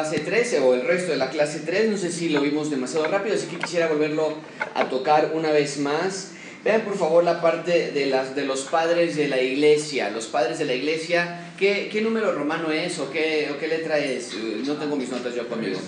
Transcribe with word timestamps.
clase 0.00 0.20
13 0.20 0.60
o 0.60 0.74
el 0.74 0.82
resto 0.82 1.12
de 1.12 1.18
la 1.18 1.28
clase 1.28 1.60
3. 1.60 1.90
No 1.90 1.98
sé 1.98 2.10
si 2.10 2.30
lo 2.30 2.40
vimos 2.40 2.70
demasiado 2.70 3.06
rápido, 3.06 3.34
así 3.34 3.46
que 3.48 3.58
quisiera 3.58 3.86
volverlo 3.86 4.34
a 4.74 4.88
tocar 4.88 5.32
una 5.34 5.50
vez 5.50 5.78
más. 5.78 6.32
Vean 6.64 6.82
por 6.82 6.96
favor 6.96 7.24
la 7.24 7.40
parte 7.40 7.90
de, 7.90 8.06
las, 8.06 8.34
de 8.34 8.44
los 8.44 8.62
padres 8.62 9.16
de 9.16 9.28
la 9.28 9.40
iglesia. 9.40 10.10
Los 10.10 10.26
padres 10.26 10.58
de 10.58 10.64
la 10.64 10.74
iglesia, 10.74 11.52
¿qué, 11.58 11.88
qué 11.90 12.00
número 12.00 12.32
romano 12.32 12.70
es 12.70 12.98
o 12.98 13.10
qué, 13.10 13.50
o 13.54 13.58
qué 13.58 13.68
letra 13.68 13.98
es? 13.98 14.34
No 14.66 14.74
tengo 14.74 14.96
mis 14.96 15.10
notas 15.10 15.34
yo 15.34 15.46
conmigo. 15.48 15.78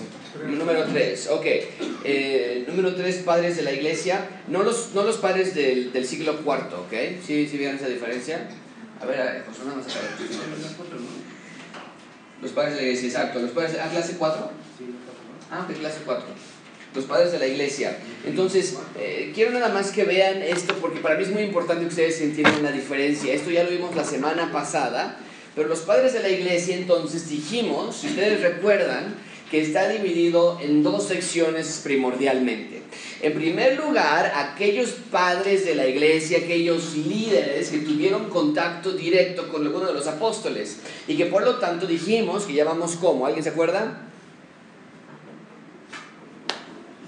Número 0.47 0.85
3, 0.85 1.29
ok. 1.29 1.47
Eh, 2.05 2.65
número 2.67 2.95
3, 2.95 3.17
padres 3.17 3.57
de 3.57 3.63
la 3.63 3.73
iglesia. 3.73 4.29
No 4.49 4.63
los, 4.63 4.91
no 4.95 5.05
los 5.05 5.17
padres 5.17 5.55
del, 5.55 5.93
del 5.93 6.07
siglo 6.07 6.39
IV, 6.43 6.75
¿ok? 6.75 7.23
¿Sí, 7.27 7.47
¿Sí 7.47 7.57
vieron 7.57 7.77
esa 7.77 7.89
diferencia? 7.89 8.49
A 9.01 9.07
ver, 9.07 9.21
a 9.21 9.25
ver, 9.25 9.45
José, 9.45 9.61
nada 9.65 9.77
más 9.77 9.87
acá. 9.87 10.01
Los 12.43 12.51
padres 12.51 12.75
de 12.75 12.81
la 12.81 12.87
iglesia, 12.89 13.09
exacto. 13.09 13.39
Los 13.39 13.53
padres, 13.53 13.77
¿Ah, 13.81 13.89
clase 13.89 14.17
4? 14.19 14.51
Ah, 15.51 15.65
de 15.69 15.75
clase 15.75 16.01
4. 16.05 16.25
Los 16.95 17.05
padres 17.05 17.33
de 17.33 17.39
la 17.39 17.47
iglesia. 17.47 17.97
Entonces, 18.27 18.77
eh, 18.99 19.31
quiero 19.35 19.53
nada 19.53 19.69
más 19.69 19.93
que 19.93 20.05
vean 20.05 20.43
esto 20.43 20.75
porque 20.81 21.01
para 21.01 21.17
mí 21.17 21.23
es 21.23 21.31
muy 21.31 21.43
importante 21.43 21.83
que 21.83 21.89
ustedes 21.89 22.21
entiendan 22.21 22.63
la 22.63 22.73
diferencia. 22.73 23.33
Esto 23.33 23.51
ya 23.51 23.63
lo 23.63 23.71
vimos 23.71 23.95
la 23.95 24.05
semana 24.05 24.51
pasada, 24.53 25.19
pero 25.55 25.69
los 25.69 25.81
padres 25.81 26.13
de 26.13 26.21
la 26.21 26.29
iglesia 26.29 26.77
entonces 26.77 27.29
dijimos, 27.29 27.97
si 27.97 28.09
ustedes 28.09 28.41
recuerdan, 28.43 29.15
que 29.53 29.61
está 29.61 29.87
dividido 29.89 30.59
en 30.63 30.83
dos 30.83 31.07
secciones 31.09 31.83
primordialmente. 31.85 32.83
En 33.23 33.35
primer 33.35 33.79
lugar, 33.79 34.33
aquellos 34.35 34.91
padres 34.91 35.65
de 35.65 35.77
la 35.77 35.87
iglesia, 35.87 36.39
aquellos 36.39 36.97
líderes 36.97 37.69
que 37.69 37.79
tuvieron 37.79 38.29
contacto 38.29 38.91
directo 38.93 39.49
con 39.49 39.65
alguno 39.65 39.87
de 39.87 39.95
los 39.95 40.09
apóstoles 40.09 40.81
y 41.07 41.17
que 41.17 41.27
por 41.27 41.45
lo 41.45 41.59
tanto 41.59 41.87
dijimos 41.87 42.47
que 42.47 42.55
llamamos 42.55 42.97
como, 42.97 43.25
¿alguien 43.25 43.45
se 43.45 43.51
acuerda? 43.51 44.09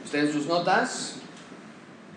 ¿Ustedes 0.04 0.32
sus 0.32 0.46
notas? 0.46 1.16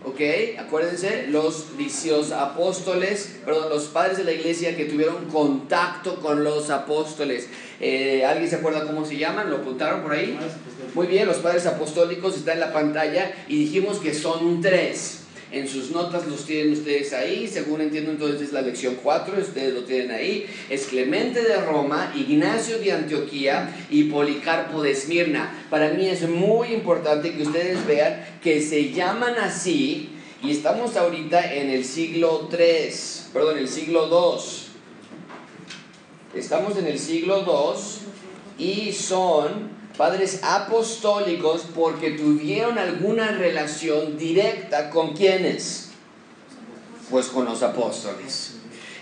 ¿Ok? 0.06 0.22
Acuérdense, 0.60 1.28
los, 1.28 1.68
los 2.06 2.32
apóstoles, 2.32 3.40
perdón, 3.44 3.70
los 3.70 3.86
padres 3.86 4.18
de 4.18 4.24
la 4.24 4.32
iglesia 4.32 4.76
que 4.78 4.86
tuvieron 4.86 5.26
contacto 5.26 6.20
con 6.20 6.44
los 6.44 6.70
apóstoles. 6.70 7.50
Eh, 7.80 8.24
¿Alguien 8.26 8.50
se 8.50 8.58
acuerda 8.58 8.86
cómo 8.86 9.06
se 9.06 9.18
llaman? 9.18 9.50
¿Lo 9.50 9.58
apuntaron 9.58 10.02
por 10.04 10.14
ahí? 10.14 10.38
Muy 10.94 11.08
bien, 11.08 11.28
los 11.28 11.38
padres 11.38 11.66
apostólicos 11.66 12.36
están 12.38 12.56
en 12.56 12.60
la 12.62 12.74
pantalla 12.74 13.34
y 13.48 13.58
dijimos 13.58 13.98
que 13.98 14.14
son 14.14 14.62
tres. 14.62 15.27
En 15.58 15.68
sus 15.68 15.90
notas 15.90 16.28
los 16.28 16.46
tienen 16.46 16.74
ustedes 16.74 17.14
ahí, 17.14 17.48
según 17.48 17.82
entiendo 17.82 18.12
entonces 18.12 18.42
es 18.44 18.54
la 18.54 18.62
lección 18.62 18.96
4, 19.02 19.40
ustedes 19.40 19.74
lo 19.74 19.86
tienen 19.86 20.12
ahí. 20.12 20.46
Es 20.70 20.86
Clemente 20.86 21.42
de 21.42 21.58
Roma, 21.58 22.14
Ignacio 22.16 22.78
de 22.78 22.92
Antioquía 22.92 23.88
y 23.90 24.04
Policarpo 24.04 24.84
de 24.84 24.92
Esmirna. 24.92 25.66
Para 25.72 25.90
mí 25.90 26.06
es 26.06 26.30
muy 26.30 26.68
importante 26.68 27.34
que 27.34 27.42
ustedes 27.42 27.88
vean 27.88 28.24
que 28.44 28.62
se 28.62 28.92
llaman 28.92 29.34
así 29.40 30.10
y 30.44 30.52
estamos 30.52 30.96
ahorita 30.96 31.52
en 31.56 31.72
el 31.72 31.84
siglo 31.84 32.48
3, 32.52 33.32
perdón, 33.34 33.58
el 33.58 33.68
siglo 33.68 34.06
2. 34.06 34.68
Estamos 36.36 36.78
en 36.78 36.86
el 36.86 37.00
siglo 37.00 37.42
2 37.42 37.98
y 38.60 38.92
son 38.92 39.77
padres 39.98 40.42
apostólicos 40.44 41.66
porque 41.74 42.12
tuvieron 42.12 42.78
alguna 42.78 43.32
relación 43.32 44.18
directa 44.18 44.90
con 44.90 45.14
quienes? 45.14 45.90
Pues 47.10 47.28
con 47.28 47.46
los 47.46 47.64
apóstoles. 47.64 48.54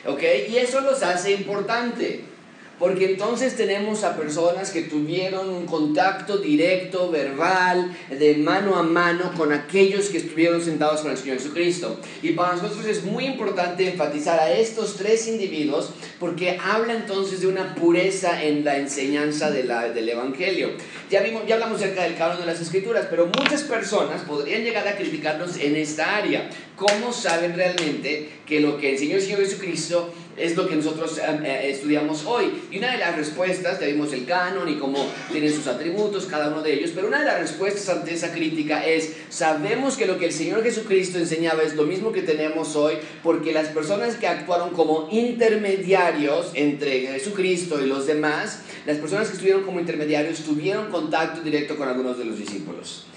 ¿Ok? 0.06 0.22
Y 0.50 0.58
eso 0.58 0.82
los 0.82 1.04
hace 1.04 1.34
importante. 1.34 2.35
Porque 2.80 3.12
entonces 3.12 3.56
tenemos 3.56 4.04
a 4.04 4.16
personas 4.16 4.72
que 4.72 4.84
tuvieron 4.84 5.50
un 5.50 5.66
contacto 5.66 6.38
directo, 6.38 7.10
verbal, 7.10 7.96
de 8.10 8.36
mano 8.38 8.76
a 8.76 8.84
mano 8.84 9.32
con 9.36 9.52
aquellos 9.52 10.08
que 10.08 10.18
estuvieron 10.18 10.62
sentados 10.62 11.02
con 11.02 11.12
el 11.12 11.18
Señor 11.18 11.38
Jesucristo. 11.38 12.00
Y 12.22 12.32
para 12.32 12.56
nosotros 12.56 12.86
es 12.86 13.04
muy 13.04 13.26
importante 13.26 13.90
enfatizar 13.90 14.40
a 14.40 14.52
estos 14.52 14.96
tres 14.96 15.28
individuos 15.28 15.92
porque 16.20 16.58
habla 16.64 16.94
entonces 16.94 17.42
de 17.42 17.48
una 17.48 17.76
pureza 17.76 18.44
en 18.44 18.64
la 18.64 18.78
enseñanza 18.78 19.52
de 19.52 19.66
del 19.66 20.10
Evangelio. 20.10 20.72
Ya, 21.10 21.22
vimos, 21.22 21.44
ya 21.48 21.56
hablamos 21.56 21.82
acerca 21.82 22.04
del 22.04 22.16
canon 22.16 22.40
de 22.40 22.46
las 22.46 22.62
Escrituras, 22.62 23.08
pero 23.10 23.28
muchas 23.28 23.64
personas 23.64 24.22
podrían 24.22 24.64
llegar 24.64 24.88
a 24.88 24.96
criticarnos 24.96 25.58
en 25.58 25.76
esta 25.76 26.16
área. 26.18 26.50
¿Cómo 26.76 27.12
saben 27.12 27.56
realmente 27.56 28.30
que 28.46 28.60
lo 28.60 28.78
que 28.78 28.92
enseñó 28.92 29.16
el 29.16 29.22
Señor 29.22 29.40
Jesucristo 29.40 30.14
es 30.38 30.56
lo 30.56 30.68
que 30.68 30.76
nosotros 30.76 31.18
eh, 31.18 31.40
eh, 31.44 31.70
estudiamos 31.72 32.26
hoy. 32.26 32.64
Y 32.72 32.78
una 32.78 32.92
de 32.92 32.98
las 32.98 33.16
respuestas, 33.16 33.80
ya 33.80 33.88
vimos 33.88 34.12
el 34.14 34.26
canon 34.26 34.68
y 34.68 34.78
cómo 34.78 35.06
tienen 35.32 35.54
sus 35.54 35.68
atributos 35.68 36.26
cada 36.26 36.50
uno 36.50 36.62
de 36.62 36.74
ellos, 36.74 36.92
pero 36.94 37.08
una 37.08 37.20
de 37.20 37.26
las 37.26 37.40
respuestas 37.40 37.90
ante 37.90 38.14
esa 38.14 38.32
crítica 38.32 38.86
es, 38.86 39.14
sabemos 39.30 39.96
que 39.96 40.06
lo 40.06 40.18
que 40.20 40.26
el 40.26 40.34
Señor 40.34 40.64
Jesucristo 40.64 41.18
enseñaba 41.18 41.64
es 41.64 41.76
lo 41.76 41.84
mismo 41.84 42.12
que 42.12 42.22
tenemos 42.22 42.76
hoy, 42.76 42.96
porque 43.24 43.54
las 43.54 43.70
personas 43.70 44.16
que 44.16 44.28
actuaron 44.28 44.72
como 44.72 45.08
intermediarios 45.12 46.52
entre 46.54 47.02
Jesucristo 47.08 47.84
y 47.84 47.88
los 47.88 48.08
demás, 48.08 48.60
las 48.86 48.98
personas 48.98 49.28
que 49.28 49.34
estuvieron 49.34 49.64
como 49.64 49.80
intermediarios 49.80 50.40
tuvieron 50.40 50.90
contacto 50.90 51.42
directo 51.42 51.76
con 51.76 51.88
algunos 51.88 52.18
de 52.18 52.26
los 52.26 52.38
discípulos. 52.38 53.08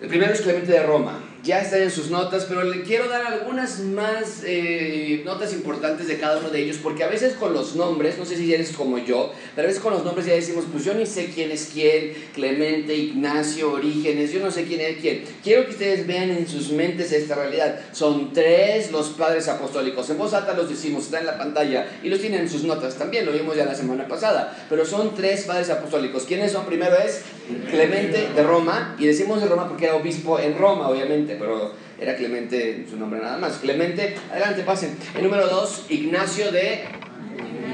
El 0.00 0.08
primero 0.08 0.32
es 0.32 0.40
Clemente 0.40 0.72
de 0.72 0.82
Roma 0.82 1.31
ya 1.42 1.60
están 1.60 1.82
en 1.82 1.90
sus 1.90 2.10
notas, 2.10 2.44
pero 2.48 2.62
le 2.62 2.82
quiero 2.82 3.08
dar 3.08 3.26
algunas 3.26 3.80
más 3.80 4.42
eh, 4.44 5.22
notas 5.24 5.52
importantes 5.52 6.06
de 6.06 6.18
cada 6.18 6.38
uno 6.38 6.50
de 6.50 6.62
ellos, 6.62 6.78
porque 6.80 7.02
a 7.02 7.08
veces 7.08 7.34
con 7.34 7.52
los 7.52 7.74
nombres, 7.74 8.16
no 8.16 8.24
sé 8.24 8.36
si 8.36 8.54
eres 8.54 8.72
como 8.72 8.98
yo, 8.98 9.32
pero 9.56 9.66
a 9.66 9.68
veces 9.68 9.82
con 9.82 9.92
los 9.92 10.04
nombres 10.04 10.26
ya 10.26 10.34
decimos, 10.34 10.64
pues 10.70 10.84
yo 10.84 10.94
ni 10.94 11.04
sé 11.04 11.30
quién 11.34 11.50
es 11.50 11.70
quién, 11.72 12.12
Clemente, 12.32 12.94
Ignacio, 12.94 13.72
Orígenes, 13.72 14.32
yo 14.32 14.40
no 14.40 14.50
sé 14.52 14.64
quién 14.64 14.80
es 14.80 14.98
quién. 14.98 15.24
Quiero 15.42 15.64
que 15.64 15.72
ustedes 15.72 16.06
vean 16.06 16.30
en 16.30 16.46
sus 16.46 16.70
mentes 16.70 17.10
esta 17.12 17.34
realidad. 17.34 17.80
Son 17.92 18.32
tres 18.32 18.92
los 18.92 19.08
padres 19.10 19.48
apostólicos. 19.48 20.08
En 20.10 20.18
voz 20.18 20.34
alta 20.34 20.54
los 20.54 20.68
decimos, 20.68 21.04
está 21.04 21.18
en 21.18 21.26
la 21.26 21.38
pantalla 21.38 21.88
y 22.02 22.08
los 22.08 22.20
tienen 22.20 22.42
en 22.42 22.48
sus 22.48 22.62
notas 22.62 22.94
también, 22.94 23.26
lo 23.26 23.32
vimos 23.32 23.56
ya 23.56 23.64
la 23.64 23.74
semana 23.74 24.06
pasada, 24.06 24.64
pero 24.68 24.84
son 24.86 25.14
tres 25.14 25.42
padres 25.44 25.70
apostólicos. 25.70 26.24
¿Quiénes 26.24 26.52
son? 26.52 26.66
Primero 26.66 26.96
es 26.96 27.22
Clemente 27.68 28.28
de 28.34 28.42
Roma, 28.44 28.96
y 28.98 29.06
decimos 29.06 29.40
de 29.42 29.48
Roma 29.48 29.68
porque 29.68 29.86
era 29.86 29.96
obispo 29.96 30.38
en 30.38 30.56
Roma, 30.56 30.88
obviamente 30.88 31.31
pero 31.38 31.72
era 32.00 32.16
Clemente 32.16 32.86
su 32.88 32.96
nombre 32.96 33.20
nada 33.20 33.38
más. 33.38 33.58
Clemente, 33.58 34.16
adelante, 34.30 34.62
pasen. 34.62 34.96
El 35.16 35.24
número 35.24 35.46
dos, 35.48 35.86
Ignacio 35.88 36.50
de... 36.52 36.84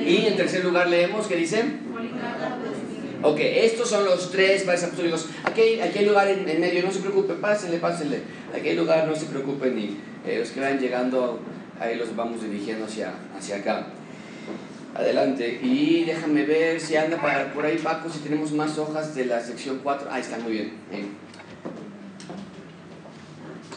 Y 0.06 0.26
en 0.26 0.36
tercer 0.36 0.64
lugar 0.64 0.88
leemos, 0.88 1.26
¿qué 1.26 1.36
dice? 1.36 1.64
Ok, 3.22 3.40
estos 3.40 3.90
son 3.90 4.04
los 4.04 4.30
tres 4.30 4.62
padres 4.62 4.84
apostólicos. 4.84 5.28
Aquí, 5.44 5.80
aquí 5.80 5.98
hay 5.98 6.06
lugar 6.06 6.28
en, 6.28 6.44
medio, 6.60 6.84
no 6.84 6.92
se 6.92 7.00
preocupen, 7.00 7.40
pásenle, 7.40 7.78
pásenle. 7.78 8.20
Aquí 8.54 8.68
hay 8.68 8.76
lugar, 8.76 9.08
no 9.08 9.16
se 9.16 9.26
preocupen, 9.26 9.74
ni 9.74 9.98
eh, 10.24 10.38
los 10.38 10.50
que 10.50 10.60
van 10.60 10.78
llegando, 10.78 11.40
ahí 11.80 11.96
los 11.96 12.14
vamos 12.14 12.42
dirigiendo 12.42 12.84
hacia, 12.84 13.12
hacia 13.36 13.56
acá. 13.56 13.88
Adelante. 14.94 15.58
Y 15.62 16.04
déjame 16.04 16.44
ver 16.44 16.80
si 16.80 16.96
anda 16.96 17.20
para, 17.20 17.52
por 17.52 17.64
ahí 17.64 17.78
Paco, 17.78 18.08
si 18.08 18.20
tenemos 18.20 18.52
más 18.52 18.78
hojas 18.78 19.14
de 19.14 19.24
la 19.24 19.40
sección 19.40 19.80
4. 19.82 20.08
Ahí 20.10 20.22
está, 20.22 20.38
muy 20.38 20.52
bien. 20.52 20.72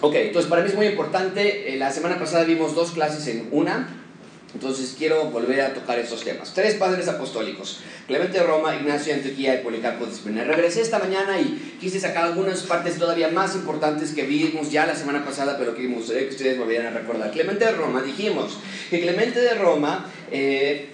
Ok, 0.04 0.16
entonces 0.16 0.50
para 0.50 0.64
mí 0.64 0.70
es 0.70 0.76
muy 0.76 0.88
importante, 0.88 1.72
eh, 1.72 1.78
la 1.78 1.92
semana 1.92 2.18
pasada 2.18 2.44
vimos 2.44 2.74
dos 2.74 2.90
clases 2.90 3.28
en 3.28 3.50
una, 3.52 3.88
entonces 4.52 4.96
quiero 4.98 5.26
volver 5.26 5.62
a 5.62 5.76
tocar 5.76 6.00
estos 6.00 6.24
temas. 6.24 6.56
Tres 6.56 6.74
padres 6.74 7.08
apostólicos, 7.08 7.82
Clemente 8.08 8.40
de 8.40 8.44
Roma, 8.44 8.76
Ignacio 8.76 9.14
de 9.14 9.20
Antioquía 9.20 9.54
y 9.54 9.64
Policarpo 9.64 10.08
de 10.08 10.12
Esmirna. 10.12 10.44
Regresé 10.44 10.82
esta 10.82 10.98
mañana 10.98 11.40
y 11.40 11.78
quise 11.80 12.00
sacar 12.00 12.26
algunas 12.26 12.62
partes 12.64 12.98
todavía 12.98 13.28
más 13.28 13.54
importantes 13.54 14.14
que 14.14 14.24
vimos 14.24 14.72
ya 14.72 14.88
la 14.88 14.96
semana 14.96 15.24
pasada, 15.24 15.56
pero 15.60 15.76
que 15.76 15.84
me 15.84 15.98
gustaría 15.98 16.24
que 16.24 16.32
ustedes 16.32 16.58
volvieran 16.58 16.88
a 16.88 16.98
recordar. 16.98 17.30
Clemente 17.30 17.66
de 17.66 17.72
Roma, 17.72 18.02
dijimos 18.02 18.58
que 18.90 19.02
Clemente 19.02 19.40
de 19.40 19.54
Roma... 19.54 20.08
Eh, 20.32 20.88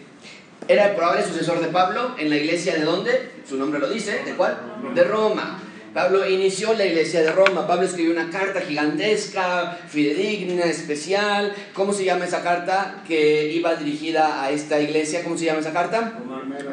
era 0.67 0.89
el 0.89 0.95
probable 0.97 1.23
sucesor 1.23 1.61
de 1.61 1.67
Pablo 1.67 2.15
en 2.17 2.29
la 2.29 2.35
iglesia 2.35 2.73
de 2.73 2.83
dónde? 2.83 3.29
Su 3.47 3.55
nombre 3.55 3.79
lo 3.79 3.89
dice, 3.89 4.23
¿de 4.25 4.33
cuál? 4.33 4.57
De 4.93 5.03
Roma. 5.05 5.61
Pablo 5.93 6.27
inició 6.29 6.73
la 6.73 6.85
iglesia 6.85 7.21
de 7.21 7.31
Roma. 7.31 7.67
Pablo 7.67 7.85
escribió 7.85 8.11
una 8.11 8.29
carta 8.29 8.61
gigantesca, 8.61 9.77
fidedigna, 9.87 10.65
especial. 10.65 11.53
¿Cómo 11.73 11.93
se 11.93 12.05
llama 12.05 12.25
esa 12.25 12.43
carta 12.43 13.03
que 13.07 13.51
iba 13.51 13.75
dirigida 13.75 14.43
a 14.43 14.51
esta 14.51 14.79
iglesia? 14.79 15.23
¿Cómo 15.23 15.37
se 15.37 15.45
llama 15.45 15.59
esa 15.59 15.73
carta? 15.73 16.13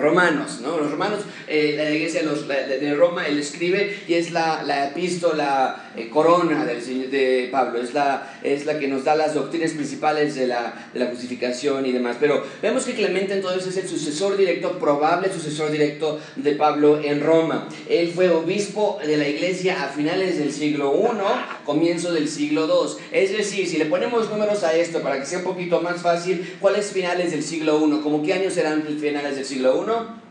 Romanos, 0.00 0.60
¿no? 0.60 0.78
Los 0.78 0.90
romanos, 0.90 1.20
eh, 1.46 1.74
la 1.76 1.90
iglesia 1.90 2.22
de, 2.22 2.94
Roma, 2.94 3.26
él 3.26 3.38
escribe 3.38 3.98
y 4.08 4.14
es 4.14 4.30
la, 4.30 4.62
la 4.62 4.88
epístola 4.88 5.83
eh, 5.96 6.08
corona 6.08 6.64
del, 6.64 7.10
de 7.10 7.48
Pablo. 7.50 7.80
Es 7.80 7.94
la, 7.94 8.38
es 8.42 8.66
la 8.66 8.78
que 8.78 8.88
nos 8.88 9.04
da 9.04 9.14
las 9.14 9.34
doctrinas 9.34 9.72
principales 9.72 10.34
de 10.34 10.46
la, 10.46 10.88
de 10.92 11.00
la 11.00 11.06
justificación 11.06 11.86
y 11.86 11.92
demás. 11.92 12.16
Pero 12.20 12.44
vemos 12.62 12.84
que 12.84 12.94
Clemente 12.94 13.34
entonces 13.34 13.66
es 13.66 13.76
el 13.76 13.88
sucesor 13.88 14.36
directo, 14.36 14.78
probable 14.78 15.32
sucesor 15.32 15.70
directo 15.70 16.20
de 16.36 16.52
Pablo 16.52 17.00
en 17.02 17.20
Roma. 17.20 17.68
Él 17.88 18.12
fue 18.14 18.30
obispo 18.30 18.98
de 19.04 19.16
la 19.16 19.28
iglesia 19.28 19.84
a 19.84 19.88
finales 19.88 20.38
del 20.38 20.52
siglo 20.52 20.94
I, 20.94 21.64
comienzo 21.64 22.12
del 22.12 22.28
siglo 22.28 22.66
II. 22.66 23.02
Es 23.12 23.32
decir, 23.36 23.66
si 23.66 23.78
le 23.78 23.86
ponemos 23.86 24.30
números 24.30 24.62
a 24.64 24.74
esto 24.74 25.00
para 25.00 25.18
que 25.18 25.26
sea 25.26 25.38
un 25.38 25.44
poquito 25.44 25.80
más 25.80 26.00
fácil, 26.02 26.56
¿cuáles 26.60 26.92
finales 26.92 27.32
del 27.32 27.42
siglo 27.42 27.84
I? 27.86 28.00
¿Cómo 28.02 28.22
qué 28.22 28.34
años 28.34 28.56
eran 28.56 28.82
finales 28.98 29.36
del 29.36 29.44
siglo 29.44 29.84
I? 29.84 30.24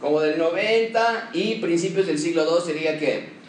como 0.00 0.20
del 0.20 0.38
90 0.38 1.30
y 1.34 1.56
principios 1.56 2.06
del 2.06 2.18
siglo 2.18 2.44
II 2.44 2.64
sería 2.64 2.98
que 2.98 3.39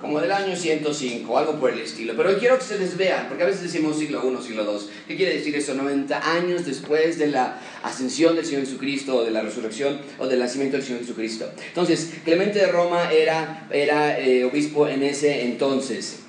como 0.00 0.20
del 0.20 0.30
año 0.30 0.54
105, 0.54 1.38
algo 1.38 1.58
por 1.58 1.70
el 1.72 1.80
estilo. 1.80 2.14
Pero 2.16 2.38
quiero 2.38 2.56
que 2.56 2.62
ustedes 2.62 2.96
vean, 2.96 3.26
porque 3.28 3.42
a 3.42 3.46
veces 3.46 3.62
decimos 3.62 3.98
siglo 3.98 4.22
I, 4.24 4.42
siglo 4.42 4.62
II. 4.62 4.86
¿Qué 5.06 5.16
quiere 5.16 5.34
decir 5.34 5.54
eso? 5.56 5.74
90 5.74 6.32
años 6.32 6.64
después 6.64 7.18
de 7.18 7.28
la 7.28 7.60
ascensión 7.82 8.36
del 8.36 8.46
Señor 8.46 8.62
Jesucristo, 8.62 9.16
o 9.16 9.24
de 9.24 9.30
la 9.30 9.42
resurrección, 9.42 10.00
o 10.18 10.26
del 10.26 10.38
nacimiento 10.38 10.76
del 10.76 10.86
Señor 10.86 11.00
Jesucristo. 11.00 11.50
Entonces, 11.68 12.12
Clemente 12.24 12.58
de 12.58 12.66
Roma 12.68 13.12
era, 13.12 13.66
era 13.70 14.18
eh, 14.20 14.44
obispo 14.44 14.86
en 14.86 15.02
ese 15.02 15.42
entonces. 15.42 16.20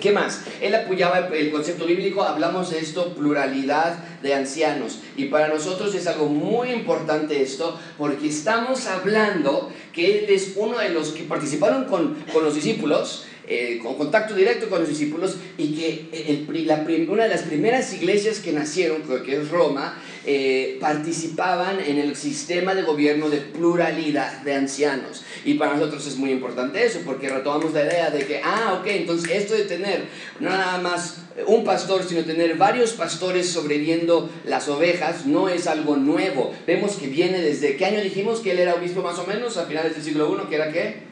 ¿Qué 0.00 0.10
más? 0.10 0.42
Él 0.62 0.74
apoyaba 0.74 1.28
el 1.34 1.50
concepto 1.50 1.84
bíblico, 1.84 2.22
hablamos 2.22 2.70
de 2.70 2.78
esto, 2.78 3.14
pluralidad 3.14 3.98
de 4.22 4.32
ancianos. 4.32 5.00
Y 5.16 5.26
para 5.26 5.48
nosotros 5.48 5.94
es 5.94 6.06
algo 6.06 6.26
muy 6.26 6.70
importante 6.70 7.42
esto, 7.42 7.78
porque 7.98 8.28
estamos 8.28 8.86
hablando 8.86 9.70
que 9.92 10.20
él 10.20 10.30
es 10.30 10.54
uno 10.56 10.78
de 10.78 10.88
los 10.88 11.10
que 11.10 11.24
participaron 11.24 11.84
con, 11.84 12.14
con 12.32 12.42
los 12.42 12.54
discípulos, 12.54 13.26
eh, 13.46 13.80
con 13.82 13.96
contacto 13.96 14.34
directo 14.34 14.70
con 14.70 14.80
los 14.80 14.88
discípulos, 14.88 15.36
y 15.58 15.74
que 15.74 16.08
el, 16.26 16.66
la, 16.66 16.86
una 17.08 17.24
de 17.24 17.28
las 17.28 17.42
primeras 17.42 17.92
iglesias 17.92 18.38
que 18.38 18.52
nacieron, 18.52 19.02
que 19.02 19.36
es 19.36 19.50
Roma, 19.50 20.00
eh, 20.24 20.78
participaban 20.80 21.80
en 21.80 21.98
el 21.98 22.16
sistema 22.16 22.74
de 22.74 22.82
gobierno 22.82 23.28
de 23.28 23.38
pluralidad 23.38 24.42
de 24.42 24.54
ancianos. 24.54 25.24
Y 25.44 25.54
para 25.54 25.74
nosotros 25.74 26.06
es 26.06 26.16
muy 26.16 26.30
importante 26.30 26.84
eso, 26.84 27.00
porque 27.04 27.28
retomamos 27.28 27.72
la 27.72 27.84
idea 27.84 28.10
de 28.10 28.24
que, 28.26 28.40
ah, 28.42 28.78
ok, 28.80 28.86
entonces 28.86 29.30
esto 29.30 29.54
de 29.54 29.64
tener 29.64 30.04
no 30.40 30.50
nada 30.50 30.78
más 30.78 31.18
un 31.46 31.64
pastor, 31.64 32.04
sino 32.04 32.24
tener 32.24 32.56
varios 32.56 32.92
pastores 32.92 33.48
sobreviviendo 33.48 34.30
las 34.44 34.68
ovejas, 34.68 35.26
no 35.26 35.48
es 35.48 35.66
algo 35.66 35.96
nuevo. 35.96 36.54
Vemos 36.66 36.96
que 36.96 37.06
viene 37.06 37.40
desde, 37.40 37.76
¿qué 37.76 37.86
año 37.86 38.00
dijimos 38.00 38.40
que 38.40 38.52
él 38.52 38.58
era 38.58 38.74
obispo 38.74 39.02
más 39.02 39.18
o 39.18 39.26
menos? 39.26 39.56
A 39.56 39.66
finales 39.66 39.94
del 39.94 40.04
siglo 40.04 40.36
I, 40.36 40.48
que 40.48 40.54
era 40.54 40.72
qué? 40.72 41.11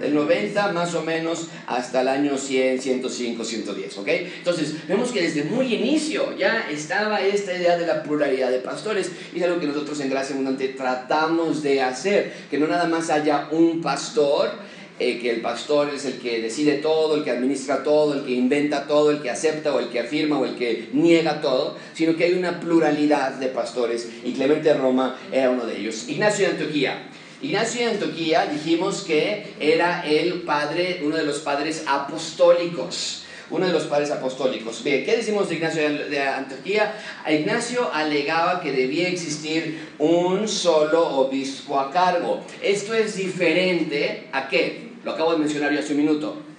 Del 0.00 0.14
90 0.14 0.72
más 0.72 0.94
o 0.94 1.02
menos 1.02 1.48
hasta 1.66 2.00
el 2.00 2.08
año 2.08 2.36
100, 2.36 2.80
105, 2.80 3.44
110, 3.44 3.98
¿ok? 3.98 4.08
Entonces, 4.08 4.74
vemos 4.88 5.12
que 5.12 5.22
desde 5.22 5.44
muy 5.44 5.74
inicio 5.74 6.36
ya 6.36 6.66
estaba 6.70 7.20
esta 7.20 7.54
idea 7.54 7.76
de 7.76 7.86
la 7.86 8.02
pluralidad 8.02 8.50
de 8.50 8.58
pastores 8.58 9.10
y 9.34 9.38
es 9.38 9.44
algo 9.44 9.60
que 9.60 9.66
nosotros 9.66 10.00
en 10.00 10.10
Gracia 10.10 10.34
Abundante 10.34 10.68
tratamos 10.68 11.62
de 11.62 11.82
hacer, 11.82 12.32
que 12.50 12.58
no 12.58 12.66
nada 12.66 12.86
más 12.86 13.10
haya 13.10 13.48
un 13.50 13.80
pastor, 13.80 14.50
eh, 14.98 15.18
que 15.18 15.30
el 15.30 15.40
pastor 15.40 15.88
es 15.94 16.04
el 16.04 16.18
que 16.18 16.42
decide 16.42 16.74
todo, 16.74 17.16
el 17.16 17.24
que 17.24 17.30
administra 17.30 17.82
todo, 17.82 18.12
el 18.12 18.22
que 18.22 18.32
inventa 18.32 18.86
todo, 18.86 19.10
el 19.10 19.22
que 19.22 19.30
acepta 19.30 19.74
o 19.74 19.80
el 19.80 19.88
que 19.88 20.00
afirma 20.00 20.38
o 20.38 20.44
el 20.44 20.56
que 20.56 20.90
niega 20.92 21.40
todo, 21.40 21.78
sino 21.94 22.14
que 22.16 22.24
hay 22.24 22.34
una 22.34 22.60
pluralidad 22.60 23.32
de 23.32 23.46
pastores 23.46 24.06
y 24.22 24.32
Clemente 24.32 24.74
Roma 24.74 25.18
era 25.32 25.48
uno 25.48 25.64
de 25.64 25.78
ellos. 25.78 26.06
Ignacio 26.06 26.44
de 26.44 26.52
Antioquía. 26.52 27.08
Ignacio 27.42 27.86
de 27.86 27.92
Antioquía 27.92 28.46
dijimos 28.46 29.02
que 29.02 29.54
era 29.58 30.02
el 30.06 30.42
padre, 30.42 31.00
uno 31.02 31.16
de 31.16 31.24
los 31.24 31.38
padres 31.38 31.84
apostólicos. 31.86 33.24
Uno 33.48 33.66
de 33.66 33.72
los 33.72 33.84
padres 33.84 34.10
apostólicos. 34.12 34.84
Bien, 34.84 35.04
¿qué 35.04 35.16
decimos 35.16 35.48
de 35.48 35.56
Ignacio 35.56 35.82
de 36.08 36.20
Antioquía? 36.20 36.94
Ignacio 37.28 37.90
alegaba 37.92 38.60
que 38.60 38.70
debía 38.70 39.08
existir 39.08 39.88
un 39.98 40.46
solo 40.46 41.08
obispo 41.16 41.80
a 41.80 41.90
cargo. 41.90 42.44
Esto 42.62 42.94
es 42.94 43.16
diferente 43.16 44.28
a 44.30 44.48
qué? 44.48 44.90
Lo 45.02 45.12
acabo 45.12 45.32
de 45.32 45.38
mencionar 45.38 45.72
yo 45.72 45.80
hace 45.80 45.94
un 45.94 45.98
minuto 45.98 46.49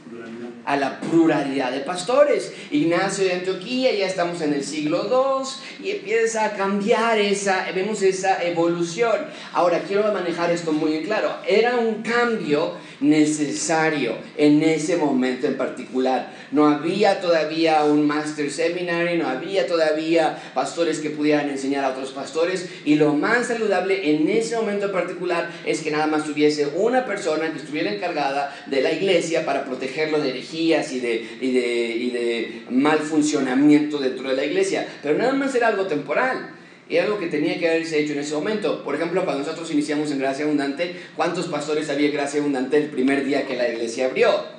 a 0.66 0.76
la 0.76 1.00
pluralidad 1.00 1.72
de 1.72 1.80
pastores. 1.82 2.54
Ignacio 2.72 3.26
de 3.26 3.34
Antioquía, 3.34 3.94
ya 3.94 4.08
estamos 4.08 4.42
en 4.42 4.54
el 4.54 4.64
siglo 4.64 5.08
II 5.10 5.86
y 5.86 5.92
empieza 5.92 6.46
a 6.46 6.54
cambiar 6.54 7.20
esa, 7.20 7.66
vemos 7.74 8.02
esa 8.02 8.44
evolución. 8.44 9.16
Ahora, 9.54 9.84
quiero 9.88 10.12
manejar 10.14 10.52
esto 10.52 10.72
muy 10.72 11.04
claro. 11.04 11.36
Era 11.48 11.78
un 11.78 12.02
cambio 12.02 12.76
necesario 13.02 14.16
en 14.38 14.62
ese 14.64 14.96
momento 14.96 15.48
en 15.48 15.58
particular. 15.58 16.34
No 16.52 16.68
había 16.68 17.20
todavía 17.20 17.84
un 17.84 18.06
Master 18.06 18.50
Seminary, 18.52 19.18
no 19.18 19.28
había 19.28 19.68
todavía 19.68 20.38
pastores 20.54 21.00
que 21.00 21.10
pudieran 21.10 21.50
enseñar 21.50 21.84
a 21.84 21.90
otros 21.90 22.12
pastores 22.12 22.70
y 22.86 22.96
lo 22.96 23.14
más 23.14 23.48
saludable 23.48 24.12
en 24.12 24.30
ese 24.30 24.56
momento 24.56 24.86
en 24.86 24.92
particular 24.92 25.50
es 25.66 25.82
que 25.82 25.92
nada 25.92 26.08
más 26.08 26.26
tuviese 26.26 26.68
una 26.76 27.06
persona 27.06 27.52
que 27.52 27.60
estuviera 27.60 27.92
encargada 27.92 28.56
de 28.68 28.82
la 28.82 28.92
iglesia 28.92 29.46
para 29.46 29.66
protegerlo 29.66 30.20
de 30.20 30.30
herejías 30.30 30.92
y 30.94 31.00
de, 31.00 31.28
y 31.42 31.52
de, 31.52 31.88
y 31.90 32.10
de 32.12 32.64
mal 32.70 33.00
funcionamiento 33.00 33.98
dentro 33.98 34.30
de 34.30 34.36
la 34.36 34.46
iglesia. 34.46 34.88
Pero 35.02 35.18
nada 35.18 35.34
más 35.34 35.56
era 35.56 35.68
algo 35.68 35.88
temporal 35.88 36.61
y 36.92 36.98
algo 36.98 37.18
que 37.18 37.28
tenía 37.28 37.58
que 37.58 37.70
haberse 37.70 38.02
hecho 38.02 38.12
en 38.12 38.20
ese 38.20 38.36
momento. 38.36 38.84
Por 38.84 38.96
ejemplo, 38.96 39.24
cuando 39.24 39.44
nosotros 39.44 39.72
iniciamos 39.72 40.12
en 40.12 40.20
Gracia 40.20 40.44
Abundante, 40.44 40.94
¿cuántos 41.16 41.48
pastores 41.48 41.90
había 41.90 42.12
Gracia 42.12 42.42
Abundante 42.42 42.78
el 42.78 42.90
primer 42.90 43.24
día 43.24 43.48
que 43.48 43.56
la 43.56 43.70
iglesia 43.70 44.08
abrió? 44.08 44.51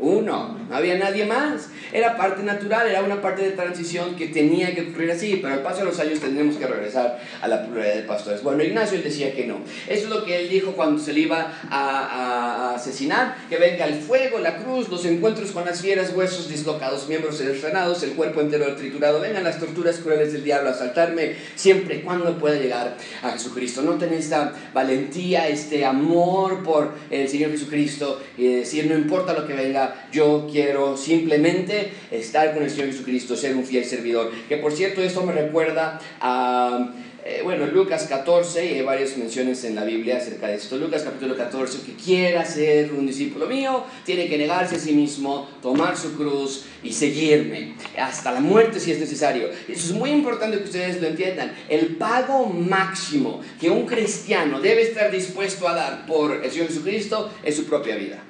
Uno, 0.00 0.58
no 0.68 0.76
había 0.76 0.96
nadie 0.96 1.26
más. 1.26 1.68
Era 1.92 2.16
parte 2.16 2.42
natural, 2.42 2.88
era 2.88 3.02
una 3.02 3.20
parte 3.20 3.42
de 3.42 3.50
transición 3.50 4.14
que 4.16 4.28
tenía 4.28 4.74
que 4.74 4.82
ocurrir 4.82 5.10
así, 5.10 5.38
pero 5.42 5.54
al 5.54 5.62
paso 5.62 5.80
de 5.80 5.86
los 5.86 5.98
años 5.98 6.20
tendremos 6.20 6.56
que 6.56 6.66
regresar 6.66 7.20
a 7.40 7.48
la 7.48 7.66
pluralidad 7.66 7.96
de 7.96 8.02
pastores. 8.02 8.42
Bueno, 8.42 8.62
Ignacio 8.62 9.02
decía 9.02 9.34
que 9.34 9.46
no. 9.46 9.58
Eso 9.88 10.04
es 10.04 10.08
lo 10.08 10.24
que 10.24 10.40
él 10.40 10.48
dijo 10.48 10.72
cuando 10.72 11.02
se 11.02 11.12
le 11.12 11.20
iba 11.20 11.52
a, 11.68 12.74
asesinar, 12.74 13.36
que 13.48 13.56
venga 13.56 13.84
el 13.86 14.00
fuego, 14.00 14.38
la 14.38 14.56
cruz, 14.56 14.88
los 14.88 15.04
encuentros 15.04 15.50
con 15.50 15.64
las 15.64 15.80
fieras, 15.82 16.12
huesos 16.14 16.48
dislocados, 16.48 17.08
miembros 17.08 17.38
desfrenados, 17.38 18.02
el 18.02 18.12
cuerpo 18.12 18.40
entero 18.40 18.74
triturado, 18.76 19.20
vengan 19.20 19.44
las 19.44 19.58
torturas 19.58 19.98
crueles 19.98 20.32
del 20.32 20.44
diablo 20.44 20.70
a 20.70 20.72
asaltarme, 20.72 21.34
siempre 21.56 21.96
y 21.96 22.00
cuando 22.00 22.38
pueda 22.38 22.56
llegar 22.56 22.96
a 23.22 23.30
Jesucristo. 23.32 23.82
No 23.82 23.94
tener 23.94 24.18
esta 24.18 24.52
valentía, 24.72 25.48
este 25.48 25.84
amor 25.84 26.62
por 26.62 26.92
el 27.10 27.28
Señor 27.28 27.50
Jesucristo 27.50 28.20
y 28.36 28.54
decir, 28.54 28.86
no 28.86 28.94
importa 28.94 29.32
lo 29.32 29.46
que 29.46 29.54
venga, 29.54 29.89
yo 30.12 30.48
quiero 30.50 30.96
simplemente 30.96 31.92
estar 32.10 32.54
con 32.54 32.62
el 32.62 32.70
Señor 32.70 32.88
Jesucristo, 32.88 33.36
ser 33.36 33.56
un 33.56 33.64
fiel 33.64 33.84
servidor. 33.84 34.30
Que 34.48 34.56
por 34.56 34.72
cierto, 34.72 35.02
esto 35.02 35.22
me 35.22 35.32
recuerda 35.32 36.00
a... 36.20 36.92
Eh, 37.22 37.42
bueno, 37.44 37.66
Lucas 37.66 38.06
14, 38.08 38.64
y 38.64 38.74
hay 38.76 38.82
varias 38.82 39.16
menciones 39.18 39.62
en 39.64 39.74
la 39.74 39.84
Biblia 39.84 40.16
acerca 40.16 40.48
de 40.48 40.54
esto. 40.54 40.78
Lucas 40.78 41.02
capítulo 41.02 41.36
14, 41.36 41.82
que 41.82 41.92
quiera 41.92 42.46
ser 42.46 42.92
un 42.92 43.06
discípulo 43.06 43.46
mío, 43.46 43.84
tiene 44.06 44.26
que 44.26 44.38
negarse 44.38 44.76
a 44.76 44.78
sí 44.78 44.94
mismo, 44.94 45.46
tomar 45.60 45.98
su 45.98 46.16
cruz 46.16 46.64
y 46.82 46.92
seguirme 46.92 47.74
hasta 47.98 48.32
la 48.32 48.40
muerte 48.40 48.80
si 48.80 48.92
es 48.92 49.00
necesario. 49.00 49.48
Eso 49.68 49.86
es 49.86 49.92
muy 49.92 50.10
importante 50.10 50.56
que 50.58 50.64
ustedes 50.64 51.00
lo 51.00 51.08
entiendan. 51.08 51.54
El 51.68 51.96
pago 51.96 52.46
máximo 52.46 53.42
que 53.60 53.68
un 53.68 53.84
cristiano 53.84 54.58
debe 54.58 54.82
estar 54.82 55.10
dispuesto 55.10 55.68
a 55.68 55.74
dar 55.74 56.06
por 56.06 56.42
el 56.42 56.50
Señor 56.50 56.68
Jesucristo 56.68 57.30
es 57.42 57.54
su 57.54 57.64
propia 57.66 57.96
vida. 57.96 58.24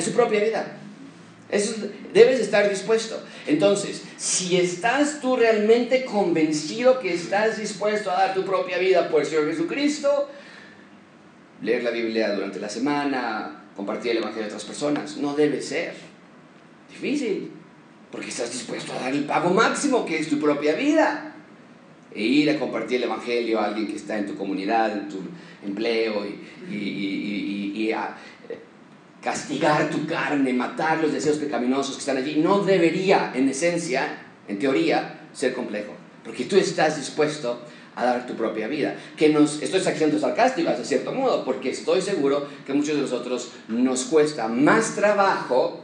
Es 0.00 0.06
su 0.06 0.12
propia 0.12 0.42
vida. 0.42 0.66
Eso 1.50 1.74
debes 2.14 2.40
estar 2.40 2.70
dispuesto. 2.70 3.22
Entonces, 3.46 4.02
si 4.16 4.56
estás 4.56 5.20
tú 5.20 5.36
realmente 5.36 6.06
convencido 6.06 7.00
que 7.00 7.12
estás 7.12 7.58
dispuesto 7.58 8.10
a 8.10 8.14
dar 8.14 8.34
tu 8.34 8.44
propia 8.46 8.78
vida 8.78 9.10
por 9.10 9.20
el 9.20 9.26
Señor 9.26 9.50
Jesucristo, 9.50 10.30
leer 11.60 11.82
la 11.82 11.90
Biblia 11.90 12.34
durante 12.34 12.60
la 12.60 12.70
semana, 12.70 13.64
compartir 13.76 14.12
el 14.12 14.18
Evangelio 14.18 14.44
a 14.44 14.46
otras 14.46 14.64
personas, 14.64 15.18
no 15.18 15.34
debe 15.34 15.60
ser 15.60 15.92
difícil, 16.88 17.50
porque 18.10 18.28
estás 18.28 18.50
dispuesto 18.50 18.94
a 18.94 19.00
dar 19.00 19.12
el 19.12 19.24
pago 19.24 19.50
máximo 19.50 20.06
que 20.06 20.18
es 20.18 20.30
tu 20.30 20.40
propia 20.40 20.74
vida. 20.74 21.26
E 22.12 22.22
ir 22.22 22.50
a 22.50 22.58
compartir 22.58 22.96
el 22.96 23.04
Evangelio 23.04 23.60
a 23.60 23.66
alguien 23.66 23.86
que 23.86 23.96
está 23.96 24.18
en 24.18 24.26
tu 24.26 24.34
comunidad, 24.34 24.92
en 24.92 25.08
tu 25.10 25.18
empleo 25.62 26.26
y, 26.26 27.72
y 27.76 27.92
a, 27.92 28.16
castigar 29.22 29.90
tu 29.90 30.06
carne, 30.06 30.52
matar 30.52 31.00
los 31.00 31.12
deseos 31.12 31.36
pecaminosos 31.36 31.94
que 31.94 32.00
están 32.00 32.16
allí, 32.16 32.36
no 32.36 32.60
debería, 32.60 33.32
en 33.34 33.48
esencia, 33.48 34.18
en 34.48 34.58
teoría, 34.58 35.20
ser 35.32 35.54
complejo. 35.54 35.92
Porque 36.24 36.44
tú 36.44 36.56
estás 36.56 36.96
dispuesto 36.96 37.60
a 37.96 38.04
dar 38.04 38.26
tu 38.26 38.34
propia 38.34 38.68
vida. 38.68 38.96
Que 39.16 39.28
nos, 39.28 39.62
estoy 39.62 39.80
siendo 39.80 40.18
sarcástico, 40.18 40.70
de 40.70 40.84
cierto 40.84 41.12
modo, 41.12 41.44
porque 41.44 41.70
estoy 41.70 42.00
seguro 42.00 42.46
que 42.66 42.72
muchos 42.72 42.96
de 42.96 43.02
nosotros 43.02 43.52
nos 43.68 44.04
cuesta 44.04 44.48
más 44.48 44.94
trabajo 44.94 45.80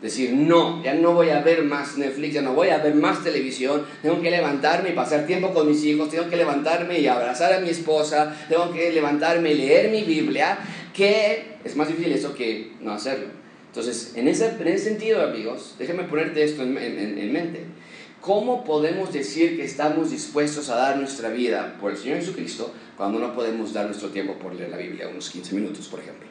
decir, 0.00 0.32
no, 0.32 0.82
ya 0.82 0.94
no 0.94 1.12
voy 1.12 1.30
a 1.30 1.40
ver 1.40 1.62
más 1.62 1.96
Netflix, 1.96 2.34
ya 2.34 2.42
no 2.42 2.52
voy 2.52 2.68
a 2.68 2.78
ver 2.78 2.94
más 2.94 3.24
televisión, 3.24 3.84
tengo 4.02 4.20
que 4.20 4.30
levantarme 4.30 4.90
y 4.90 4.92
pasar 4.92 5.26
tiempo 5.26 5.52
con 5.52 5.68
mis 5.68 5.82
hijos, 5.84 6.10
tengo 6.10 6.28
que 6.28 6.36
levantarme 6.36 6.98
y 7.00 7.06
abrazar 7.06 7.52
a 7.52 7.60
mi 7.60 7.70
esposa, 7.70 8.36
tengo 8.48 8.72
que 8.72 8.92
levantarme 8.92 9.52
y 9.52 9.54
leer 9.54 9.90
mi 9.90 10.02
Biblia, 10.02 10.58
que 10.94 11.56
es 11.64 11.76
más 11.76 11.88
difícil 11.88 12.12
eso 12.12 12.34
que 12.34 12.72
no 12.80 12.92
hacerlo. 12.92 13.28
Entonces, 13.68 14.12
en 14.16 14.26
ese, 14.28 14.48
en 14.58 14.68
ese 14.68 14.84
sentido, 14.84 15.22
amigos, 15.22 15.74
déjenme 15.78 16.04
ponerte 16.04 16.42
esto 16.42 16.62
en, 16.62 16.78
en, 16.78 17.32
mente. 17.32 17.64
¿Cómo 18.22 18.64
podemos 18.64 19.12
decir 19.12 19.56
que 19.56 19.64
estamos 19.64 20.10
dispuestos 20.10 20.70
a 20.70 20.76
dar 20.76 20.96
nuestra 20.96 21.28
vida 21.28 21.76
por 21.78 21.90
el 21.90 21.98
Señor 21.98 22.18
Jesucristo 22.18 22.72
cuando 22.96 23.18
no 23.18 23.34
podemos 23.34 23.74
dar 23.74 23.84
nuestro 23.84 24.08
tiempo 24.08 24.34
por 24.34 24.54
leer 24.54 24.70
la 24.70 24.78
Biblia, 24.78 25.08
unos 25.08 25.28
15 25.28 25.54
minutos, 25.54 25.88
por 25.88 26.00
ejemplo? 26.00 26.25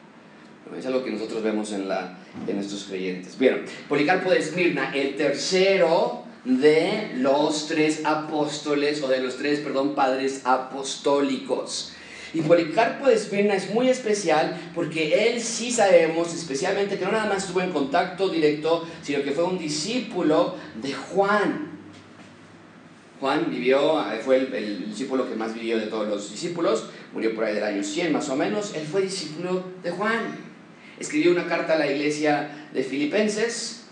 Es 0.78 0.86
algo 0.86 1.04
que 1.04 1.12
nosotros 1.12 1.44
vemos 1.44 1.72
en, 1.74 1.88
la, 1.88 2.18
en 2.48 2.56
nuestros 2.56 2.86
creyentes. 2.86 3.38
Bien, 3.38 3.66
Policarpo 3.88 4.32
de 4.32 4.40
Esmirna, 4.40 4.92
el 4.96 5.16
tercero 5.16 6.24
de 6.44 7.12
los 7.18 7.68
tres 7.68 8.02
apóstoles, 8.04 9.02
o 9.04 9.08
de 9.08 9.22
los 9.22 9.38
tres, 9.38 9.60
perdón, 9.60 9.94
padres 9.94 10.42
apostólicos. 10.44 11.94
Y 12.34 12.42
Policarpo 12.42 13.08
de 13.08 13.14
Esmirna 13.14 13.54
es 13.56 13.70
muy 13.74 13.90
especial 13.90 14.60
porque 14.74 15.30
él 15.30 15.42
sí 15.42 15.72
sabemos, 15.72 16.34
especialmente, 16.34 16.98
que 16.98 17.06
no 17.06 17.12
nada 17.12 17.30
más 17.30 17.46
estuvo 17.46 17.62
en 17.62 17.72
contacto 17.72 18.28
directo, 18.28 18.86
sino 19.02 19.24
que 19.24 19.32
fue 19.32 19.44
un 19.44 19.58
discípulo 19.58 20.56
de 20.82 20.94
Juan. 20.94 21.72
Juan 23.22 23.50
vivió, 23.50 24.04
fue 24.26 24.38
el, 24.38 24.54
el, 24.54 24.86
discípulo 24.90 25.30
que 25.30 25.36
más 25.36 25.54
vivió 25.54 25.78
de 25.80 25.88
todos 25.88 26.08
los 26.08 26.30
discípulos, 26.30 26.88
murió 27.14 27.34
por 27.34 27.46
ahí 27.46 27.56
del 27.56 27.64
año 27.64 27.84
100 27.84 28.12
más 28.12 28.28
o 28.30 28.36
menos, 28.36 28.76
él 28.76 28.86
fue 28.86 29.04
discípulo 29.04 29.64
de 29.82 29.92
Juan. 29.92 30.55
Escribió 31.00 31.32
una 31.32 31.46
carta 31.46 31.74
a 31.74 31.78
la 31.78 31.92
iglesia 31.92 32.68
de 32.74 32.84
Filipenses 32.84 33.86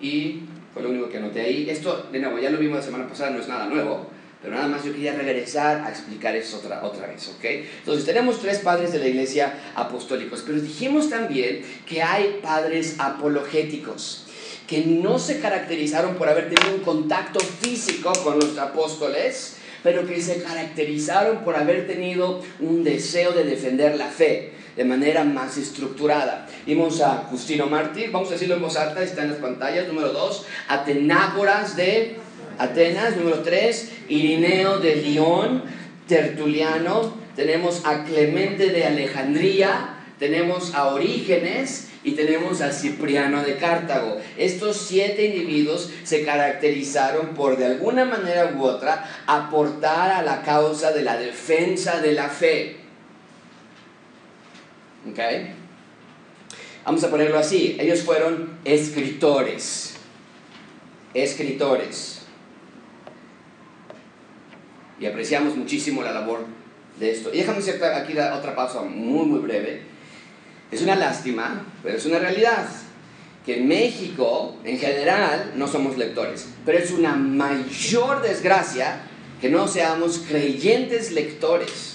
y 0.00 0.40
fue 0.72 0.82
lo 0.82 0.90
único 0.90 1.08
que 1.08 1.18
anoté 1.18 1.40
ahí. 1.40 1.68
Esto, 1.68 2.08
de 2.12 2.18
nuevo, 2.18 2.38
ya 2.38 2.50
lo 2.50 2.58
vimos 2.58 2.78
la 2.78 2.82
semana 2.82 3.08
pasada, 3.08 3.30
no 3.30 3.40
es 3.40 3.48
nada 3.48 3.66
nuevo, 3.66 4.06
pero 4.42 4.54
nada 4.54 4.68
más 4.68 4.84
yo 4.84 4.92
quería 4.92 5.14
regresar 5.14 5.84
a 5.84 5.90
explicar 5.90 6.36
eso 6.36 6.58
otra, 6.58 6.84
otra 6.84 7.06
vez, 7.06 7.28
¿ok? 7.28 7.44
Entonces 7.78 8.04
tenemos 8.04 8.40
tres 8.40 8.58
padres 8.58 8.92
de 8.92 8.98
la 8.98 9.08
iglesia 9.08 9.54
apostólicos, 9.74 10.42
pero 10.46 10.60
dijimos 10.60 11.08
también 11.08 11.62
que 11.86 12.02
hay 12.02 12.40
padres 12.42 12.96
apologéticos 12.98 14.26
que 14.66 14.84
no 14.84 15.18
se 15.18 15.40
caracterizaron 15.40 16.14
por 16.14 16.28
haber 16.28 16.48
tenido 16.48 16.74
un 16.74 16.82
contacto 16.82 17.40
físico 17.40 18.12
con 18.22 18.38
los 18.38 18.56
apóstoles, 18.58 19.56
pero 19.82 20.06
que 20.06 20.20
se 20.22 20.42
caracterizaron 20.42 21.44
por 21.44 21.56
haber 21.56 21.86
tenido 21.86 22.42
un 22.60 22.82
deseo 22.82 23.32
de 23.32 23.44
defender 23.44 23.96
la 23.96 24.08
fe 24.08 24.52
de 24.76 24.84
manera 24.84 25.24
más 25.24 25.56
estructurada. 25.56 26.46
Vimos 26.66 27.00
a 27.00 27.26
Justino 27.30 27.66
Mártir, 27.66 28.10
vamos 28.10 28.28
a 28.28 28.32
decirlo 28.32 28.56
en 28.56 28.62
voz 28.62 28.76
alta, 28.76 29.02
está 29.02 29.22
en 29.22 29.30
las 29.30 29.38
pantallas, 29.38 29.86
número 29.88 30.12
dos, 30.12 30.46
Atenágoras 30.68 31.76
de 31.76 32.16
Atenas, 32.58 33.16
número 33.16 33.40
3, 33.40 33.92
Irineo 34.08 34.78
de 34.78 34.96
León, 34.96 35.64
Tertuliano, 36.06 37.14
tenemos 37.34 37.82
a 37.84 38.04
Clemente 38.04 38.68
de 38.68 38.84
Alejandría, 38.84 39.96
tenemos 40.18 40.74
a 40.74 40.88
Orígenes 40.88 41.88
y 42.04 42.12
tenemos 42.12 42.60
a 42.60 42.70
Cipriano 42.70 43.42
de 43.42 43.56
Cartago. 43.56 44.18
Estos 44.36 44.76
siete 44.76 45.24
individuos 45.24 45.90
se 46.04 46.24
caracterizaron 46.24 47.28
por 47.28 47.56
de 47.56 47.66
alguna 47.66 48.04
manera 48.04 48.54
u 48.56 48.62
otra 48.62 49.04
aportar 49.26 50.12
a 50.12 50.22
la 50.22 50.42
causa 50.42 50.92
de 50.92 51.02
la 51.02 51.16
defensa 51.16 52.00
de 52.00 52.12
la 52.12 52.28
fe. 52.28 52.83
¿Ok? 55.10 55.18
Vamos 56.84 57.02
a 57.02 57.10
ponerlo 57.10 57.38
así, 57.38 57.76
ellos 57.80 58.02
fueron 58.02 58.58
escritores, 58.64 59.96
escritores 61.14 62.22
y 65.00 65.06
apreciamos 65.06 65.56
muchísimo 65.56 66.02
la 66.02 66.12
labor 66.12 66.44
de 66.98 67.10
esto. 67.10 67.30
Y 67.32 67.38
déjame 67.38 67.58
hacer 67.58 67.82
aquí 67.82 68.12
otra 68.12 68.54
pausa 68.54 68.82
muy, 68.82 69.26
muy 69.26 69.40
breve. 69.40 69.82
Es 70.70 70.82
una 70.82 70.96
lástima, 70.96 71.64
pero 71.82 71.96
es 71.96 72.06
una 72.06 72.18
realidad, 72.18 72.66
que 73.44 73.58
en 73.58 73.68
México, 73.68 74.56
en 74.64 74.78
general, 74.78 75.52
no 75.56 75.68
somos 75.68 75.98
lectores. 75.98 76.48
Pero 76.64 76.78
es 76.78 76.90
una 76.90 77.14
mayor 77.14 78.22
desgracia 78.22 79.02
que 79.40 79.50
no 79.50 79.68
seamos 79.68 80.24
creyentes 80.26 81.12
lectores. 81.12 81.93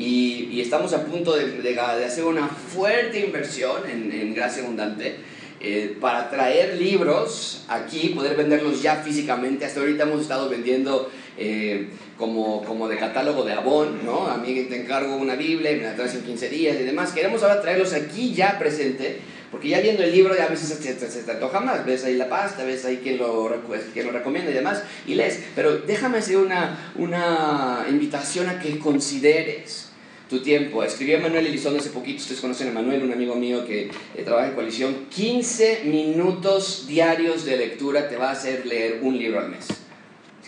Y, 0.00 0.48
y 0.50 0.62
estamos 0.62 0.94
a 0.94 1.04
punto 1.04 1.36
de, 1.36 1.60
de, 1.60 1.78
hacer 1.78 2.24
una 2.24 2.48
fuerte 2.48 3.20
inversión 3.20 3.82
en, 3.86 4.10
en 4.10 4.34
Gracia 4.34 4.62
Abundante 4.62 5.16
eh, 5.60 5.94
para 6.00 6.30
traer 6.30 6.78
libros 6.78 7.66
aquí, 7.68 8.08
poder 8.08 8.34
venderlos 8.34 8.80
ya 8.80 8.96
físicamente. 8.96 9.66
Hasta 9.66 9.80
ahorita 9.80 10.04
hemos 10.04 10.22
estado 10.22 10.48
vendiendo 10.48 11.10
eh, 11.36 11.90
como, 12.16 12.64
como 12.64 12.88
de 12.88 12.96
catálogo 12.96 13.44
de 13.44 13.52
Avon, 13.52 14.02
¿no? 14.02 14.26
A 14.26 14.38
mí 14.38 14.54
te 14.70 14.80
encargo 14.80 15.16
una 15.16 15.34
Biblia 15.34 15.72
y 15.72 15.76
me 15.76 15.82
la 15.82 15.94
traes 15.94 16.14
en 16.14 16.22
15 16.22 16.48
días 16.48 16.80
y 16.80 16.84
demás. 16.84 17.12
Queremos 17.12 17.42
ahora 17.42 17.60
traerlos 17.60 17.92
aquí 17.92 18.32
ya 18.32 18.58
presente, 18.58 19.20
porque 19.50 19.68
ya 19.68 19.82
viendo 19.82 20.02
el 20.02 20.12
libro 20.12 20.34
ya 20.34 20.44
a 20.44 20.48
veces 20.48 20.68
se, 20.68 21.22
te 21.22 21.30
antoja 21.30 21.60
más. 21.60 21.84
Ves 21.84 22.04
ahí 22.04 22.16
la 22.16 22.30
pasta, 22.30 22.64
ves 22.64 22.86
ahí 22.86 23.00
quién 23.02 23.18
lo, 23.18 23.54
quién 23.92 24.06
lo 24.06 24.12
recomienda 24.12 24.50
y 24.50 24.54
demás, 24.54 24.82
y 25.06 25.14
lees. 25.14 25.40
Pero 25.54 25.76
déjame 25.76 26.16
hacer 26.16 26.38
una, 26.38 26.94
una 26.96 27.84
invitación 27.90 28.48
a 28.48 28.58
que 28.58 28.78
consideres 28.78 29.89
tu 30.30 30.40
tiempo. 30.40 30.82
Escribió 30.84 31.18
Manuel 31.18 31.48
Elizondo 31.48 31.80
hace 31.80 31.90
poquito, 31.90 32.22
ustedes 32.22 32.40
conocen 32.40 32.68
a 32.68 32.72
Manuel, 32.72 33.02
un 33.02 33.12
amigo 33.12 33.34
mío 33.34 33.66
que 33.66 33.90
eh, 34.14 34.22
trabaja 34.24 34.48
en 34.48 34.54
coalición. 34.54 35.06
15 35.10 35.82
minutos 35.84 36.86
diarios 36.86 37.44
de 37.44 37.56
lectura 37.56 38.08
te 38.08 38.16
va 38.16 38.28
a 38.28 38.32
hacer 38.32 38.64
leer 38.64 39.00
un 39.02 39.18
libro 39.18 39.40
al 39.40 39.50
mes. 39.50 39.66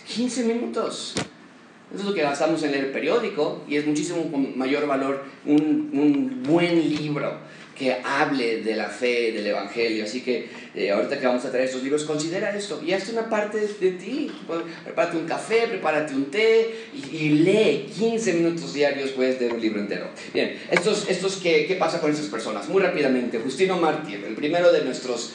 15 0.07 0.45
minutos. 0.45 1.13
Eso 1.93 2.01
es 2.01 2.05
lo 2.05 2.13
que 2.13 2.21
gastamos 2.21 2.63
en 2.63 2.71
leer 2.71 2.91
periódico 2.93 3.63
y 3.67 3.75
es 3.75 3.85
muchísimo 3.85 4.25
mayor 4.55 4.87
valor 4.87 5.25
un, 5.45 5.91
un 5.93 6.41
buen 6.43 6.79
libro 6.95 7.37
que 7.83 7.97
hable 8.03 8.61
de 8.61 8.75
la 8.75 8.87
fe, 8.87 9.31
del 9.33 9.45
evangelio. 9.47 10.05
Así 10.05 10.21
que 10.21 10.47
eh, 10.75 10.91
ahorita 10.91 11.19
que 11.19 11.27
vamos 11.27 11.43
a 11.45 11.51
traer 11.51 11.65
estos 11.65 11.83
libros, 11.83 12.03
considera 12.03 12.55
esto 12.55 12.81
y 12.83 12.93
hazte 12.93 13.11
una 13.11 13.29
parte 13.29 13.59
de, 13.59 13.91
ti. 13.91 14.31
Prepárate 14.83 15.17
un 15.17 15.25
café, 15.25 15.67
prepárate 15.67 16.15
un 16.15 16.31
té 16.31 16.87
y, 17.11 17.29
lee 17.29 17.91
15 17.95 18.33
minutos 18.33 18.73
diarios, 18.73 19.11
puedes 19.11 19.39
leer 19.39 19.53
un 19.53 19.61
libro 19.61 19.81
entero. 19.81 20.07
Bien, 20.33 20.57
estos, 20.71 21.09
estos 21.09 21.35
¿qué, 21.37 21.65
¿qué 21.67 21.75
pasa 21.75 21.99
con 21.99 22.09
estas 22.09 22.27
personas? 22.27 22.69
Muy 22.69 22.81
rápidamente, 22.81 23.39
Justino 23.39 23.77
Mártir, 23.77 24.23
el 24.25 24.35
primero 24.35 24.71
de 24.71 24.83
nuestros, 24.83 25.33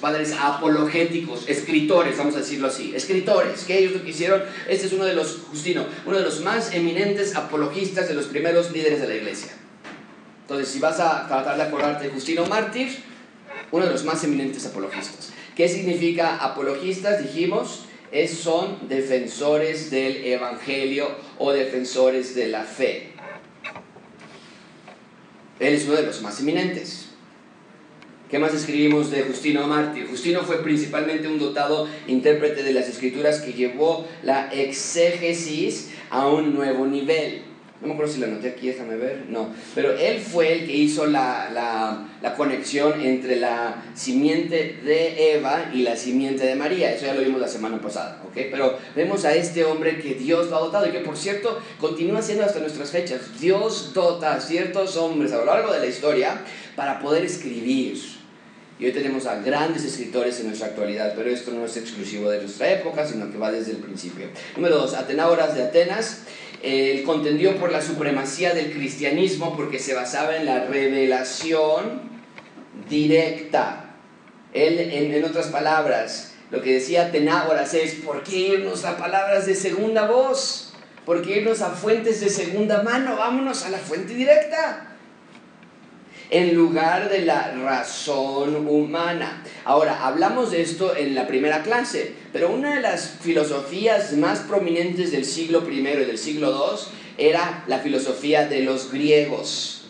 padres 0.00 0.34
apologéticos, 0.38 1.48
escritores, 1.48 2.18
vamos 2.18 2.34
a 2.34 2.38
decirlo 2.38 2.68
así, 2.68 2.92
escritores, 2.94 3.64
que 3.64 3.78
ellos 3.78 3.92
lo 3.92 4.02
que 4.02 4.10
hicieron, 4.10 4.42
este 4.68 4.86
es 4.86 4.92
uno 4.92 5.04
de 5.04 5.14
los, 5.14 5.38
Justino, 5.50 5.86
uno 6.04 6.18
de 6.18 6.24
los 6.24 6.40
más 6.40 6.74
eminentes 6.74 7.36
apologistas 7.36 8.08
de 8.08 8.14
los 8.14 8.26
primeros 8.26 8.72
líderes 8.72 9.00
de 9.00 9.08
la 9.08 9.14
iglesia. 9.14 9.52
Entonces, 10.44 10.68
si 10.68 10.78
vas 10.78 11.00
a 11.00 11.26
tratar 11.26 11.56
de 11.56 11.62
acordarte 11.62 12.04
de 12.04 12.10
Justino 12.10 12.44
Mártir, 12.44 12.88
uno 13.72 13.86
de 13.86 13.90
los 13.90 14.04
más 14.04 14.22
eminentes 14.24 14.66
apologistas. 14.66 15.32
¿Qué 15.56 15.68
significa 15.68 16.36
apologistas? 16.36 17.22
Dijimos, 17.22 17.86
es, 18.12 18.38
son 18.38 18.86
defensores 18.88 19.90
del 19.90 20.22
Evangelio 20.24 21.08
o 21.38 21.50
defensores 21.50 22.34
de 22.34 22.48
la 22.48 22.64
fe. 22.64 23.12
Él 25.60 25.74
es 25.74 25.86
uno 25.86 25.94
de 25.94 26.02
los 26.02 26.20
más 26.20 26.38
eminentes. 26.40 27.06
¿Qué 28.30 28.38
más 28.38 28.52
escribimos 28.52 29.10
de 29.10 29.22
Justino 29.22 29.66
Mártir? 29.66 30.08
Justino 30.08 30.42
fue 30.42 30.62
principalmente 30.62 31.26
un 31.26 31.38
dotado 31.38 31.88
intérprete 32.06 32.62
de 32.62 32.72
las 32.72 32.88
escrituras 32.88 33.40
que 33.40 33.54
llevó 33.54 34.06
la 34.22 34.52
exégesis 34.52 35.90
a 36.10 36.26
un 36.28 36.54
nuevo 36.54 36.84
nivel. 36.86 37.53
No 37.84 37.88
me 37.88 37.94
acuerdo 37.96 38.14
si 38.14 38.20
lo 38.20 38.26
anoté 38.26 38.48
aquí, 38.48 38.68
déjame 38.68 38.96
ver. 38.96 39.26
No. 39.28 39.50
Pero 39.74 39.92
él 39.92 40.18
fue 40.18 40.54
el 40.54 40.66
que 40.66 40.72
hizo 40.72 41.04
la, 41.04 41.50
la, 41.52 42.08
la, 42.22 42.34
conexión 42.34 42.98
entre 42.98 43.36
la 43.36 43.84
simiente 43.94 44.80
de 44.82 45.34
Eva 45.34 45.70
y 45.70 45.82
la 45.82 45.94
simiente 45.94 46.46
de 46.46 46.54
María. 46.54 46.94
Eso 46.94 47.04
ya 47.04 47.12
lo 47.12 47.20
vimos 47.20 47.42
la 47.42 47.48
semana 47.48 47.78
pasada. 47.82 48.22
¿ok? 48.24 48.32
Pero 48.50 48.78
vemos 48.96 49.26
a 49.26 49.34
este 49.34 49.64
hombre 49.64 49.98
que 49.98 50.14
Dios 50.14 50.48
lo 50.48 50.56
ha 50.56 50.60
dotado 50.60 50.88
y 50.88 50.92
que, 50.92 51.00
por 51.00 51.18
cierto, 51.18 51.60
continúa 51.78 52.22
siendo 52.22 52.46
hasta 52.46 52.58
nuestras 52.58 52.90
fechas. 52.90 53.38
Dios 53.38 53.92
dota 53.92 54.34
a 54.34 54.40
ciertos 54.40 54.96
hombres 54.96 55.32
a 55.32 55.36
lo 55.36 55.44
largo 55.44 55.70
de 55.70 55.80
la 55.80 55.86
historia 55.86 56.40
para 56.76 57.00
poder 57.00 57.22
escribir. 57.22 57.98
Y 58.78 58.86
hoy 58.86 58.92
tenemos 58.92 59.26
a 59.26 59.40
grandes 59.40 59.84
escritores 59.84 60.40
en 60.40 60.48
nuestra 60.48 60.68
actualidad, 60.68 61.12
pero 61.14 61.30
esto 61.30 61.52
no 61.52 61.64
es 61.64 61.76
exclusivo 61.76 62.28
de 62.28 62.40
nuestra 62.40 62.72
época, 62.72 63.06
sino 63.06 63.30
que 63.30 63.38
va 63.38 63.52
desde 63.52 63.72
el 63.72 63.76
principio. 63.76 64.26
Número 64.56 64.78
dos, 64.78 64.94
Atenágoras 64.94 65.54
de 65.54 65.62
Atenas 65.62 66.22
él 66.64 67.02
contendió 67.02 67.56
por 67.56 67.70
la 67.70 67.82
supremacía 67.82 68.54
del 68.54 68.72
cristianismo 68.72 69.54
porque 69.54 69.78
se 69.78 69.92
basaba 69.92 70.36
en 70.36 70.46
la 70.46 70.64
revelación 70.64 72.08
directa. 72.88 73.96
Él, 74.54 74.78
en, 74.78 75.22
otras 75.24 75.48
palabras, 75.48 76.32
lo 76.50 76.62
que 76.62 76.74
decía 76.74 77.12
Tenágoras 77.12 77.74
es, 77.74 77.96
¿por 77.96 78.22
qué 78.22 78.38
irnos 78.38 78.86
a 78.86 78.96
palabras 78.96 79.44
de 79.44 79.54
segunda 79.54 80.06
voz? 80.06 80.72
¿Por 81.04 81.20
qué 81.20 81.40
irnos 81.40 81.60
a 81.60 81.70
fuentes 81.70 82.22
de 82.22 82.30
segunda 82.30 82.82
mano? 82.82 83.16
Vámonos 83.16 83.66
a 83.66 83.68
la 83.68 83.78
fuente 83.78 84.14
directa 84.14 84.94
en 86.30 86.54
lugar 86.54 87.10
de 87.10 87.26
la 87.26 87.52
razón 87.52 88.66
humana. 88.66 89.44
Ahora, 89.66 90.06
hablamos 90.06 90.50
de 90.50 90.62
esto 90.62 90.96
en 90.96 91.14
la 91.14 91.26
primera 91.26 91.62
clase, 91.62 92.14
pero 92.34 92.50
una 92.50 92.74
de 92.74 92.80
las 92.80 93.10
filosofías 93.20 94.14
más 94.14 94.40
prominentes 94.40 95.12
del 95.12 95.24
siglo 95.24 95.62
I 95.70 95.78
y 95.78 95.82
del 95.82 96.18
siglo 96.18 96.50
II 96.50 96.80
era 97.16 97.62
la 97.68 97.78
filosofía 97.78 98.48
de 98.48 98.62
los 98.62 98.90
griegos. 98.90 99.82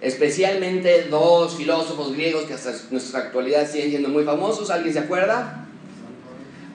Especialmente 0.00 1.08
dos 1.10 1.56
filósofos 1.56 2.14
griegos 2.14 2.44
que 2.44 2.54
hasta 2.54 2.72
nuestra 2.90 3.20
actualidad 3.20 3.70
siguen 3.70 3.90
siendo 3.90 4.08
muy 4.08 4.24
famosos. 4.24 4.70
¿Alguien 4.70 4.94
se 4.94 5.00
acuerda? 5.00 5.68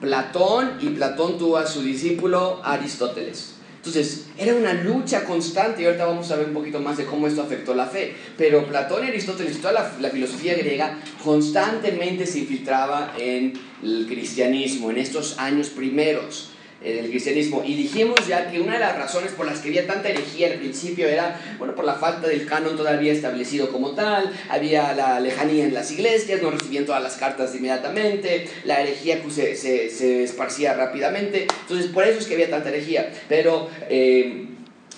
Platón 0.00 0.78
y 0.80 0.90
Platón 0.90 1.36
tuvo 1.36 1.56
a 1.56 1.66
su 1.66 1.82
discípulo 1.82 2.60
Aristóteles. 2.62 3.56
Entonces, 3.88 4.26
era 4.36 4.54
una 4.54 4.74
lucha 4.74 5.24
constante 5.24 5.82
y 5.82 5.86
ahorita 5.86 6.04
vamos 6.04 6.30
a 6.30 6.36
ver 6.36 6.48
un 6.48 6.54
poquito 6.54 6.78
más 6.78 6.98
de 6.98 7.06
cómo 7.06 7.26
esto 7.26 7.42
afectó 7.42 7.74
la 7.74 7.86
fe. 7.86 8.14
Pero 8.36 8.66
Platón 8.66 9.04
y 9.04 9.08
Aristóteles 9.08 9.60
toda 9.60 9.72
la, 9.72 10.10
filosofía 10.10 10.54
griega 10.54 10.98
constantemente 11.24 12.26
se 12.26 12.40
infiltraba 12.40 13.14
en 13.18 13.54
el 13.82 14.06
cristianismo, 14.06 14.90
en 14.90 14.98
estos 14.98 15.38
años 15.38 15.70
primeros. 15.70 16.50
Del 16.82 17.10
cristianismo. 17.10 17.62
Y 17.64 17.74
dijimos 17.74 18.26
ya 18.26 18.50
que 18.50 18.60
una 18.60 18.74
de 18.74 18.80
las 18.80 18.96
razones 18.96 19.32
por 19.32 19.46
las 19.46 19.58
que 19.60 19.68
había 19.68 19.86
tanta 19.86 20.08
herejía 20.08 20.48
al 20.48 20.58
principio 20.58 21.08
era, 21.08 21.40
bueno, 21.58 21.74
por 21.74 21.84
la 21.84 21.94
falta 21.94 22.28
del 22.28 22.46
canon 22.46 22.76
todavía 22.76 23.12
establecido 23.12 23.70
como 23.70 23.92
tal, 23.92 24.32
había 24.48 24.94
la 24.94 25.20
lejanía 25.20 25.64
en 25.64 25.74
las 25.74 25.90
iglesias, 25.90 26.40
no 26.42 26.50
recibían 26.50 26.86
todas 26.86 27.02
las 27.02 27.16
cartas 27.16 27.54
inmediatamente, 27.54 28.48
la 28.64 28.80
herejía 28.80 29.22
se, 29.28 29.56
se, 29.56 29.90
se 29.90 30.22
esparcía 30.22 30.74
rápidamente. 30.74 31.46
Entonces, 31.62 31.90
por 31.90 32.04
eso 32.04 32.18
es 32.18 32.26
que 32.26 32.34
había 32.34 32.50
tanta 32.50 32.68
herejía. 32.68 33.12
Pero... 33.28 33.68
Eh, 33.88 34.44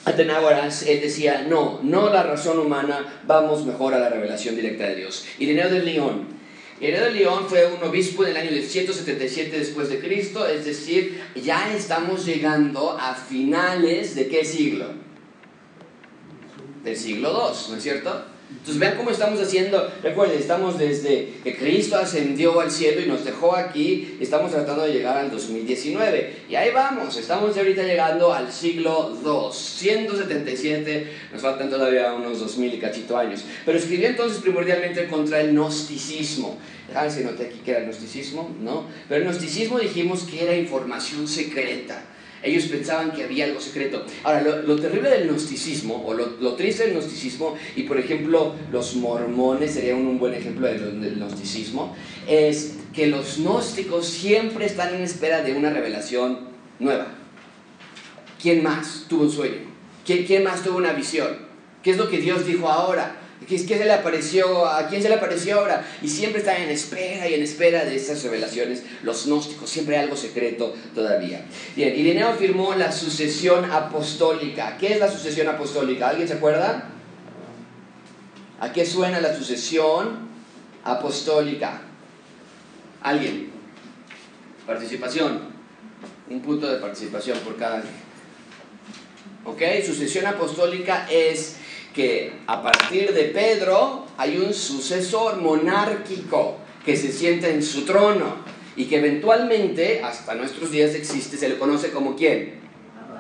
Atenágoras, 0.03 0.85
él 0.85 1.03
decía, 1.03 1.45
no, 1.47 1.79
no 1.83 2.09
la 2.09 2.23
razón 2.23 2.59
humana, 2.59 3.21
vamos 3.27 3.67
mejor 3.67 3.93
a 3.93 3.99
la 3.99 4.09
revelación 4.09 4.57
directa 4.57 4.85
de 4.85 4.97
Dios. 4.97 5.27
Ireneo 5.39 5.69
de 5.69 5.83
León, 5.83 6.40
De 6.81 7.11
León 7.11 7.45
fue 7.47 7.67
un 7.67 7.83
obispo 7.83 8.25
en 8.25 8.31
el 8.31 8.37
año 8.39 8.51
de 8.53 8.63
177 8.63 9.59
después 9.59 9.91
de 9.91 10.01
Cristo, 10.01 10.47
es 10.47 10.65
decir, 10.65 11.23
ya 11.35 11.75
estamos 11.75 12.25
llegando 12.25 12.97
a 12.99 13.15
finales 13.15 14.15
de 14.15 14.29
qué 14.29 14.47
siglo? 14.47 14.87
Del 16.83 16.97
siglo 16.97 17.53
II, 17.53 17.71
¿no 17.71 17.77
es 17.77 17.83
cierto? 17.83 18.25
Entonces 18.59 18.79
vean 18.79 18.97
cómo 18.97 19.11
estamos 19.11 19.41
haciendo, 19.41 19.91
recuerden, 20.03 20.39
estamos 20.39 20.79
desde 20.79 21.33
que 21.43 21.57
Cristo 21.57 21.97
ascendió 21.97 22.61
al 22.61 22.71
cielo 22.71 23.01
y 23.01 23.07
nos 23.07 23.25
dejó 23.25 23.57
aquí, 23.57 24.19
estamos 24.21 24.51
tratando 24.51 24.83
de 24.85 24.93
llegar 24.93 25.17
al 25.17 25.31
2019. 25.31 26.45
Y 26.49 26.55
ahí 26.57 26.71
vamos, 26.71 27.17
estamos 27.17 27.57
ahorita 27.57 27.83
llegando 27.83 28.35
al 28.35 28.53
siglo 28.53 29.17
II, 29.25 29.53
177, 29.53 31.13
nos 31.33 31.41
faltan 31.41 31.71
todavía 31.71 32.13
unos 32.13 32.39
2000 32.39 32.75
y 32.75 32.79
cachito 32.79 33.17
años. 33.17 33.45
Pero 33.65 33.79
escribió 33.79 34.09
entonces 34.09 34.43
primordialmente 34.43 35.07
contra 35.09 35.41
el 35.41 35.53
gnosticismo. 35.53 36.59
Déjame 36.87 37.11
si 37.11 37.25
noté 37.25 37.47
aquí 37.47 37.61
que 37.65 37.71
era 37.71 37.81
el 37.81 37.87
gnosticismo, 37.87 38.55
¿no? 38.61 38.85
Pero 39.09 39.23
el 39.23 39.27
gnosticismo 39.27 39.79
dijimos 39.79 40.25
que 40.25 40.43
era 40.43 40.55
información 40.55 41.27
secreta. 41.27 42.05
Ellos 42.43 42.65
pensaban 42.65 43.13
que 43.13 43.25
había 43.25 43.45
algo 43.45 43.61
secreto. 43.61 44.05
Ahora, 44.25 44.41
lo, 44.43 44.77
terrible 44.77 45.11
del 45.11 45.29
gnosticismo, 45.29 46.05
o 46.07 46.15
lo, 46.15 46.55
triste 46.55 46.85
del 46.85 46.95
gnosticismo, 46.95 47.55
y 47.77 47.83
por 47.83 47.99
ejemplo 47.99 48.55
los 48.73 48.97
mormones 48.97 49.75
serían 49.75 49.99
un, 50.07 50.19
buen 50.19 50.35
ejemplo 50.35 50.67
del, 50.67 51.17
gnosticismo, 51.17 51.95
es 52.27 52.77
que 52.95 53.09
los 53.09 53.39
gnósticos 53.39 54.07
siempre 54.07 54.67
están 54.67 54.95
en 54.95 55.03
espera 55.03 55.43
de 55.43 55.53
una 55.53 55.71
revelación 55.71 56.49
nueva. 56.79 57.09
¿Quién 58.41 58.63
más 58.63 59.05
tuvo 59.09 59.25
un 59.25 59.31
sueño? 59.31 59.71
¿Quién, 60.07 60.25
quién 60.25 60.43
más 60.43 60.63
tuvo 60.63 60.79
una 60.79 60.95
visión? 60.95 61.51
¿Qué 61.83 61.91
es 61.91 61.99
lo 61.99 62.09
que 62.09 62.19
Dios 62.19 62.47
dijo 62.47 62.69
ahora? 62.69 63.20
¿Qué, 63.49 63.59
se 63.59 63.85
le 63.85 63.93
apareció? 63.93 64.67
¿A 64.67 64.87
quién 64.87 65.03
se 65.03 65.09
le 65.09 65.15
apareció 65.15 65.59
ahora? 65.59 65.85
Y 66.03 66.09
siempre 66.09 66.41
están 66.41 66.61
en 66.61 66.69
espera 66.69 67.27
y 67.27 67.35
en 67.35 67.43
espera 67.43 67.85
de 67.85 67.97
estas 67.97 68.23
revelaciones. 68.23 68.83
Los 69.03 69.27
gnósticos, 69.27 69.69
siempre 69.69 69.97
hay 69.97 70.05
algo 70.05 70.17
secreto 70.17 70.75
todavía. 70.95 71.45
Bien, 71.75 71.99
Ireneo 71.99 72.29
afirmó 72.29 72.75
la 72.75 72.93
sucesión 72.93 73.65
apostólica. 73.71 74.77
¿Qué 74.79 74.93
es 74.93 75.01
la 75.01 75.11
sucesión 75.11 75.49
apostólica? 75.49 76.11
¿Alguien 76.11 76.29
se 76.29 76.35
acuerda? 76.35 76.91
¿A 78.61 78.73
qué 78.73 78.85
suena 78.85 79.21
la 79.21 79.35
sucesión 79.35 80.29
apostólica? 80.85 81.81
¿Alguien? 83.03 83.51
Participación. 84.67 85.51
Un 86.29 86.43
punto 86.43 86.71
de 86.71 86.79
participación 86.79 87.39
por 87.39 87.57
cada... 87.57 87.83
¿Ok? 89.47 89.63
Sucesión 89.85 90.27
apostólica 90.27 91.09
es 91.11 91.57
que 91.95 92.33
a 92.47 92.63
partir 92.63 93.13
de 93.13 93.25
Pedro 93.25 94.07
hay 94.17 94.39
un 94.39 94.55
sucesor 94.55 95.37
monárquico 95.37 96.59
que 96.85 96.97
se 96.97 97.13
sienta 97.13 97.49
en 97.49 97.63
su 97.63 97.85
trono 97.85 98.37
y 98.77 98.85
que 98.87 98.97
eventualmente, 98.97 100.01
hasta 100.03 100.35
nuestros 100.35 100.71
días 100.71 100.95
existe, 100.95 101.37
se 101.37 101.49
le 101.49 101.59
conoce 101.59 101.91
como 101.91 102.17
quién? 102.17 102.61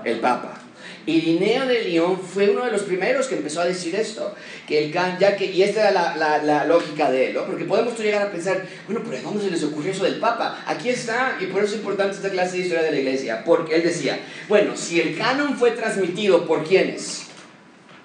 El 0.04 0.20
Papa. 0.20 0.60
Irineo 1.06 1.66
de 1.66 1.82
León 1.84 2.20
fue 2.20 2.50
uno 2.50 2.64
de 2.64 2.70
los 2.70 2.82
primeros 2.82 3.26
que 3.26 3.36
empezó 3.36 3.60
a 3.60 3.64
decir 3.64 3.94
esto, 3.96 4.34
que 4.66 4.84
el 4.84 4.92
ya 4.92 5.36
que, 5.36 5.46
y 5.46 5.62
esta 5.62 5.90
era 5.90 6.14
la, 6.16 6.64
lógica 6.66 7.10
de 7.10 7.28
él, 7.28 7.34
¿no? 7.34 7.46
porque 7.46 7.64
podemos 7.64 7.98
llegar 7.98 8.22
a 8.22 8.30
pensar, 8.30 8.66
bueno, 8.86 9.02
pero 9.04 9.16
¿de 9.16 9.22
dónde 9.22 9.44
se 9.44 9.50
les 9.50 9.64
ocurrió 9.64 9.92
eso 9.92 10.04
del 10.04 10.20
Papa? 10.20 10.62
Aquí 10.66 10.90
está, 10.90 11.38
y 11.40 11.46
por 11.46 11.64
eso 11.64 11.74
es 11.74 11.80
importante 11.80 12.16
esta 12.16 12.30
clase 12.30 12.58
de 12.58 12.62
historia 12.62 12.82
de 12.82 12.92
la 12.92 12.98
iglesia, 12.98 13.42
porque 13.44 13.76
él 13.76 13.82
decía, 13.82 14.20
bueno, 14.48 14.76
si 14.76 15.00
el 15.00 15.16
canon 15.16 15.56
fue 15.56 15.72
transmitido 15.72 16.46
por 16.46 16.64
quiénes? 16.64 17.29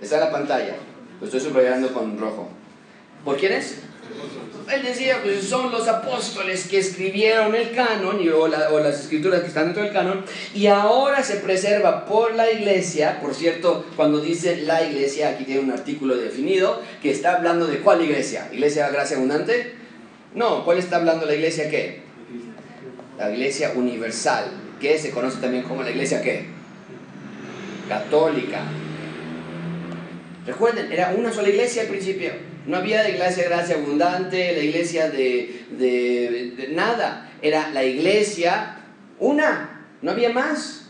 Está 0.01 0.15
en 0.15 0.21
la 0.21 0.31
pantalla. 0.31 0.75
Lo 1.19 1.25
estoy 1.25 1.39
subrayando 1.39 1.93
con 1.93 2.17
rojo. 2.17 2.49
¿Por 3.23 3.37
quiénes? 3.37 3.79
Él 4.71 4.81
decía, 4.83 5.19
pues 5.23 5.43
son 5.43 5.71
los 5.71 5.87
apóstoles 5.87 6.67
que 6.67 6.79
escribieron 6.79 7.53
el 7.53 7.71
canon 7.71 8.19
y, 8.19 8.29
o, 8.29 8.47
las 8.47 8.99
escrituras 8.99 9.41
que 9.41 9.47
están 9.47 9.65
dentro 9.65 9.83
del 9.83 9.93
canon 9.93 10.25
y 10.55 10.65
ahora 10.67 11.21
se 11.21 11.35
preserva 11.35 12.05
por 12.05 12.33
la 12.33 12.51
iglesia. 12.51 13.19
Por 13.21 13.35
cierto, 13.35 13.85
cuando 13.95 14.19
dice 14.19 14.61
la 14.63 14.83
iglesia, 14.83 15.29
aquí 15.29 15.43
tiene 15.43 15.61
un 15.61 15.71
artículo 15.71 16.17
definido 16.17 16.81
que 17.01 17.11
está 17.11 17.35
hablando 17.35 17.67
de 17.67 17.79
cuál 17.79 18.01
iglesia. 18.01 18.49
¿Iglesia 18.51 18.89
Gracia 18.89 19.17
Abundante? 19.17 19.75
No, 20.33 20.65
¿cuál 20.65 20.79
está 20.79 20.97
hablando 20.97 21.25
la 21.27 21.35
iglesia 21.35 21.69
qué? 21.69 22.01
La 23.19 23.31
iglesia 23.31 23.73
universal, 23.75 24.45
que 24.81 24.97
se 24.97 25.11
conoce 25.11 25.37
también 25.39 25.63
como 25.63 25.83
la 25.83 25.91
iglesia 25.91 26.21
qué? 26.21 26.47
Católica. 27.87 28.63
Recuerden, 30.45 30.91
era 30.91 31.13
una 31.17 31.33
sola 31.33 31.49
iglesia 31.49 31.83
al 31.83 31.87
principio. 31.87 32.31
No 32.67 32.77
había 32.77 33.03
la 33.03 33.09
iglesia 33.09 33.43
de 33.43 33.49
gracia 33.49 33.75
abundante, 33.75 34.53
la 34.53 34.61
iglesia 34.61 35.09
de, 35.09 35.65
de, 35.71 36.69
nada. 36.71 37.31
Era 37.41 37.69
la 37.69 37.83
iglesia 37.83 38.77
una, 39.19 39.87
no 40.01 40.11
había 40.11 40.29
más. 40.29 40.89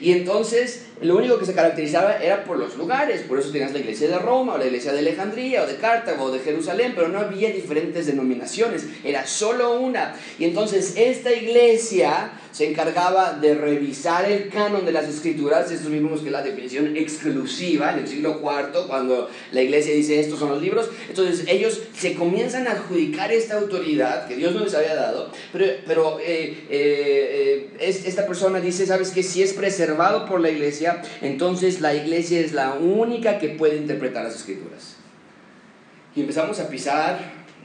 Y 0.00 0.12
entonces 0.12 0.86
lo 1.00 1.16
único 1.16 1.38
que 1.38 1.46
se 1.46 1.54
caracterizaba 1.54 2.16
era 2.16 2.44
por 2.44 2.58
los 2.58 2.76
lugares. 2.76 3.22
Por 3.22 3.38
eso 3.38 3.50
tenías 3.50 3.72
la 3.72 3.78
iglesia 3.78 4.08
de 4.08 4.18
Roma, 4.18 4.54
o 4.54 4.58
la 4.58 4.66
iglesia 4.66 4.92
de 4.92 5.00
Alejandría, 5.00 5.62
o 5.62 5.66
de 5.66 5.76
Cartago, 5.76 6.24
o 6.24 6.30
de 6.30 6.40
Jerusalén, 6.40 6.92
pero 6.94 7.08
no 7.08 7.20
había 7.20 7.50
diferentes 7.50 8.06
denominaciones, 8.06 8.86
era 9.04 9.26
solo 9.26 9.78
una. 9.80 10.14
Y 10.38 10.44
entonces 10.44 10.94
esta 10.96 11.32
iglesia 11.32 12.32
se 12.54 12.70
encargaba 12.70 13.32
de 13.32 13.56
revisar 13.56 14.30
el 14.30 14.48
canon 14.48 14.86
de 14.86 14.92
las 14.92 15.08
escrituras, 15.08 15.72
esto 15.72 15.90
vimos 15.90 16.20
que 16.20 16.30
la 16.30 16.40
definición 16.40 16.96
exclusiva 16.96 17.92
en 17.92 17.98
el 17.98 18.06
siglo 18.06 18.40
IV, 18.40 18.86
cuando 18.86 19.28
la 19.50 19.60
iglesia 19.60 19.92
dice 19.92 20.20
estos 20.20 20.38
son 20.38 20.50
los 20.50 20.62
libros, 20.62 20.88
entonces 21.08 21.46
ellos 21.48 21.82
se 21.98 22.14
comienzan 22.14 22.68
a 22.68 22.70
adjudicar 22.70 23.32
esta 23.32 23.58
autoridad 23.58 24.28
que 24.28 24.36
Dios 24.36 24.54
no 24.54 24.60
les 24.60 24.72
había 24.72 24.94
dado, 24.94 25.32
pero, 25.52 25.66
pero 25.84 26.18
eh, 26.20 26.64
eh, 26.70 27.70
esta 27.80 28.24
persona 28.24 28.60
dice, 28.60 28.86
sabes 28.86 29.10
que 29.10 29.24
si 29.24 29.42
es 29.42 29.52
preservado 29.52 30.24
por 30.24 30.40
la 30.40 30.50
iglesia, 30.50 31.02
entonces 31.22 31.80
la 31.80 31.92
iglesia 31.92 32.38
es 32.38 32.52
la 32.52 32.74
única 32.74 33.40
que 33.40 33.48
puede 33.48 33.78
interpretar 33.78 34.22
las 34.22 34.36
escrituras. 34.36 34.94
Y 36.14 36.20
empezamos 36.20 36.60
a 36.60 36.68
pisar 36.68 37.18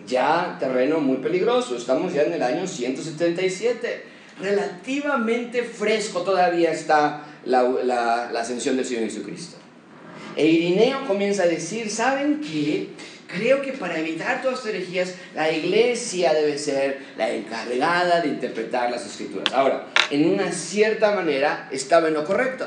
ya 0.08 0.58
terreno 0.60 1.00
muy 1.00 1.18
peligroso, 1.18 1.78
estamos 1.78 2.12
ya 2.12 2.24
en 2.24 2.34
el 2.34 2.42
año 2.42 2.66
177 2.66 4.09
relativamente 4.42 5.64
fresco 5.64 6.22
todavía 6.22 6.72
está 6.72 7.26
la, 7.46 8.30
ascensión 8.40 8.78
del 8.78 8.86
Señor 8.86 9.04
Jesucristo. 9.04 9.58
E 10.36 10.46
Irineo 10.48 11.06
comienza 11.06 11.44
a 11.44 11.48
decir, 11.48 11.90
¿saben 11.90 12.42
qué? 12.42 12.90
Creo 13.28 13.62
que 13.62 13.74
para 13.74 14.00
evitar 14.00 14.42
todas 14.42 14.60
estas 14.60 14.74
herejías, 14.74 15.16
la 15.36 15.52
iglesia 15.52 16.34
debe 16.34 16.58
ser 16.58 17.00
la 17.18 17.30
encargada 17.30 18.22
de 18.22 18.30
interpretar 18.30 18.90
las 18.90 19.06
escrituras. 19.06 19.54
Ahora, 19.54 19.88
en 20.10 20.28
una 20.28 20.52
cierta 20.52 21.14
manera 21.14 21.70
estaba 21.72 22.08
en 22.08 22.16
lo 22.16 22.26
correcto. 22.26 22.66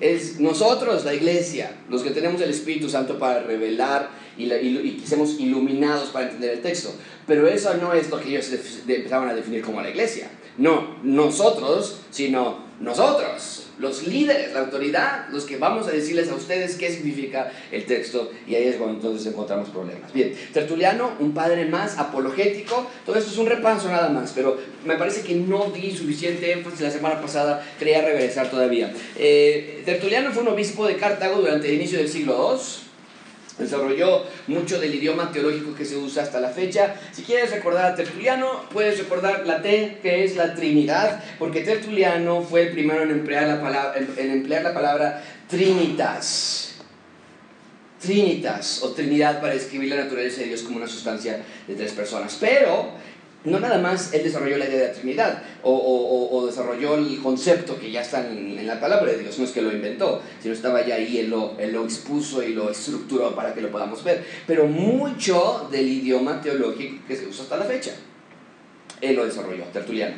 Es 0.00 0.40
nosotros, 0.40 1.04
la 1.04 1.14
iglesia, 1.14 1.72
los 1.88 2.02
que 2.02 2.10
tenemos 2.10 2.40
el 2.40 2.50
Espíritu 2.50 2.88
Santo 2.88 3.18
para 3.18 3.42
revelar 3.42 4.10
y, 4.36 4.52
y, 4.52 4.98
que 5.00 5.06
seamos 5.06 5.38
iluminados 5.38 6.10
para 6.10 6.26
entender 6.26 6.54
el 6.54 6.60
texto. 6.60 6.94
Pero 7.26 7.46
eso 7.46 7.74
no 7.74 7.92
es 7.92 8.10
lo 8.10 8.20
que 8.20 8.28
ellos 8.30 8.50
empezaban 8.86 9.28
a 9.28 9.34
definir 9.34 9.62
como 9.62 9.80
la 9.80 9.90
iglesia. 9.90 10.28
No 10.58 10.96
nosotros, 11.02 12.00
sino 12.10 12.72
nosotros, 12.80 13.68
los 13.78 14.06
líderes, 14.06 14.52
la 14.52 14.60
autoridad, 14.60 15.28
los 15.30 15.44
que 15.44 15.56
vamos 15.56 15.86
a 15.86 15.92
decirles 15.92 16.28
a 16.30 16.34
ustedes 16.34 16.74
qué 16.76 16.90
significa 16.90 17.52
el 17.70 17.86
texto 17.86 18.30
y 18.46 18.54
ahí 18.54 18.64
es 18.64 18.76
cuando 18.76 18.96
entonces 18.96 19.26
encontramos 19.26 19.68
problemas. 19.68 20.12
Bien, 20.12 20.34
Tertuliano, 20.52 21.12
un 21.20 21.32
padre 21.32 21.64
más 21.66 21.98
apologético, 21.98 22.86
todo 23.06 23.16
esto 23.16 23.30
es 23.30 23.38
un 23.38 23.46
repaso 23.46 23.88
nada 23.88 24.08
más, 24.08 24.32
pero 24.34 24.58
me 24.84 24.96
parece 24.96 25.22
que 25.22 25.34
no 25.34 25.70
di 25.70 25.90
suficiente 25.92 26.52
énfasis 26.52 26.80
la 26.80 26.90
semana 26.90 27.20
pasada, 27.20 27.64
quería 27.78 28.02
regresar 28.02 28.50
todavía. 28.50 28.92
Eh, 29.16 29.82
Tertuliano 29.84 30.32
fue 30.32 30.42
un 30.42 30.48
obispo 30.48 30.86
de 30.86 30.96
Cartago 30.96 31.40
durante 31.40 31.68
el 31.68 31.74
inicio 31.74 31.98
del 31.98 32.08
siglo 32.08 32.52
II 32.52 32.91
desarrolló 33.58 34.24
mucho 34.46 34.80
del 34.80 34.94
idioma 34.94 35.30
teológico 35.30 35.74
que 35.74 35.84
se 35.84 35.96
usa 35.96 36.22
hasta 36.22 36.40
la 36.40 36.50
fecha. 36.50 36.94
Si 37.12 37.22
quieres 37.22 37.50
recordar 37.50 37.92
a 37.92 37.94
Tertuliano, 37.94 38.64
puedes 38.72 38.98
recordar 38.98 39.46
la 39.46 39.62
T, 39.62 39.98
que 40.02 40.24
es 40.24 40.36
la 40.36 40.54
Trinidad, 40.54 41.22
porque 41.38 41.62
Tertuliano 41.62 42.42
fue 42.42 42.62
el 42.62 42.72
primero 42.72 43.02
en 43.02 43.10
emplear 43.10 43.48
la 43.48 43.60
palabra, 43.60 43.94
en 44.16 44.30
emplear 44.30 44.62
la 44.62 44.74
palabra 44.74 45.22
Trinitas. 45.48 46.68
Trinitas 48.00 48.82
o 48.82 48.90
Trinidad 48.90 49.40
para 49.40 49.52
describir 49.54 49.90
la 49.90 50.02
naturaleza 50.02 50.40
de 50.40 50.48
Dios 50.48 50.62
como 50.62 50.78
una 50.78 50.88
sustancia 50.88 51.40
de 51.68 51.74
tres 51.74 51.92
personas. 51.92 52.36
Pero 52.40 52.90
no 53.44 53.58
nada 53.58 53.78
más 53.78 54.12
él 54.12 54.22
desarrolló 54.22 54.56
la 54.56 54.66
idea 54.66 54.80
de 54.80 54.88
la 54.88 54.92
Trinidad 54.92 55.42
o, 55.62 56.44
desarrolló 56.46 56.94
el 56.96 57.20
concepto 57.20 57.78
que 57.78 57.90
ya 57.90 58.02
está 58.02 58.26
en, 58.26 58.66
la 58.66 58.80
palabra 58.80 59.12
de 59.12 59.18
Dios, 59.18 59.38
no 59.38 59.44
es 59.44 59.50
que 59.50 59.62
lo 59.62 59.72
inventó, 59.72 60.22
sino 60.40 60.54
estaba 60.54 60.84
ya 60.84 60.96
ahí, 60.96 61.18
él 61.18 61.30
lo, 61.30 61.58
él 61.58 61.72
lo 61.72 61.84
expuso 61.84 62.42
y 62.42 62.52
lo 62.52 62.70
estructuró 62.70 63.34
para 63.34 63.54
que 63.54 63.60
lo 63.60 63.70
podamos 63.70 64.04
ver. 64.04 64.24
Pero 64.46 64.66
mucho 64.66 65.68
del 65.70 65.88
idioma 65.88 66.40
teológico 66.40 67.06
que 67.06 67.16
se 67.16 67.26
usa 67.26 67.44
hasta 67.44 67.56
la 67.56 67.64
fecha, 67.64 67.92
él 69.00 69.16
lo 69.16 69.24
desarrolló, 69.24 69.64
Tertuliano. 69.64 70.16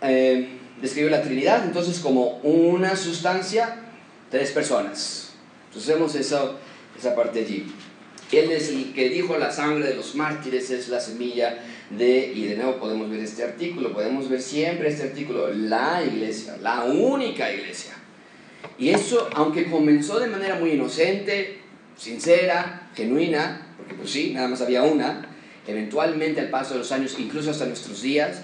Eh, 0.00 0.48
describió 0.80 1.10
la 1.10 1.22
Trinidad 1.22 1.64
entonces 1.64 1.98
como 2.00 2.38
una 2.42 2.96
sustancia, 2.96 3.76
tres 4.30 4.50
personas. 4.50 5.32
Entonces 5.68 5.94
vemos 5.94 6.14
esa 6.14 7.14
parte 7.14 7.40
allí. 7.40 7.66
Él 8.32 8.50
es 8.52 8.68
el 8.68 8.92
que 8.92 9.08
dijo 9.08 9.38
la 9.38 9.50
sangre 9.50 9.88
de 9.88 9.94
los 9.94 10.14
mártires 10.14 10.70
es 10.70 10.88
la 10.88 11.00
semilla 11.00 11.58
de, 11.90 12.32
y 12.34 12.44
de 12.44 12.56
nuevo 12.56 12.78
podemos 12.78 13.08
ver 13.10 13.20
este 13.20 13.42
artículo, 13.42 13.92
podemos 13.92 14.28
ver 14.28 14.42
siempre 14.42 14.88
este 14.88 15.04
artículo, 15.04 15.52
la 15.54 16.02
iglesia, 16.04 16.58
la 16.60 16.84
única 16.84 17.50
iglesia. 17.52 17.92
Y 18.78 18.90
eso, 18.90 19.28
aunque 19.34 19.70
comenzó 19.70 20.20
de 20.20 20.26
manera 20.26 20.56
muy 20.56 20.72
inocente, 20.72 21.58
sincera, 21.96 22.90
genuina, 22.94 23.74
porque 23.76 23.94
pues 23.94 24.10
sí, 24.10 24.32
nada 24.34 24.48
más 24.48 24.60
había 24.60 24.82
una, 24.82 25.26
eventualmente 25.66 26.40
al 26.40 26.50
paso 26.50 26.74
de 26.74 26.80
los 26.80 26.92
años, 26.92 27.16
incluso 27.18 27.50
hasta 27.50 27.64
nuestros 27.64 28.02
días, 28.02 28.42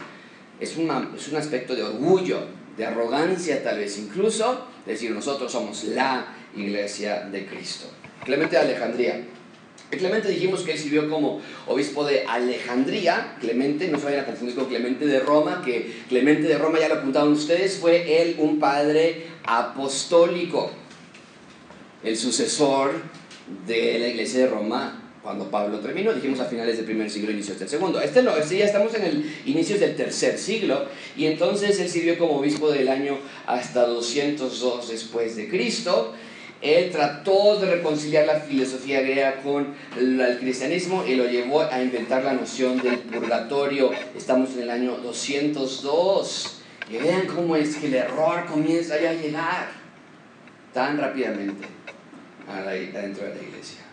es, 0.61 0.77
una, 0.77 1.11
es 1.17 1.29
un 1.29 1.37
aspecto 1.37 1.75
de 1.75 1.83
orgullo, 1.83 2.41
de 2.77 2.87
arrogancia 2.87 3.63
tal 3.63 3.79
vez, 3.79 3.99
incluso 3.99 4.67
decir 4.87 5.11
nosotros 5.11 5.53
somos 5.53 5.85
la 5.85 6.27
iglesia 6.57 7.29
de 7.31 7.47
Cristo. 7.47 7.87
Clemente 8.25 8.57
de 8.57 8.63
Alejandría 8.63 9.25
Clemente 9.97 10.29
dijimos 10.29 10.63
que 10.63 10.73
él 10.73 10.79
sirvió 10.79 11.09
como 11.09 11.41
obispo 11.67 12.05
de 12.05 12.25
Alejandría, 12.27 13.37
Clemente, 13.41 13.89
no 13.89 13.99
se 13.99 14.07
vayan 14.07 14.21
a 14.21 14.27
confundir 14.27 14.55
con 14.55 14.67
Clemente 14.67 15.07
de 15.07 15.21
Roma, 15.21 15.63
que 15.65 15.93
Clemente 16.09 16.49
de 16.49 16.59
Roma 16.59 16.79
ya 16.79 16.89
lo 16.89 16.97
apuntaron 16.97 17.33
ustedes, 17.33 17.77
fue 17.77 18.23
él 18.23 18.37
un 18.39 18.59
padre 18.59 19.27
apostólico, 19.45 20.71
el 22.03 22.17
sucesor 22.17 22.93
de 23.67 23.99
la 23.99 24.09
iglesia 24.09 24.41
de 24.41 24.47
Roma 24.49 25.01
cuando 25.25 25.51
Pablo 25.51 25.79
terminó, 25.81 26.13
dijimos 26.13 26.39
a 26.41 26.45
finales 26.45 26.77
del 26.77 26.85
primer 26.85 27.11
siglo, 27.11 27.31
inicios 27.31 27.59
del 27.59 27.69
segundo. 27.69 27.99
Este 27.99 28.23
no, 28.23 28.37
este 28.37 28.59
ya 28.59 28.67
estamos 28.67 28.95
en 28.95 29.05
el 29.05 29.35
inicio 29.47 29.79
del 29.79 29.97
tercer 29.97 30.39
siglo, 30.39 30.85
y 31.17 31.25
entonces 31.25 31.81
él 31.81 31.89
sirvió 31.89 32.19
como 32.19 32.37
obispo 32.37 32.71
del 32.71 32.89
año 32.89 33.19
hasta 33.47 33.87
202 33.87 34.91
después 34.91 35.35
de 35.37 35.49
Cristo, 35.49 36.13
él 36.65 36.91
trató 36.91 37.59
de 37.59 37.77
reconciliar 37.77 38.27
la 38.27 38.41
filosofía 38.41 39.03
griega 39.03 39.43
con 39.43 39.75
el 39.99 40.39
cristianismo 40.41 41.05
y 41.07 41.15
lo 41.15 41.27
llevó 41.27 41.61
a 41.61 41.83
inventar 41.83 42.25
la 42.25 42.33
noción 42.33 42.81
del 42.81 43.01
purgatorio. 43.01 43.91
Estamos 44.17 44.55
en 44.57 44.63
el 44.63 44.71
año 44.71 44.97
202. 44.97 46.63
Y 46.91 46.97
vean 46.97 47.27
cómo 47.27 47.55
es 47.55 47.77
que 47.77 47.89
el 47.89 47.95
error 47.95 48.47
comienza 48.47 48.99
ya 48.99 49.11
a 49.11 49.15
llegar 49.15 49.69
tan 50.73 50.99
rápidamente 50.99 51.67
adentro 52.49 53.25
de 53.25 53.35
la 53.35 53.43
iglesia. 53.43 53.84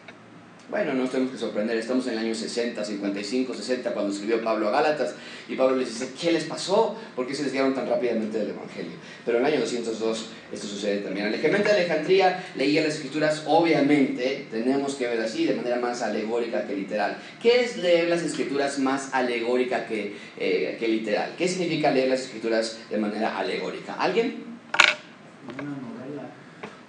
Bueno, 0.72 0.94
no 0.94 1.02
nos 1.02 1.12
tenemos 1.12 1.34
que 1.34 1.38
sorprender, 1.38 1.76
estamos 1.76 2.08
en 2.08 2.14
el 2.14 2.20
año 2.20 2.34
60, 2.34 2.86
55, 2.86 3.54
60, 3.54 3.92
cuando 3.92 4.14
escribió 4.14 4.42
Pablo 4.42 4.70
a 4.70 4.72
Gálatas, 4.72 5.16
y 5.50 5.56
Pablo 5.58 5.76
les 5.76 5.90
dice, 5.90 6.14
¿qué 6.20 6.32
les 6.32 6.46
pasó? 6.46 6.96
¿Por 7.14 7.28
qué 7.28 7.36
se 7.36 7.44
desviaron 7.44 7.76
tan 7.76 7.90
rápidamente 7.90 8.38
del 8.38 8.52
Evangelio? 8.52 8.94
Pero 9.26 9.40
en 9.40 9.46
el 9.46 9.52
año 9.52 9.62
202 9.64 10.30
esto 10.54 10.68
sucede 10.68 11.00
también. 11.00 11.28
El 11.28 11.42
de 11.42 11.72
Alejandría 11.72 12.46
leía 12.56 12.84
las 12.84 12.96
escrituras, 12.96 13.44
obviamente, 13.48 14.48
tenemos 14.50 14.96
que 14.96 15.08
ver 15.08 15.20
así, 15.20 15.44
de 15.44 15.56
manera 15.56 15.76
más 15.76 16.02
alegórica 16.04 16.66
que 16.66 16.74
literal. 16.74 17.18
¿Qué 17.42 17.66
es 17.66 17.76
leer 17.76 18.08
las 18.08 18.22
escrituras 18.22 18.80
más 18.80 19.14
alegórica 19.14 19.86
que, 19.86 20.16
eh, 20.40 20.78
literal? 20.80 21.34
¿Qué 21.38 21.50
significa 21.50 21.92
leer 21.92 22.08
las 22.08 22.22
escrituras 22.22 22.80
de 22.90 22.98
manera 22.98 23.38
alegórica? 23.38 23.96
¿Alguien? 23.96 24.46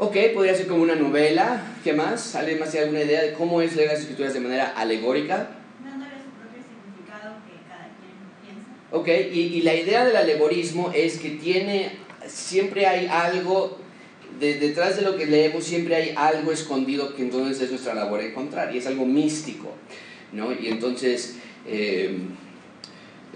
Ok, 0.04 0.16
podría 0.34 0.52
ser 0.52 0.66
como 0.66 0.82
una 0.82 0.96
novela. 0.96 1.62
¿Qué 1.84 1.92
más? 1.92 2.34
¿Alguien 2.34 2.58
más 2.58 2.72
tiene 2.72 2.86
alguna 2.86 3.04
idea 3.04 3.22
de 3.22 3.34
cómo 3.34 3.62
es 3.62 3.76
leer 3.76 3.90
las 3.90 4.00
escrituras 4.00 4.34
de 4.34 4.40
manera 4.40 4.72
alegórica? 4.76 5.50
Dándole 5.80 6.10
su 6.16 6.30
propio 6.40 6.60
significado 6.60 7.36
que 7.46 7.62
cada 7.68 7.86
quien 8.00 8.18
piensa. 8.42 8.68
Ok, 8.90 9.32
y, 9.32 9.58
y 9.58 9.62
la 9.62 9.76
idea 9.76 10.04
del 10.04 10.16
alegorismo 10.16 10.90
es 10.92 11.20
que 11.20 11.30
tiene, 11.30 11.92
siempre 12.26 12.88
hay 12.88 13.06
algo, 13.06 13.78
detrás 14.40 14.96
de 14.96 15.02
lo 15.02 15.16
que 15.16 15.26
leemos 15.26 15.62
siempre 15.62 15.94
hay 15.94 16.14
algo 16.16 16.50
escondido 16.50 17.14
que 17.14 17.22
entonces 17.22 17.62
es 17.62 17.70
nuestra 17.70 17.94
labor 17.94 18.22
encontrar, 18.22 18.74
y 18.74 18.78
es 18.78 18.86
algo 18.88 19.06
místico, 19.06 19.72
¿no? 20.32 20.52
Y 20.52 20.66
entonces... 20.66 21.36
Eh, 21.64 22.18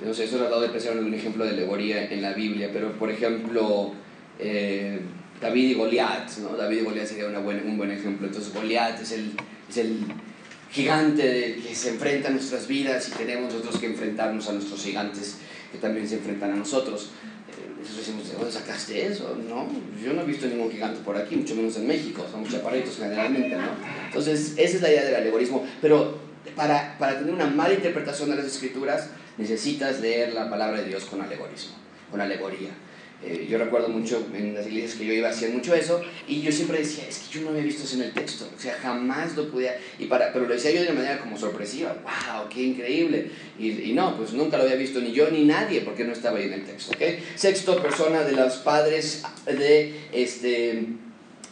no 0.05 0.13
sé, 0.13 0.25
eso 0.25 0.35
he 0.35 0.41
tratado 0.41 0.63
de 0.63 0.69
pensar 0.71 0.97
en 0.97 1.05
un 1.05 1.15
ejemplo 1.15 1.45
de 1.45 1.51
alegoría 1.53 2.11
en 2.11 2.23
la 2.23 2.33
Biblia, 2.33 2.71
pero 2.73 2.93
por 2.99 3.09
ejemplo, 3.09 3.93
eh, 4.41 4.99
David 5.41 5.71
y 5.71 5.75
Goliat, 5.75 6.37
¿no? 6.39 6.57
David 6.57 6.79
y 6.79 6.85
Goliat 6.85 7.07
sería 7.07 7.27
una 7.27 7.41
un 7.41 7.77
buen 7.77 7.91
ejemplo. 7.91 8.27
Entonces 8.27 8.53
Goliat 8.53 9.01
es 9.01 9.13
el, 9.13 9.33
es 9.69 9.77
el 9.77 9.99
gigante 10.71 11.59
que 11.67 11.75
se 11.75 11.91
enfrenta 11.91 12.29
a 12.29 12.33
nuestras 12.33 12.67
vidas 12.67 13.09
y 13.09 13.13
tenemos 13.13 13.53
nosotros 13.53 13.79
que 13.79 13.87
enfrentarnos 13.87 14.49
a 14.49 14.53
nuestros 14.53 14.83
gigantes 14.83 15.39
que 15.73 15.79
también 15.79 16.09
se 16.09 16.17
enfrentan 16.17 16.53
a 16.53 16.57
nosotros. 16.57 17.11
Eh, 17.49 17.83
eso 17.85 17.99
decimos, 17.99 18.29
¿de 18.29 18.35
dónde 18.35 18.53
sacaste 18.53 19.07
eso? 19.07 19.39
No, 19.49 19.69
yo 20.03 20.13
no 20.13 20.23
he 20.23 20.25
visto 20.25 20.47
ningún 20.47 20.71
gigante 20.71 21.01
por 21.01 21.17
aquí, 21.17 21.37
mucho 21.37 21.55
menos 21.55 21.77
en 21.77 21.87
México, 21.87 22.27
somos 22.31 22.51
chaparritos 22.51 22.97
generalmente, 22.97 23.57
¿no? 23.57 23.69
Entonces, 24.07 24.55
esa 24.57 24.77
es 24.77 24.83
la 24.83 24.91
idea 24.91 25.05
del 25.05 25.15
alegorismo, 25.17 25.67
pero 25.81 26.19
para, 26.55 26.97
para 26.99 27.19
tener 27.19 27.33
una 27.33 27.47
mala 27.47 27.75
interpretación 27.75 28.31
de 28.31 28.37
las 28.37 28.47
escrituras, 28.47 29.11
necesitas 29.39 30.01
leer 30.01 30.33
la 30.33 30.49
palabra 30.49 30.81
de 30.81 30.89
Dios 30.89 31.05
con 31.05 31.21
alegorismo, 31.21 31.75
con 32.11 32.21
alegoría. 32.21 32.71
Eh, 33.25 33.47
yo 33.49 33.57
recuerdo 33.57 33.89
mucho 33.89 34.27
en 34.35 34.55
las 34.55 34.67
iglesias 34.67 34.95
que 34.95 35.07
yo 35.07 35.13
iba 35.15 35.31
hacían 35.31 35.55
mucho 35.55 35.75
eso 35.75 36.03
y 36.29 36.43
yo 36.43 36.53
siempre 36.53 36.79
decía, 36.81 37.05
es 37.09 37.19
que 37.21 37.39
yo 37.39 37.45
no 37.45 37.51
había 37.51 37.63
visto 37.63 37.85
eso 37.85 37.97
en 37.97 38.03
el 38.03 38.13
texto, 38.13 38.47
o 38.55 38.61
sea, 38.61 38.75
jamás 38.75 39.35
lo 39.35 39.51
podía, 39.51 39.75
y 39.99 40.05
para, 40.05 40.35
pero 40.35 40.47
lo 40.47 40.53
decía 40.53 40.71
yo 40.71 40.83
de 40.83 40.89
una 40.89 41.01
manera 41.01 41.19
como 41.19 41.39
sorpresiva, 41.39 41.97
wow, 42.03 42.47
qué 42.51 42.63
increíble, 42.63 43.31
y, 43.59 43.93
no, 43.95 44.19
pues 44.19 44.35
nunca 44.35 44.59
lo 44.59 44.65
había 44.65 44.77
visto 44.77 45.01
ni 45.01 45.13
yo 45.13 45.31
ni 45.31 45.45
nadie 45.45 45.81
porque 45.81 46.05
no 46.05 46.13
estaba 46.13 46.37
ahí 46.37 46.45
en 46.45 46.53
el 46.53 46.65
texto. 46.67 46.93
Sexto 47.37 47.81
persona 47.81 48.23
de 48.23 48.33
los 48.33 48.57
padres 48.57 49.23
de 49.47 49.95
este 50.13 50.87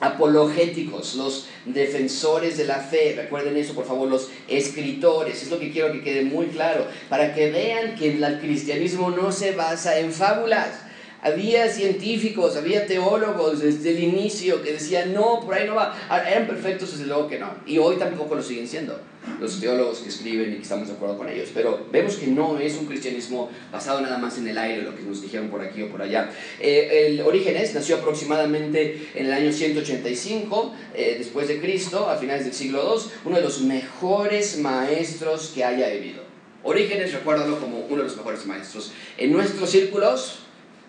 apologéticos, 0.00 1.14
los 1.14 1.46
defensores 1.64 2.58
de 2.58 2.66
la 2.66 2.78
fe, 2.78 3.14
recuerden 3.16 3.56
eso 3.56 3.74
por 3.74 3.86
favor, 3.86 4.08
los 4.08 4.28
escritores, 4.48 5.42
es 5.42 5.50
lo 5.50 5.58
que 5.58 5.70
quiero 5.70 5.92
que 5.92 6.02
quede 6.02 6.24
muy 6.24 6.46
claro, 6.46 6.86
para 7.08 7.34
que 7.34 7.50
vean 7.50 7.94
que 7.94 8.12
el 8.12 8.38
cristianismo 8.40 9.10
no 9.10 9.32
se 9.32 9.52
basa 9.52 9.98
en 9.98 10.12
fábulas, 10.12 10.83
había 11.24 11.68
científicos, 11.68 12.56
había 12.56 12.86
teólogos 12.86 13.60
desde 13.60 13.90
el 13.90 14.04
inicio 14.04 14.62
que 14.62 14.72
decían, 14.74 15.14
no, 15.14 15.40
por 15.40 15.54
ahí 15.54 15.66
no 15.66 15.74
va. 15.74 15.96
Ah, 16.08 16.22
eran 16.30 16.46
perfectos, 16.46 16.92
desde 16.92 17.06
luego 17.06 17.26
que 17.28 17.38
no. 17.38 17.50
Y 17.66 17.78
hoy 17.78 17.96
tampoco 17.96 18.34
lo 18.34 18.42
siguen 18.42 18.68
siendo 18.68 19.00
los 19.40 19.58
teólogos 19.58 20.00
que 20.00 20.10
escriben 20.10 20.52
y 20.52 20.56
que 20.56 20.62
estamos 20.62 20.86
de 20.86 20.92
acuerdo 20.92 21.16
con 21.16 21.28
ellos. 21.30 21.48
Pero 21.54 21.86
vemos 21.90 22.16
que 22.16 22.26
no 22.26 22.58
es 22.58 22.76
un 22.76 22.84
cristianismo 22.84 23.50
basado 23.72 24.02
nada 24.02 24.18
más 24.18 24.36
en 24.36 24.48
el 24.48 24.58
aire, 24.58 24.82
lo 24.82 24.94
que 24.94 25.02
nos 25.02 25.22
dijeron 25.22 25.48
por 25.48 25.62
aquí 25.62 25.82
o 25.82 25.88
por 25.88 26.02
allá. 26.02 26.30
Eh, 26.60 27.06
el 27.06 27.22
Orígenes 27.22 27.74
nació 27.74 27.96
aproximadamente 27.96 29.08
en 29.14 29.26
el 29.26 29.32
año 29.32 29.50
185 29.50 30.74
eh, 30.94 31.16
después 31.18 31.48
de 31.48 31.58
Cristo, 31.58 32.08
a 32.08 32.18
finales 32.18 32.44
del 32.44 32.54
siglo 32.54 32.96
II, 32.96 33.10
uno 33.24 33.36
de 33.36 33.42
los 33.42 33.62
mejores 33.62 34.58
maestros 34.58 35.52
que 35.54 35.64
haya 35.64 35.86
habido. 35.86 36.22
Orígenes, 36.62 37.12
recuérdalo 37.12 37.58
como 37.60 37.80
uno 37.80 37.98
de 37.98 38.04
los 38.04 38.16
mejores 38.16 38.44
maestros. 38.46 38.92
En 39.18 39.32
nuestros 39.32 39.70
círculos, 39.70 40.43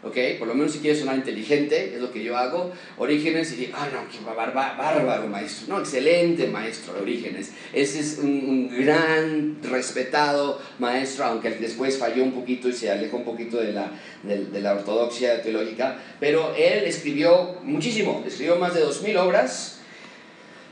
¿ok? 0.05 0.37
Por 0.37 0.47
lo 0.47 0.53
menos 0.53 0.71
si 0.71 0.79
quieres 0.79 0.99
sonar 0.99 1.15
inteligente, 1.15 1.95
es 1.95 1.99
lo 1.99 2.11
que 2.11 2.23
yo 2.23 2.37
hago, 2.37 2.71
Orígenes, 2.97 3.51
y 3.57 3.71
ah, 3.73 3.89
no, 3.91 4.07
qué 4.09 4.23
bárbaro 4.23 5.27
maestro, 5.27 5.73
no, 5.73 5.79
excelente 5.81 6.47
maestro 6.47 6.93
de 6.93 7.01
Orígenes. 7.01 7.51
Ese 7.73 7.99
es 7.99 8.19
un, 8.19 8.69
gran, 8.69 9.57
respetado 9.63 10.61
maestro, 10.79 11.25
aunque 11.25 11.49
después 11.51 11.97
falló 11.97 12.23
un 12.23 12.33
poquito 12.33 12.69
y 12.69 12.73
se 12.73 12.91
alejó 12.91 13.17
un 13.17 13.25
poquito 13.25 13.57
de 13.57 13.73
la, 13.73 13.91
de, 14.23 14.61
la 14.61 14.73
ortodoxia 14.75 15.41
teológica, 15.41 15.97
pero 16.19 16.53
él 16.55 16.83
escribió 16.85 17.55
muchísimo, 17.63 18.23
escribió 18.25 18.57
más 18.57 18.75
de 18.75 18.85
2.000 18.85 19.17
obras, 19.17 19.79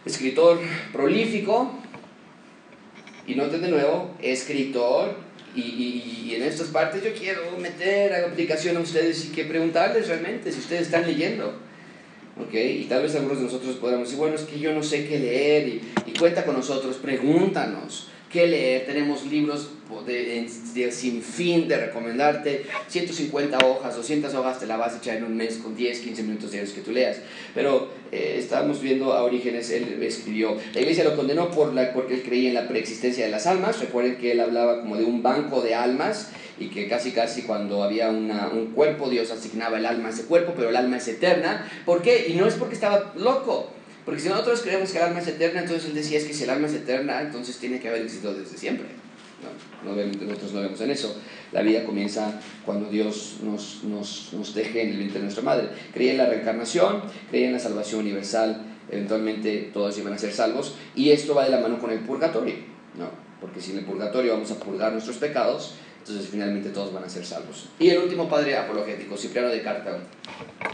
escritor 0.05 0.59
prolífico, 0.91 1.71
y 3.25 3.35
noten 3.35 3.61
de 3.61 3.69
nuevo, 3.69 4.11
escritor 4.21 5.15
y, 5.55 5.61
y, 6.27 6.35
en 6.35 6.43
estas 6.43 6.67
partes 6.67 7.03
yo 7.03 7.13
quiero 7.13 7.57
meter 7.57 8.13
a 8.13 8.27
aplicación 8.27 8.77
a 8.77 8.79
ustedes 8.79 9.25
y 9.25 9.27
que 9.29 9.45
preguntarles 9.45 10.07
realmente 10.07 10.51
si 10.51 10.59
ustedes 10.59 10.83
están 10.83 11.05
leyendo. 11.05 11.53
¿ok? 12.39 12.53
Y 12.53 12.85
tal 12.85 13.03
vez 13.03 13.15
algunos 13.15 13.37
de 13.37 13.43
nosotros 13.45 13.75
podamos 13.75 14.07
decir, 14.07 14.17
bueno, 14.17 14.35
es 14.35 14.41
que 14.41 14.59
yo 14.59 14.73
no 14.73 14.81
sé 14.81 15.07
qué 15.07 15.19
leer 15.19 15.67
y, 15.67 15.81
y 16.07 16.13
cuenta 16.17 16.43
con 16.45 16.55
nosotros, 16.55 16.97
pregúntanos. 16.97 18.07
Que 18.33 18.47
leer. 18.47 18.85
Tenemos 18.85 19.25
libros 19.27 19.69
de, 20.05 20.91
sin 20.91 21.21
fin 21.21 21.67
de 21.67 21.77
recomendarte. 21.77 22.65
150 22.87 23.59
hojas, 23.65 23.95
200 23.95 24.33
hojas 24.33 24.59
te 24.59 24.65
la 24.65 24.75
vas 24.75 24.95
a 24.95 24.97
echar 24.97 25.17
en 25.17 25.25
un 25.25 25.37
mes 25.37 25.57
con 25.57 25.75
10, 25.75 25.99
15 25.99 26.23
minutos 26.23 26.51
diarios 26.51 26.73
que 26.73 26.81
tú 26.81 26.91
leas. 26.91 27.17
Pero 27.53 27.89
eh, 28.11 28.37
estábamos 28.39 28.81
viendo 28.81 29.13
a 29.13 29.23
Orígenes, 29.23 29.69
él 29.69 30.01
escribió, 30.01 30.57
la 30.73 30.81
iglesia 30.81 31.03
lo 31.03 31.15
condenó 31.15 31.51
por 31.51 31.73
la, 31.73 31.93
porque 31.93 32.15
él 32.15 32.23
creía 32.23 32.49
en 32.49 32.55
la 32.55 32.67
preexistencia 32.67 33.23
de 33.23 33.31
las 33.31 33.45
almas. 33.45 33.79
Recuerden 33.79 34.17
que 34.17 34.31
él 34.31 34.39
hablaba 34.39 34.81
como 34.81 34.97
de 34.97 35.05
un 35.05 35.21
banco 35.21 35.61
de 35.61 35.75
almas 35.75 36.31
y 36.59 36.67
que 36.67 36.87
casi 36.87 37.11
casi 37.11 37.43
cuando 37.43 37.83
había 37.83 38.09
una, 38.09 38.49
un 38.49 38.73
cuerpo 38.73 39.09
Dios 39.09 39.31
asignaba 39.31 39.77
el 39.77 39.85
alma 39.85 40.09
a 40.09 40.11
ese 40.11 40.25
cuerpo, 40.25 40.53
pero 40.55 40.69
el 40.69 40.75
alma 40.75 40.97
es 40.97 41.07
eterna. 41.07 41.69
¿Por 41.85 42.01
qué? 42.01 42.25
Y 42.29 42.33
no 42.33 42.47
es 42.47 42.55
porque 42.55 42.73
estaba 42.73 43.13
loco 43.15 43.69
porque 44.05 44.21
si 44.21 44.29
nosotros 44.29 44.61
creemos 44.61 44.91
que 44.91 44.97
el 44.97 45.03
alma 45.05 45.19
es 45.19 45.27
eterna, 45.27 45.61
entonces 45.61 45.89
él 45.89 45.95
decía 45.95 46.17
es 46.17 46.25
que 46.25 46.33
si 46.33 46.43
el 46.43 46.49
alma 46.49 46.67
es 46.67 46.73
eterna, 46.73 47.21
entonces 47.21 47.57
tiene 47.57 47.79
que 47.79 47.89
haber 47.89 48.01
existido 48.01 48.33
desde 48.33 48.57
siempre. 48.57 48.87
No, 49.83 49.91
obviamente 49.91 50.25
nosotros 50.25 50.53
no 50.53 50.61
vemos 50.61 50.79
en 50.81 50.91
eso. 50.91 51.17
La 51.51 51.61
vida 51.61 51.83
comienza 51.83 52.39
cuando 52.65 52.89
Dios 52.89 53.37
nos, 53.43 53.83
nos, 53.83 54.33
nos 54.33 54.53
deje 54.55 54.83
en 54.83 54.89
el 54.89 54.97
vientre 54.97 55.19
de 55.19 55.25
nuestra 55.25 55.43
madre. 55.43 55.69
Creía 55.93 56.11
en 56.11 56.17
la 56.17 56.25
reencarnación, 56.27 57.01
creía 57.29 57.47
en 57.47 57.53
la 57.53 57.59
salvación 57.59 58.01
universal, 58.01 58.65
eventualmente 58.89 59.69
todos 59.73 59.97
iban 59.97 60.13
a 60.13 60.17
ser 60.17 60.31
salvos, 60.31 60.75
y 60.95 61.11
esto 61.11 61.35
va 61.35 61.45
de 61.45 61.51
la 61.51 61.59
mano 61.59 61.79
con 61.79 61.91
el 61.91 61.99
purgatorio, 61.99 62.55
¿no? 62.97 63.23
porque 63.43 63.59
si 63.59 63.71
en 63.71 63.79
el 63.79 63.83
purgatorio 63.83 64.31
vamos 64.31 64.51
a 64.51 64.55
purgar 64.55 64.93
nuestros 64.93 65.17
pecados, 65.17 65.75
entonces 66.05 66.29
finalmente 66.29 66.69
todos 66.69 66.91
van 66.91 67.05
a 67.05 67.09
ser 67.09 67.25
salvos. 67.25 67.69
Y 67.79 67.89
el 67.89 67.99
último 67.99 68.27
padre 68.27 68.57
apologético, 68.57 69.15
Cipriano 69.15 69.47
de 69.47 69.61
Cartago, 69.61 69.99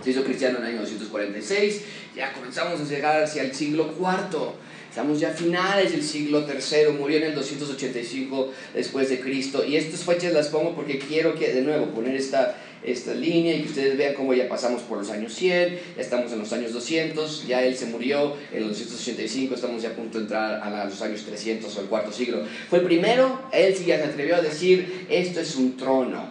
se 0.04 0.10
hizo 0.10 0.24
cristiano 0.24 0.58
en 0.58 0.64
el 0.64 0.70
año 0.72 0.82
246, 0.82 1.82
ya 2.16 2.34
comenzamos 2.34 2.82
a 2.82 2.84
llegar 2.84 3.22
hacia 3.22 3.44
el 3.44 3.54
siglo 3.54 3.94
IV, 3.96 4.54
estamos 4.90 5.20
ya 5.20 5.30
a 5.30 5.34
finales 5.34 5.92
del 5.92 6.02
siglo 6.02 6.48
III, 6.48 6.94
murió 6.98 7.18
en 7.18 7.26
el 7.26 7.36
285 7.36 8.52
después 8.74 9.10
de 9.10 9.20
Cristo, 9.20 9.64
y 9.64 9.76
estas 9.76 10.04
fechas 10.04 10.34
las 10.34 10.48
pongo 10.48 10.74
porque 10.76 10.98
quiero 10.98 11.36
que 11.36 11.54
de 11.54 11.62
nuevo 11.62 11.86
poner 11.92 12.16
esta 12.16 12.58
esta 12.84 13.14
línea 13.14 13.56
y 13.56 13.62
que 13.62 13.70
ustedes 13.70 13.98
vean 13.98 14.14
cómo 14.14 14.34
ya 14.34 14.48
pasamos 14.48 14.82
por 14.84 15.00
los 15.00 15.10
años 15.10 15.34
100, 15.34 15.80
ya 15.96 16.02
estamos 16.02 16.32
en 16.32 16.40
los 16.40 16.54
años 16.54 16.74
200, 16.74 17.48
ya 17.48 17.64
él 17.64 17.76
se 17.76 17.88
murió 17.88 18.36
en 18.52 18.68
los 18.68 18.80
285, 18.80 19.56
estamos 19.56 19.82
ya 19.82 19.90
a 19.90 19.94
punto 19.94 20.18
de 20.18 20.26
entrar 20.26 20.62
a 20.62 20.86
los 20.86 21.02
años 21.02 21.24
300 21.24 21.76
o 21.78 21.82
el 21.82 21.88
cuarto 21.88 22.12
siglo. 22.12 22.44
Fue 22.70 22.80
el 22.80 22.86
primero, 22.86 23.42
él 23.52 23.76
sí 23.76 23.86
ya 23.86 23.98
se 23.98 24.06
atrevió 24.06 24.36
a 24.36 24.42
decir, 24.42 25.08
esto 25.10 25.40
es 25.40 25.56
un 25.56 25.76
trono, 25.78 26.30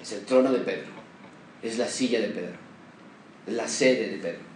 es 0.00 0.12
el 0.12 0.20
trono 0.20 0.52
de 0.52 0.60
Pedro, 0.60 0.88
es 1.62 1.78
la 1.78 1.88
silla 1.88 2.20
de 2.20 2.28
Pedro, 2.28 2.56
es 3.46 3.54
la 3.54 3.68
sede 3.68 4.08
de 4.08 4.16
Pedro. 4.18 4.46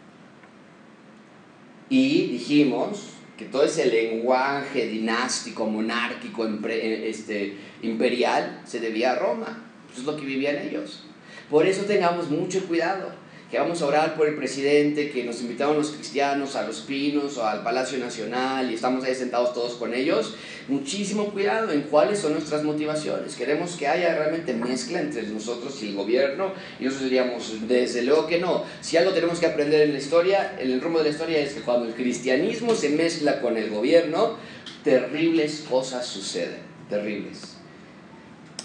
Y 1.90 2.26
dijimos 2.28 3.10
que 3.36 3.46
todo 3.46 3.64
ese 3.64 3.86
lenguaje 3.86 4.86
dinástico, 4.86 5.66
monárquico, 5.66 6.46
este, 6.46 7.56
imperial, 7.82 8.60
se 8.64 8.80
debía 8.80 9.12
a 9.12 9.14
Roma. 9.16 9.64
Eso 9.90 10.00
es 10.02 10.06
lo 10.06 10.16
que 10.16 10.24
vivían 10.24 10.58
ellos. 10.58 11.04
Por 11.50 11.66
eso 11.66 11.82
tengamos 11.82 12.30
mucho 12.30 12.64
cuidado, 12.68 13.10
que 13.50 13.58
vamos 13.58 13.82
a 13.82 13.86
orar 13.86 14.14
por 14.14 14.28
el 14.28 14.36
presidente, 14.36 15.10
que 15.10 15.24
nos 15.24 15.40
invitaron 15.40 15.76
los 15.76 15.90
cristianos 15.90 16.54
a 16.54 16.64
los 16.64 16.82
pinos 16.82 17.36
o 17.38 17.44
al 17.44 17.64
Palacio 17.64 17.98
Nacional 17.98 18.70
y 18.70 18.74
estamos 18.74 19.04
ahí 19.04 19.16
sentados 19.16 19.52
todos 19.52 19.74
con 19.74 19.92
ellos. 19.92 20.36
Muchísimo 20.68 21.32
cuidado 21.32 21.72
en 21.72 21.82
cuáles 21.82 22.20
son 22.20 22.34
nuestras 22.34 22.62
motivaciones. 22.62 23.34
Queremos 23.34 23.74
que 23.74 23.88
haya 23.88 24.14
realmente 24.14 24.54
mezcla 24.54 25.00
entre 25.00 25.24
nosotros 25.24 25.82
y 25.82 25.88
el 25.88 25.96
gobierno 25.96 26.52
y 26.78 26.84
nosotros 26.84 27.10
diríamos, 27.10 27.52
desde 27.66 28.02
luego 28.02 28.28
que 28.28 28.38
no. 28.38 28.64
Si 28.80 28.96
algo 28.96 29.10
tenemos 29.10 29.40
que 29.40 29.46
aprender 29.46 29.80
en 29.80 29.92
la 29.92 29.98
historia, 29.98 30.56
en 30.60 30.70
el 30.70 30.80
rumbo 30.80 30.98
de 30.98 31.06
la 31.06 31.10
historia 31.10 31.40
es 31.40 31.54
que 31.54 31.62
cuando 31.62 31.88
el 31.88 31.94
cristianismo 31.94 32.76
se 32.76 32.90
mezcla 32.90 33.40
con 33.40 33.56
el 33.56 33.70
gobierno, 33.70 34.36
terribles 34.84 35.64
cosas 35.68 36.06
suceden, 36.06 36.60
terribles. 36.88 37.59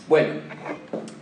Bueno, 0.08 0.36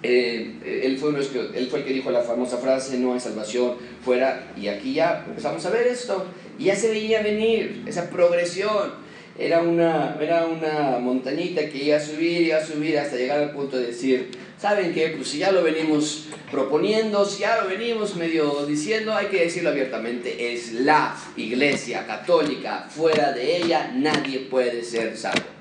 eh, 0.02 0.82
él, 0.84 0.98
fue 0.98 1.12
él 1.12 1.68
fue 1.70 1.80
el 1.80 1.86
que 1.86 1.94
dijo 1.94 2.12
la 2.12 2.22
famosa 2.22 2.58
frase, 2.58 2.98
no 2.98 3.14
hay 3.14 3.20
salvación 3.22 3.76
fuera, 4.04 4.52
y 4.58 4.68
aquí 4.68 4.94
ya 4.94 5.24
empezamos 5.26 5.66
a 5.66 5.70
ver 5.70 5.88
esto, 5.88 6.26
y 6.60 6.66
ya 6.66 6.76
se 6.76 6.90
veía 6.90 7.22
venir 7.22 7.84
esa 7.88 8.10
progresión. 8.10 9.02
Era 9.40 9.62
una, 9.62 10.16
era 10.22 10.46
una 10.46 11.00
montañita 11.00 11.68
que 11.70 11.86
iba 11.86 11.98
a 11.98 12.00
subir, 12.00 12.42
iba 12.42 12.58
a 12.58 12.66
subir 12.66 13.00
hasta 13.00 13.16
llegar 13.16 13.40
al 13.40 13.52
punto 13.52 13.78
de 13.78 13.88
decir, 13.88 14.30
¿saben 14.60 14.94
qué? 14.94 15.14
Pues 15.16 15.30
si 15.30 15.40
ya 15.40 15.52
lo 15.52 15.64
venimos 15.64 16.28
proponiendo, 16.52 17.26
si 17.26 17.40
ya 17.40 17.62
lo 17.62 17.70
venimos 17.70 18.16
medio 18.16 18.66
diciendo, 18.68 19.14
hay 19.14 19.28
que 19.28 19.46
decirlo 19.46 19.70
abiertamente, 19.70 20.54
es 20.54 20.74
la 20.74 21.16
iglesia 21.36 22.06
católica, 22.06 22.86
fuera 22.90 23.32
de 23.32 23.58
ella 23.58 23.92
nadie 23.96 24.42
puede 24.42 24.84
ser 24.84 25.18
salvo. 25.18 25.53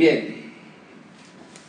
Bien, 0.00 0.50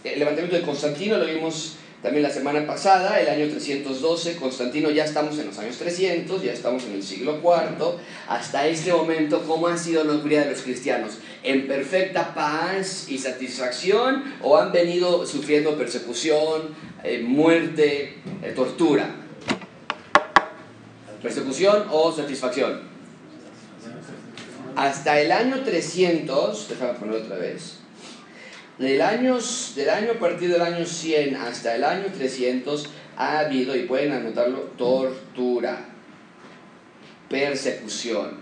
el 0.05 0.19
levantamiento 0.19 0.55
de 0.55 0.61
Constantino 0.61 1.17
lo 1.17 1.25
vimos 1.25 1.75
también 2.01 2.23
la 2.23 2.29
semana 2.29 2.65
pasada, 2.65 3.19
el 3.19 3.27
año 3.27 3.49
312, 3.49 4.37
Constantino 4.37 4.89
ya 4.89 5.03
estamos 5.03 5.37
en 5.37 5.47
los 5.47 5.59
años 5.59 5.75
300, 5.75 6.41
ya 6.41 6.53
estamos 6.53 6.85
en 6.85 6.93
el 6.93 7.03
siglo 7.03 7.41
IV, 7.43 7.97
hasta 8.29 8.65
este 8.67 8.93
momento, 8.93 9.43
¿cómo 9.45 9.67
han 9.67 9.77
sido 9.77 10.05
los 10.05 10.23
vida 10.23 10.45
de 10.45 10.51
los 10.51 10.61
cristianos? 10.61 11.17
¿En 11.43 11.67
perfecta 11.67 12.33
paz 12.33 13.09
y 13.09 13.17
satisfacción 13.17 14.23
o 14.41 14.55
han 14.55 14.71
venido 14.71 15.27
sufriendo 15.27 15.77
persecución, 15.77 16.73
eh, 17.03 17.21
muerte, 17.21 18.15
eh, 18.43 18.53
tortura? 18.55 19.13
¿Persecución 21.21 21.85
o 21.91 22.13
satisfacción? 22.13 22.79
Hasta 24.77 25.19
el 25.19 25.33
año 25.33 25.65
300, 25.65 26.69
déjame 26.69 26.93
ponerlo 26.93 27.25
otra 27.25 27.35
vez, 27.35 27.80
del 28.77 29.01
año, 29.01 29.37
del 29.75 29.89
año 29.89 30.11
a 30.13 30.19
partir 30.19 30.51
del 30.51 30.61
año 30.61 30.85
100 30.85 31.35
hasta 31.35 31.75
el 31.75 31.83
año 31.83 32.05
300 32.15 32.89
ha 33.17 33.39
habido, 33.39 33.75
y 33.75 33.83
pueden 33.83 34.13
anotarlo, 34.13 34.59
tortura, 34.77 35.85
persecución, 37.29 38.37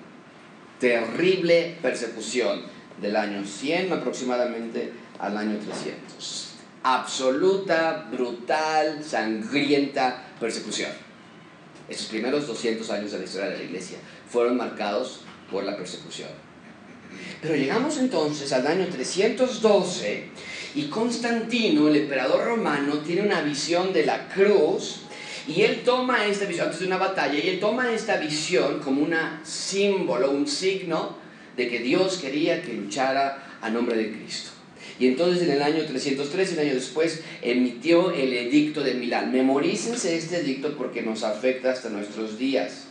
terrible 0.80 1.78
persecución, 1.82 2.64
del 3.02 3.16
año 3.16 3.46
100 3.46 3.94
aproximadamente 3.94 4.92
al 5.20 5.38
año 5.38 5.58
300. 5.58 6.50
Absoluta, 6.84 8.08
brutal, 8.12 9.04
sangrienta 9.04 10.24
persecución. 10.40 10.92
Esos 11.88 12.08
primeros 12.08 12.48
200 12.48 12.90
años 12.92 13.12
de 13.12 13.20
la 13.20 13.26
historia 13.26 13.50
de 13.50 13.58
la 13.58 13.64
iglesia 13.64 13.98
fueron 14.30 14.58
marcados 14.58 15.22
por 15.52 15.64
la 15.64 15.76
persecución. 15.76 16.30
Pero 17.42 17.56
llegamos 17.56 17.98
entonces 17.98 18.52
al 18.54 18.68
año 18.68 18.88
312 18.88 20.24
y 20.76 20.84
Constantino, 20.84 21.88
el 21.88 21.96
emperador 21.96 22.46
romano, 22.46 23.00
tiene 23.00 23.22
una 23.22 23.42
visión 23.42 23.94
de 23.94 24.06
la 24.06 24.28
cruz 24.28 25.02
y 25.48 25.62
él 25.62 25.82
toma 25.84 26.26
esta 26.26 26.46
visión, 26.46 26.68
antes 26.68 26.82
de 26.82 26.88
una 26.88 26.98
batalla, 26.98 27.40
y 27.40 27.50
él 27.50 27.60
toma 27.60 27.92
esta 27.92 28.18
visión 28.18 28.80
como 28.80 29.02
un 29.02 29.16
símbolo, 29.44 30.32
un 30.32 30.48
signo 30.48 31.18
de 31.58 31.68
que 31.68 31.80
Dios 31.80 32.18
quería 32.18 32.62
que 32.62 32.74
luchara 32.74 33.58
a 33.62 33.70
nombre 33.70 33.98
de 33.98 34.12
Cristo. 34.12 34.52
Y 35.00 35.08
entonces 35.08 35.44
en 35.44 35.52
el 35.52 35.64
año 35.64 35.86
303, 35.86 36.54
un 36.54 36.60
año 36.60 36.74
después, 36.74 37.24
emitió 37.42 38.12
el 38.12 38.34
edicto 38.34 38.82
de 38.82 38.94
Milán. 38.94 39.32
Memorícense 39.32 40.16
este 40.16 40.38
edicto 40.38 40.76
porque 40.78 41.02
nos 41.02 41.24
afecta 41.24 41.72
hasta 41.72 41.90
nuestros 41.90 42.38
días. 42.38 42.88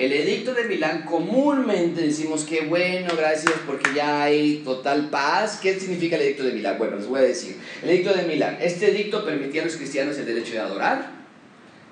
El 0.00 0.14
edicto 0.14 0.54
de 0.54 0.64
Milán 0.64 1.02
comúnmente 1.02 2.00
decimos 2.00 2.44
que 2.44 2.62
bueno, 2.62 3.10
gracias 3.18 3.52
porque 3.66 3.90
ya 3.94 4.22
hay 4.22 4.62
total 4.64 5.10
paz. 5.10 5.58
¿Qué 5.62 5.78
significa 5.78 6.16
el 6.16 6.22
edicto 6.22 6.42
de 6.42 6.52
Milán? 6.52 6.78
Bueno, 6.78 6.96
les 6.96 7.06
voy 7.06 7.18
a 7.18 7.24
decir. 7.24 7.58
El 7.82 7.90
edicto 7.90 8.14
de 8.14 8.22
Milán. 8.22 8.56
Este 8.62 8.92
edicto 8.92 9.26
permitía 9.26 9.60
a 9.60 9.66
los 9.66 9.76
cristianos 9.76 10.16
el 10.16 10.24
derecho 10.24 10.54
de 10.54 10.60
adorar, 10.60 11.10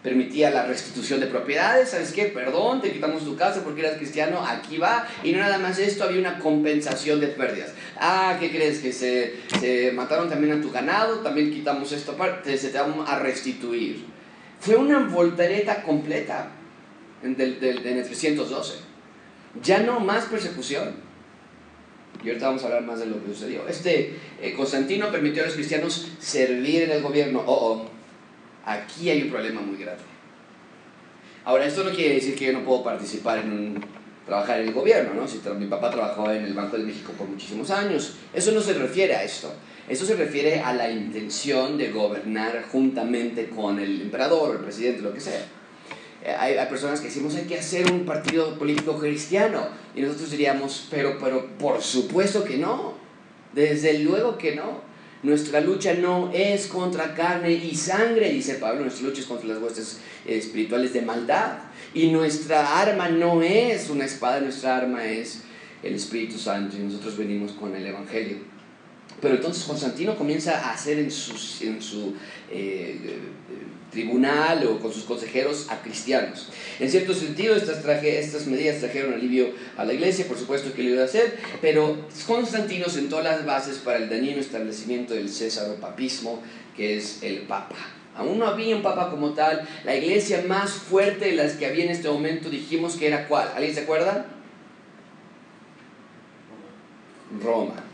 permitía 0.03 0.49
la 0.51 0.65
restitución 0.65 1.21
de 1.21 1.27
propiedades. 1.27 1.91
¿Sabes 1.91 2.13
qué? 2.13 2.25
Perdón, 2.25 2.81
te 2.81 2.93
quitamos 2.93 3.25
tu 3.25 3.37
casa 3.37 3.63
porque 3.63 3.83
eras 3.83 3.99
cristiano, 3.99 4.43
aquí 4.43 4.79
va. 4.79 5.07
Y 5.23 5.33
no 5.33 5.41
nada 5.41 5.59
más 5.59 5.79
esto, 5.79 6.05
había 6.05 6.21
una 6.21 6.39
compensación 6.39 7.21
de 7.21 7.27
pérdidas. 7.27 7.75
Ah, 8.01 8.39
¿qué 8.41 8.51
crees? 8.51 8.79
Que 8.79 8.91
se, 8.91 9.35
se 9.61 9.93
mataron 9.93 10.31
también 10.31 10.59
a 10.59 10.63
tu 10.63 10.71
ganado, 10.71 11.19
también 11.19 11.53
quitamos 11.53 11.93
esto 11.93 12.13
aparte, 12.13 12.57
se 12.57 12.71
te 12.71 12.79
vamos 12.79 13.07
a 13.07 13.19
restituir. 13.19 14.07
Fue 14.61 14.77
una 14.77 15.01
voltereta 15.01 15.83
completa 15.83 16.53
en, 17.23 17.37
el 17.39 17.59
312. 17.59 18.75
Ya 19.63 19.81
no 19.81 20.01
más 20.01 20.27
persecución. 20.27 20.95
Y 22.23 22.29
ahorita 22.29 22.47
vamos 22.47 22.63
a 22.63 22.67
hablar 22.67 22.83
más 22.83 22.99
de 22.99 23.07
lo 23.07 23.23
que 23.23 23.33
sucedió. 23.33 23.67
Este 23.69 24.17
eh, 24.41 24.55
Constantino 24.57 25.11
permitió 25.11 25.43
a 25.43 25.47
los 25.47 25.55
cristianos 25.55 26.09
servir 26.19 26.83
en 26.83 26.91
el 26.91 27.03
gobierno. 27.03 27.43
Oh, 27.47 27.73
oh, 27.73 27.91
aquí 28.65 29.09
hay 29.11 29.23
un 29.23 29.31
problema 29.31 29.61
muy 29.61 29.77
grave. 29.77 29.99
Ahora, 31.45 31.67
esto 31.67 31.85
no 31.85 31.91
quiere 31.91 32.17
decir 32.17 32.35
que 32.35 32.47
yo 32.47 32.53
no 32.53 32.65
puedo 32.65 32.83
participar 32.83 33.39
en 33.39 33.53
un, 33.53 33.85
trabajar 34.27 34.61
en 34.61 34.69
el 34.69 34.75
gobierno, 34.75 35.15
¿no? 35.15 35.27
Si 35.27 35.41
mi 35.59 35.67
papá 35.67 35.91
trabajó 35.91 36.31
en 36.31 36.45
el 36.45 36.53
Banco 36.53 36.77
de 36.77 36.85
México 36.85 37.13
por 37.17 37.27
muchísimos 37.27 37.71
años. 37.71 38.17
Eso 38.35 38.53
no 38.53 38.61
se 38.61 38.75
refiere 38.75 39.17
a 39.17 39.25
esto. 39.25 39.53
Eso 39.89 40.05
se 40.05 40.17
refiere 40.17 40.61
a 40.61 40.75
la 40.75 40.91
intención 40.91 41.79
de 41.79 41.91
gobernar 41.91 42.65
juntamente 42.71 43.49
con 43.49 43.79
el 43.79 44.03
emperador 44.03 44.57
el 44.57 44.63
presidente, 44.63 45.01
lo 45.01 45.15
que 45.15 45.21
sea. 45.21 45.41
Eh, 46.25 46.35
hay, 46.37 46.55
hay, 46.55 46.67
personas 46.69 47.01
que 47.01 47.07
decimos 47.07 47.35
hay 47.37 47.45
que 47.45 47.59
hacer 47.59 47.91
un 47.93 48.05
partido 48.05 48.59
político 48.59 48.99
cristiano 48.99 49.69
y 49.95 50.03
nosotros 50.03 50.31
diríamos, 50.31 50.89
pero, 50.91 51.19
pero 51.19 51.47
por 51.59 51.83
supuesto 51.83 52.45
que 52.45 52.57
no, 52.57 52.95
desde 53.55 54.01
luego 54.01 54.39
que 54.39 54.55
no. 54.55 54.89
Nuestra 55.21 55.61
lucha 55.61 55.95
no 55.95 56.31
es 56.33 56.69
contra 56.69 57.13
carne 57.17 57.51
y 57.53 57.75
sangre, 57.75 58.31
dice 58.31 58.55
Pablo, 58.55 58.83
nuestra 58.83 59.09
lucha 59.09 59.21
es 59.21 59.27
contra 59.27 59.49
las 59.49 59.61
huestes 59.61 59.99
espirituales 60.25 60.93
de 60.93 61.03
maldad. 61.03 61.59
Y 61.93 62.13
nuestra 62.13 62.81
arma 62.81 63.09
no 63.09 63.43
es 63.43 63.91
una 63.91 64.05
espada, 64.05 64.39
nuestra 64.41 64.77
arma 64.77 65.05
es 65.05 65.43
el 65.83 65.95
Espíritu 65.95 66.39
Santo 66.39 66.77
y 66.77 66.81
nosotros 66.81 67.17
venimos 67.17 67.51
con 67.53 67.75
el 67.75 67.85
Evangelio. 67.85 68.39
Pero 69.21 69.35
entonces 69.35 69.65
Constantino 69.65 70.17
comienza 70.17 70.69
a 70.69 70.75
hacer 70.75 70.99
en, 70.99 71.07
en 71.07 71.83
su 71.83 72.15
eh, 72.53 73.19
tribunal 73.91 74.67
o 74.67 74.79
con 74.81 74.93
sus 74.93 75.05
consejeros 75.05 75.67
a 75.71 75.81
cristianos. 75.81 76.49
En 76.79 76.91
cierto 76.91 77.15
sentido, 77.15 77.57
estas, 77.57 77.83
traje, 77.83 78.19
estas 78.19 78.47
medidas 78.47 78.81
trajeron 78.81 79.15
alivio 79.15 79.51
a 79.77 79.85
la 79.85 79.93
iglesia, 79.93 80.27
por 80.27 80.39
supuesto 80.39 80.73
que 80.73 80.83
lo 80.83 80.91
iba 80.91 81.03
a 81.03 81.07
hacer, 81.07 81.39
pero 81.61 82.09
Constantino 82.27 82.89
sentó 82.89 83.23
las 83.23 83.45
bases 83.47 83.79
para 83.79 83.99
el 83.99 84.09
dañino 84.09 84.41
establecimiento 84.41 85.15
del 85.15 85.29
César 85.29 85.71
o 85.71 85.81
papismo, 85.81 86.43
que 86.77 86.97
es 86.97 87.23
el 87.23 87.41
Papa. 87.43 87.77
Aún 88.19 88.39
no 88.39 88.49
había 88.49 88.75
un 88.75 88.83
papa 88.83 89.11
como 89.11 89.33
tal. 89.33 89.67
La 89.85 89.95
iglesia 89.95 90.43
más 90.49 90.73
fuerte 90.73 91.27
de 91.27 91.33
las 91.37 91.53
que 91.53 91.67
había 91.67 91.85
en 91.85 91.91
este 91.91 92.09
momento 92.09 92.51
dijimos 92.51 92.97
que 92.97 93.07
era 93.07 93.29
cuál. 93.29 93.49
¿Alguien 93.55 93.73
se 93.73 93.83
acuerda? 93.83 94.27
Roma. 97.41 97.85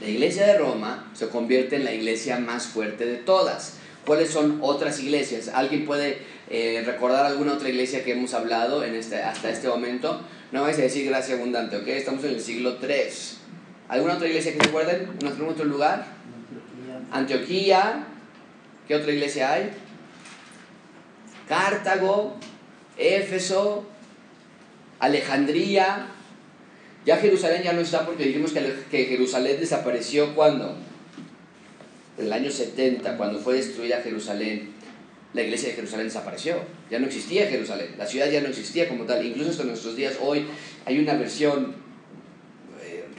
La 0.00 0.08
iglesia 0.08 0.46
de 0.48 0.58
Roma 0.58 1.12
se 1.14 1.28
convierte 1.28 1.76
en 1.76 1.84
la 1.84 1.92
iglesia 1.92 2.40
más 2.40 2.66
fuerte 2.66 3.06
de 3.06 3.18
todas. 3.18 3.78
¿Cuáles 4.06 4.30
son 4.30 4.58
otras 4.60 5.00
iglesias? 5.00 5.48
¿Alguien 5.48 5.86
puede 5.86 6.18
eh, 6.50 6.82
recordar 6.84 7.24
alguna 7.24 7.54
otra 7.54 7.70
iglesia 7.70 8.04
que 8.04 8.12
hemos 8.12 8.34
hablado 8.34 8.84
en 8.84 8.94
este, 8.94 9.22
hasta 9.22 9.50
este 9.50 9.68
momento? 9.68 10.20
No 10.52 10.62
vais 10.62 10.78
a 10.78 10.82
decir 10.82 11.06
gracia 11.06 11.36
abundante, 11.36 11.76
¿ok? 11.76 11.88
Estamos 11.88 12.22
en 12.24 12.30
el 12.32 12.40
siglo 12.40 12.76
3. 12.76 13.38
¿Alguna 13.88 14.14
otra 14.14 14.28
iglesia 14.28 14.52
que 14.52 14.62
se 14.62 14.68
acuerden? 14.68 15.08
¿En 15.20 15.48
otro, 15.48 15.64
lugar? 15.64 16.06
Antioquía. 17.12 18.06
¿Qué 18.86 18.94
otra 18.94 19.12
iglesia 19.12 19.52
hay? 19.52 19.70
Cartago, 21.48 22.36
Éfeso, 22.98 23.86
Alejandría. 25.00 26.08
Ya 27.06 27.16
Jerusalén 27.16 27.62
ya 27.62 27.72
no 27.72 27.80
está 27.80 28.04
porque 28.04 28.24
dijimos 28.24 28.52
que, 28.52 28.84
que 28.90 29.06
Jerusalén 29.06 29.58
desapareció 29.60 30.34
cuando? 30.34 30.76
En 32.18 32.26
el 32.26 32.32
año 32.32 32.50
70, 32.50 33.16
cuando 33.16 33.38
fue 33.38 33.54
destruida 33.54 34.00
Jerusalén. 34.02 34.72
La 35.32 35.42
iglesia 35.42 35.70
de 35.70 35.74
Jerusalén 35.74 36.06
desapareció. 36.06 36.56
Ya 36.90 37.00
no 37.00 37.06
existía 37.06 37.48
Jerusalén. 37.48 37.88
La 37.98 38.06
ciudad 38.06 38.30
ya 38.30 38.40
no 38.40 38.48
existía 38.48 38.88
como 38.88 39.04
tal. 39.04 39.26
Incluso 39.26 39.50
hasta 39.50 39.64
nuestros 39.64 39.96
días 39.96 40.14
hoy 40.20 40.46
hay 40.84 40.98
una 41.00 41.14
versión 41.14 41.74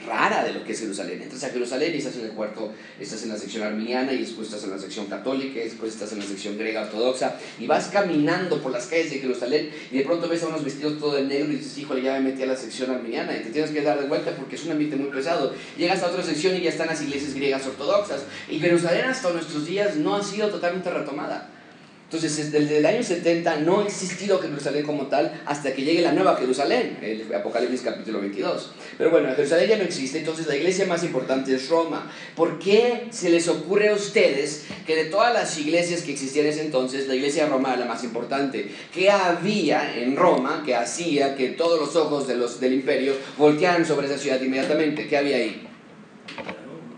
rara 0.05 0.43
de 0.43 0.53
lo 0.53 0.63
que 0.63 0.73
es 0.73 0.79
Jerusalén. 0.79 1.21
Entras 1.21 1.43
a 1.43 1.49
Jerusalén 1.49 1.93
y 1.93 1.97
estás 1.97 2.15
en 2.15 2.25
el 2.25 2.31
cuarto, 2.31 2.73
estás 2.99 3.23
en 3.23 3.29
la 3.29 3.37
sección 3.37 3.63
arminiana 3.63 4.13
y 4.13 4.19
después 4.19 4.47
estás 4.47 4.63
en 4.63 4.71
la 4.71 4.79
sección 4.79 5.07
católica 5.07 5.59
y 5.59 5.63
después 5.65 5.93
estás 5.93 6.11
en 6.13 6.19
la 6.19 6.25
sección 6.25 6.57
griega 6.57 6.83
ortodoxa 6.83 7.35
y 7.59 7.67
vas 7.67 7.87
caminando 7.87 8.61
por 8.61 8.71
las 8.71 8.85
calles 8.87 9.11
de 9.11 9.19
Jerusalén 9.19 9.69
y 9.91 9.97
de 9.97 10.03
pronto 10.03 10.27
ves 10.27 10.43
a 10.43 10.47
unos 10.47 10.63
vestidos 10.63 10.99
todo 10.99 11.15
de 11.15 11.23
negro 11.23 11.51
y 11.51 11.57
dices, 11.57 11.77
híjole, 11.77 12.01
ya 12.01 12.13
me 12.13 12.31
metí 12.31 12.43
a 12.43 12.47
la 12.47 12.55
sección 12.55 12.91
arminiana 12.91 13.35
y 13.35 13.43
te 13.43 13.49
tienes 13.49 13.71
que 13.71 13.81
dar 13.81 13.99
de 13.99 14.07
vuelta 14.07 14.35
porque 14.35 14.55
es 14.55 14.65
un 14.65 14.71
ambiente 14.71 14.95
muy 14.95 15.09
pesado. 15.09 15.53
Llegas 15.77 16.03
a 16.03 16.07
otra 16.07 16.23
sección 16.23 16.55
y 16.55 16.61
ya 16.61 16.69
están 16.69 16.87
las 16.87 17.01
iglesias 17.01 17.33
griegas 17.33 17.65
ortodoxas 17.65 18.23
y 18.49 18.59
Jerusalén 18.59 19.05
hasta 19.05 19.31
nuestros 19.31 19.65
días 19.65 19.95
no 19.95 20.15
ha 20.15 20.23
sido 20.23 20.49
totalmente 20.49 20.89
retomada. 20.89 21.54
Entonces, 22.05 22.51
desde 22.51 22.77
el 22.77 22.85
año 22.85 23.01
70 23.01 23.61
no 23.61 23.81
ha 23.81 23.83
existido 23.83 24.39
Jerusalén 24.39 24.85
como 24.85 25.07
tal 25.07 25.41
hasta 25.47 25.73
que 25.73 25.81
llegue 25.81 26.03
la 26.03 26.11
nueva 26.11 26.37
Jerusalén, 26.37 26.99
el 27.01 27.33
Apocalipsis 27.33 27.81
capítulo 27.81 28.21
22. 28.21 28.71
Pero 28.95 29.09
bueno, 29.09 29.29
Jerusalén 29.35 29.69
ya 29.69 29.77
no 29.77 29.83
existe, 29.83 30.19
entonces 30.19 30.45
la 30.45 30.55
iglesia 30.55 30.85
más 30.85 31.03
importante 31.03 31.55
es 31.55 31.67
Roma. 31.67 32.11
¿Por 32.35 32.59
qué 32.59 33.07
se 33.09 33.31
les 33.31 33.47
ocurre 33.47 33.89
a 33.89 33.93
ustedes 33.93 34.65
que 34.85 34.95
de 34.95 35.05
todas 35.05 35.33
las 35.33 35.57
iglesias 35.57 36.03
que 36.03 36.11
existían 36.11 36.45
en 36.45 36.51
ese 36.51 36.61
entonces, 36.61 37.07
la 37.07 37.15
iglesia 37.15 37.45
de 37.45 37.49
Roma 37.49 37.69
era 37.69 37.79
la 37.79 37.85
más 37.85 38.03
importante? 38.03 38.69
¿Qué 38.93 39.09
había 39.09 39.97
en 39.97 40.15
Roma 40.15 40.61
que 40.63 40.75
hacía 40.75 41.35
que 41.35 41.49
todos 41.49 41.79
los 41.79 41.95
ojos 41.95 42.27
de 42.27 42.35
los, 42.35 42.59
del 42.59 42.73
imperio 42.73 43.15
voltearan 43.35 43.83
sobre 43.83 44.05
esa 44.05 44.19
ciudad 44.19 44.39
inmediatamente? 44.39 45.07
¿Qué 45.07 45.17
había 45.17 45.37
ahí? 45.37 45.74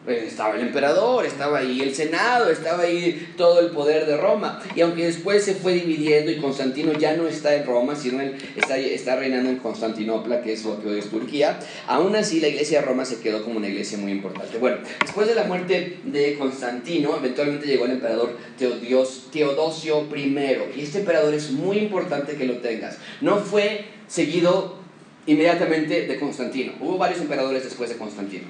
Pues, 0.08 0.24
estaba 0.24 0.56
el 0.56 0.62
emperador, 0.62 1.26
estaba 1.26 1.58
ahí 1.58 1.82
el 1.82 1.94
Senado, 1.94 2.50
estaba 2.50 2.84
ahí 2.84 3.34
todo 3.36 3.60
el 3.60 3.72
poder 3.72 4.06
de 4.06 4.16
Roma. 4.16 4.64
Y 4.74 4.80
aunque 4.80 5.06
después 5.06 5.44
se 5.44 5.54
fue 5.54 5.74
dividiendo 5.74 6.32
y 6.32 6.38
Constantino 6.38 6.94
ya 6.94 7.18
no 7.18 7.28
está 7.28 7.54
en 7.54 7.66
Roma, 7.66 7.94
sino 7.94 8.22
él 8.22 8.38
está, 8.56 8.78
está 8.78 9.18
reinando 9.18 9.50
en 9.50 9.58
Constantinopla, 9.58 10.42
que 10.42 10.54
es 10.54 10.64
lo 10.64 10.82
que 10.82 10.88
hoy 10.88 11.00
es 11.00 11.10
Turquía, 11.10 11.60
aún 11.88 12.16
así 12.16 12.40
la 12.40 12.48
iglesia 12.48 12.80
de 12.80 12.86
Roma 12.86 13.04
se 13.04 13.20
quedó 13.20 13.44
como 13.44 13.58
una 13.58 13.68
iglesia 13.68 13.98
muy 13.98 14.14
importante. 14.14 14.58
Bueno, 14.60 14.78
después 15.02 15.28
de 15.28 15.36
la 15.36 15.44
muerte 15.44 15.98
de 16.06 16.38
Constantino, 16.38 17.18
eventualmente 17.18 17.68
llegó 17.68 17.84
el 17.84 17.92
emperador 17.92 18.38
Teodosio 18.58 20.08
I. 20.16 20.38
Y 20.78 20.84
este 20.84 21.00
emperador 21.00 21.34
es 21.34 21.52
muy 21.52 21.80
importante 21.80 22.38
que 22.38 22.46
lo 22.46 22.60
tengas. 22.60 22.98
No 23.20 23.40
fue 23.40 23.84
seguido 24.08 24.78
inmediatamente 25.26 26.08
de 26.08 26.18
Constantino. 26.18 26.76
Hubo 26.80 26.98
varios 26.98 27.20
emperadores 27.20 27.66
después 27.66 27.90
de 27.90 27.98
Constantino. 27.98 28.48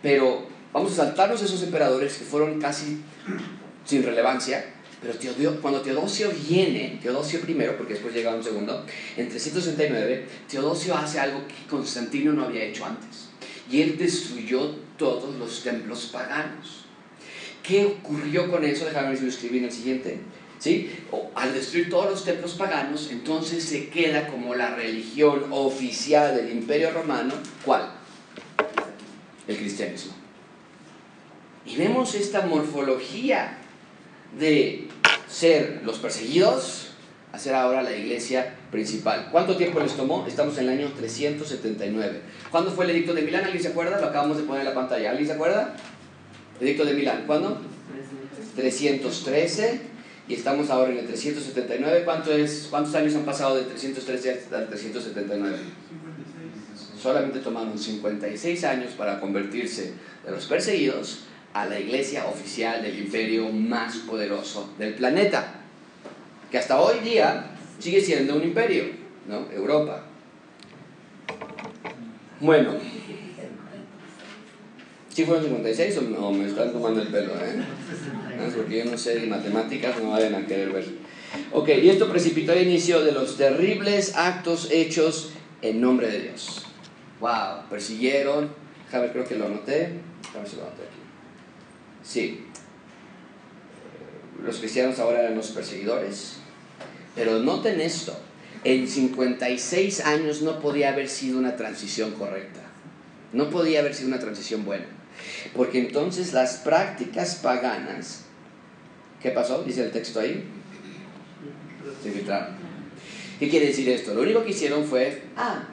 Pero 0.00 0.54
Vamos 0.76 0.92
a 0.92 1.06
saltarnos 1.06 1.40
esos 1.40 1.62
emperadores 1.62 2.18
que 2.18 2.26
fueron 2.26 2.60
casi 2.60 3.00
sin 3.86 4.02
relevancia, 4.02 4.62
pero 5.00 5.14
cuando 5.62 5.80
Teodosio 5.80 6.30
viene, 6.46 6.98
Teodosio 7.02 7.40
I, 7.48 7.54
porque 7.78 7.94
después 7.94 8.12
llega 8.12 8.34
un 8.34 8.44
segundo, 8.44 8.84
en 9.16 9.30
369, 9.30 10.26
Teodosio 10.46 10.94
hace 10.94 11.18
algo 11.18 11.48
que 11.48 11.66
Constantino 11.66 12.34
no 12.34 12.44
había 12.44 12.64
hecho 12.64 12.84
antes. 12.84 13.28
Y 13.70 13.80
él 13.80 13.96
destruyó 13.96 14.74
todos 14.98 15.34
los 15.36 15.62
templos 15.62 16.10
paganos. 16.12 16.84
¿Qué 17.62 17.86
ocurrió 17.86 18.50
con 18.50 18.62
eso? 18.62 18.84
Déjame 18.84 19.14
ver 19.14 19.18
en 19.18 19.64
el 19.64 19.72
siguiente. 19.72 20.20
¿Sí? 20.58 20.90
al 21.34 21.54
destruir 21.54 21.88
todos 21.88 22.10
los 22.10 22.22
templos 22.22 22.52
paganos, 22.52 23.08
entonces 23.10 23.64
se 23.64 23.88
queda 23.88 24.26
como 24.26 24.54
la 24.54 24.74
religión 24.74 25.46
oficial 25.52 26.36
del 26.36 26.50
imperio 26.50 26.90
romano. 26.90 27.32
¿Cuál? 27.64 27.92
El 29.48 29.56
cristianismo. 29.56 30.25
Y 31.66 31.76
vemos 31.76 32.14
esta 32.14 32.46
morfología 32.46 33.58
de 34.38 34.86
ser 35.28 35.80
los 35.84 35.98
perseguidos 35.98 36.92
a 37.32 37.38
ser 37.38 37.54
ahora 37.54 37.82
la 37.82 37.94
iglesia 37.94 38.54
principal. 38.70 39.28
¿Cuánto 39.32 39.56
tiempo 39.56 39.80
les 39.80 39.94
tomó? 39.96 40.26
Estamos 40.28 40.56
en 40.58 40.64
el 40.64 40.78
año 40.78 40.92
379. 40.96 42.20
¿Cuándo 42.52 42.70
fue 42.70 42.84
el 42.84 42.92
edicto 42.92 43.12
de 43.14 43.22
Milán? 43.22 43.44
¿Alguien 43.44 43.62
se 43.62 43.70
acuerda? 43.70 44.00
Lo 44.00 44.06
acabamos 44.06 44.36
de 44.36 44.44
poner 44.44 44.60
en 44.60 44.68
la 44.68 44.74
pantalla. 44.74 45.10
¿Alguien 45.10 45.26
se 45.26 45.34
acuerda? 45.34 45.74
Edicto 46.60 46.84
de 46.84 46.94
Milán. 46.94 47.24
¿Cuándo? 47.26 47.60
313. 48.54 49.80
Y 50.28 50.34
estamos 50.34 50.70
ahora 50.70 50.92
en 50.92 50.98
el 50.98 51.06
379. 51.06 52.02
¿Cuánto 52.04 52.32
es, 52.32 52.68
¿Cuántos 52.70 52.94
años 52.94 53.14
han 53.16 53.24
pasado 53.24 53.56
de 53.56 53.64
313 53.64 54.30
hasta 54.30 54.66
379? 54.68 55.56
Solamente 57.00 57.40
tomaron 57.40 57.76
56 57.76 58.64
años 58.64 58.92
para 58.92 59.20
convertirse 59.20 59.92
de 60.24 60.30
los 60.30 60.46
perseguidos 60.46 61.25
a 61.56 61.64
la 61.64 61.80
iglesia 61.80 62.26
oficial 62.26 62.82
del 62.82 62.98
imperio 62.98 63.48
más 63.48 63.96
poderoso 63.98 64.74
del 64.78 64.92
planeta, 64.92 65.54
que 66.50 66.58
hasta 66.58 66.78
hoy 66.78 66.98
día 67.00 67.46
sigue 67.78 68.02
siendo 68.02 68.36
un 68.36 68.42
imperio, 68.42 68.84
¿no? 69.26 69.50
Europa. 69.50 70.04
Bueno, 72.40 72.74
¿sí 75.08 75.24
fueron 75.24 75.44
56 75.44 75.98
o 76.18 76.32
me 76.32 76.46
están 76.46 76.72
tomando 76.72 77.00
el 77.00 77.08
pelo? 77.08 77.32
Eh? 77.36 77.64
Porque 78.54 78.84
yo 78.84 78.90
no 78.90 78.98
sé 78.98 79.18
de 79.18 79.26
matemáticas, 79.26 79.98
no 80.02 80.10
vayan 80.10 80.34
a 80.34 80.46
querer 80.46 80.70
ver. 80.70 80.84
Ok, 81.52 81.70
y 81.70 81.88
esto 81.88 82.10
precipitó 82.10 82.52
el 82.52 82.66
inicio 82.66 83.02
de 83.02 83.12
los 83.12 83.38
terribles 83.38 84.14
actos 84.14 84.68
hechos 84.70 85.32
en 85.62 85.80
nombre 85.80 86.10
de 86.10 86.20
Dios. 86.20 86.66
Wow, 87.20 87.68
persiguieron, 87.70 88.50
ver, 88.92 89.12
creo 89.12 89.24
que 89.24 89.36
lo 89.36 89.46
anoté, 89.46 89.92
ver 90.34 90.46
si 90.46 90.56
lo 90.56 90.62
anoté 90.62 90.82
aquí. 90.82 91.05
Sí. 92.06 92.44
Los 94.42 94.58
cristianos 94.58 94.98
ahora 94.98 95.20
eran 95.20 95.34
los 95.34 95.48
perseguidores. 95.48 96.36
Pero 97.14 97.40
noten 97.40 97.80
esto. 97.80 98.16
En 98.64 98.86
56 98.86 100.00
años 100.04 100.42
no 100.42 100.60
podía 100.60 100.90
haber 100.90 101.08
sido 101.08 101.38
una 101.38 101.56
transición 101.56 102.12
correcta. 102.12 102.60
No 103.32 103.50
podía 103.50 103.80
haber 103.80 103.94
sido 103.94 104.08
una 104.08 104.18
transición 104.18 104.64
buena. 104.64 104.86
Porque 105.54 105.78
entonces 105.80 106.32
las 106.32 106.58
prácticas 106.58 107.36
paganas, 107.36 108.24
¿qué 109.22 109.30
pasó? 109.30 109.62
Dice 109.62 109.84
el 109.84 109.90
texto 109.90 110.20
ahí. 110.20 110.44
Se. 112.02 112.12
¿Qué 113.38 113.50
quiere 113.50 113.66
decir 113.66 113.88
esto? 113.88 114.14
Lo 114.14 114.22
único 114.22 114.44
que 114.44 114.50
hicieron 114.50 114.84
fue, 114.84 115.22
ah, 115.36 115.64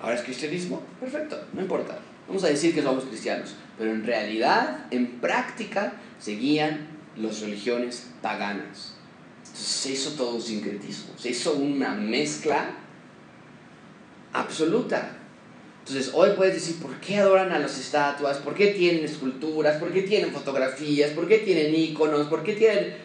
ahora 0.00 0.14
es 0.14 0.22
cristianismo, 0.22 0.82
perfecto, 1.00 1.40
no 1.52 1.60
importa. 1.60 1.98
Vamos 2.26 2.44
a 2.44 2.48
decir 2.48 2.74
que 2.74 2.82
somos 2.82 3.04
cristianos 3.04 3.54
pero 3.78 3.92
en 3.92 4.04
realidad, 4.04 4.86
en 4.90 5.20
práctica, 5.20 5.94
seguían 6.18 6.88
las 7.16 7.40
religiones 7.40 8.08
paganas. 8.20 8.94
se 9.54 9.92
hizo 9.92 10.10
todo 10.10 10.34
un 10.36 10.42
sincretismo, 10.42 11.14
se 11.16 11.30
hizo 11.30 11.54
una 11.54 11.94
mezcla 11.94 12.70
absoluta. 14.32 15.16
Entonces, 15.80 16.12
hoy 16.14 16.30
puedes 16.36 16.54
decir, 16.54 16.76
¿por 16.82 17.00
qué 17.00 17.16
adoran 17.16 17.50
a 17.50 17.58
las 17.58 17.78
estatuas? 17.78 18.36
¿Por 18.38 18.54
qué 18.54 18.68
tienen 18.68 19.04
esculturas? 19.04 19.78
¿Por 19.78 19.90
qué 19.90 20.02
tienen 20.02 20.32
fotografías? 20.32 21.12
¿Por 21.12 21.26
qué 21.26 21.38
tienen 21.38 21.74
iconos? 21.74 22.26
¿Por 22.26 22.42
qué 22.42 22.52
tienen...? 22.52 22.96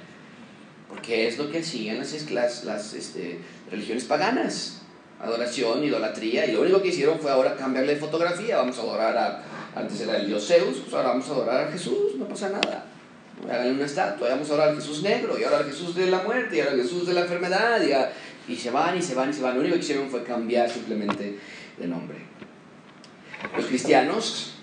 Porque 0.89 1.27
es 1.27 1.37
lo 1.37 1.49
que 1.49 1.63
siguen 1.63 1.99
las, 1.99 2.31
las, 2.31 2.63
las 2.65 2.93
este, 2.93 3.39
religiones 3.71 4.03
paganas. 4.03 4.81
Adoración, 5.19 5.83
idolatría. 5.83 6.45
Y 6.45 6.51
lo 6.51 6.61
único 6.61 6.81
que 6.81 6.89
hicieron 6.89 7.19
fue 7.19 7.31
ahora 7.31 7.55
cambiarle 7.55 7.93
de 7.93 7.99
fotografía. 7.99 8.57
Vamos 8.57 8.77
a 8.77 8.81
adorar 8.81 9.17
a... 9.17 9.43
Antes 9.75 10.01
era 10.01 10.17
el 10.17 10.27
dios 10.27 10.47
Zeus, 10.47 10.77
pues 10.77 10.93
ahora 10.93 11.09
vamos 11.09 11.27
a 11.29 11.31
adorar 11.31 11.67
a 11.67 11.71
Jesús. 11.71 12.15
No 12.17 12.27
pasa 12.27 12.49
nada. 12.49 12.85
Háganle 13.49 13.73
una 13.73 13.85
estatua. 13.85 14.29
Vamos 14.29 14.49
a 14.49 14.53
adorar 14.53 14.69
al 14.69 14.75
Jesús 14.75 15.01
negro. 15.01 15.37
Y 15.39 15.43
ahora 15.43 15.59
al 15.59 15.65
Jesús 15.65 15.95
de 15.95 16.07
la 16.07 16.21
muerte. 16.21 16.57
Y 16.57 16.59
ahora 16.59 16.73
al 16.73 16.81
Jesús 16.81 17.07
de 17.07 17.13
la 17.13 17.21
enfermedad. 17.21 17.81
Y, 17.81 18.51
y 18.53 18.55
se 18.55 18.71
van 18.71 18.97
y 18.97 19.01
se 19.01 19.15
van 19.15 19.29
y 19.29 19.33
se 19.33 19.41
van. 19.41 19.55
Lo 19.55 19.61
único 19.61 19.75
que 19.75 19.81
hicieron 19.81 20.09
fue 20.09 20.23
cambiar 20.23 20.69
simplemente 20.69 21.39
de 21.77 21.87
nombre. 21.87 22.17
Los 23.57 23.65
cristianos, 23.65 24.53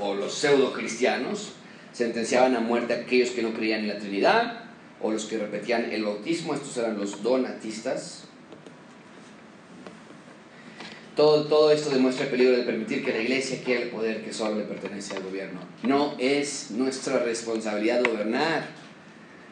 o 0.00 0.14
los 0.14 0.34
pseudo 0.34 0.72
cristianos, 0.72 1.52
sentenciaban 1.92 2.54
a 2.54 2.60
muerte 2.60 2.92
a 2.92 2.96
aquellos 2.98 3.30
que 3.30 3.42
no 3.42 3.54
creían 3.54 3.80
en 3.80 3.88
la 3.88 3.98
Trinidad, 3.98 4.64
o 5.00 5.10
los 5.10 5.24
que 5.24 5.38
repetían 5.38 5.90
el 5.90 6.04
bautismo, 6.04 6.54
estos 6.54 6.76
eran 6.76 6.98
los 6.98 7.22
donatistas. 7.22 8.25
Todo, 11.16 11.44
todo 11.46 11.72
esto 11.72 11.88
demuestra 11.88 12.26
el 12.26 12.30
peligro 12.30 12.54
de 12.58 12.62
permitir 12.62 13.02
que 13.02 13.10
la 13.10 13.22
iglesia 13.22 13.62
quiera 13.64 13.84
el 13.84 13.88
poder 13.88 14.22
que 14.22 14.34
solo 14.34 14.56
le 14.56 14.64
pertenece 14.64 15.16
al 15.16 15.22
gobierno. 15.22 15.60
No 15.82 16.14
es 16.18 16.70
nuestra 16.72 17.20
responsabilidad 17.20 18.04
gobernar. 18.04 18.68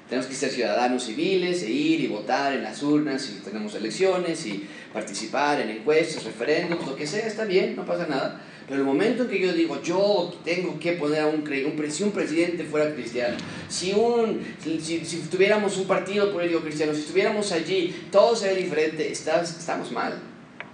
Tenemos 0.07 0.27
que 0.27 0.35
ser 0.35 0.51
ciudadanos 0.51 1.05
civiles 1.05 1.62
e 1.62 1.71
ir 1.71 2.01
y 2.01 2.07
votar 2.07 2.53
en 2.53 2.62
las 2.62 2.83
urnas 2.83 3.23
si 3.23 3.41
tenemos 3.41 3.75
elecciones 3.75 4.45
y 4.45 4.69
participar 4.93 5.62
en 5.62 5.71
encuestas, 5.71 6.25
referéndums, 6.25 6.87
lo 6.87 6.95
que 6.97 7.07
sea, 7.07 7.27
está 7.27 7.47
bien, 7.47 7.75
no 7.75 7.87
pasa 7.87 8.07
nada. 8.07 8.43
Pero 8.69 8.81
el 8.81 8.87
momento 8.87 9.23
en 9.23 9.31
que 9.31 9.41
yo 9.41 9.55
digo, 9.55 9.81
yo 9.83 10.35
tengo 10.45 10.79
que 10.79 10.93
poner 10.93 11.21
a 11.21 11.27
un, 11.29 11.41
un, 11.41 11.91
si 11.91 12.03
un 12.03 12.12
presidente 12.12 12.65
fuera 12.65 12.95
cristiano, 12.95 13.39
si, 13.69 13.93
un, 13.93 14.43
si, 14.62 14.81
si, 14.81 15.19
tuviéramos 15.31 15.79
un 15.79 15.87
partido 15.87 16.31
político 16.31 16.61
cristiano, 16.61 16.93
si 16.93 17.01
estuviéramos 17.01 17.51
allí, 17.53 17.95
todo 18.12 18.37
sería 18.37 18.59
diferente, 18.59 19.11
estamos 19.11 19.91
mal, 19.91 20.19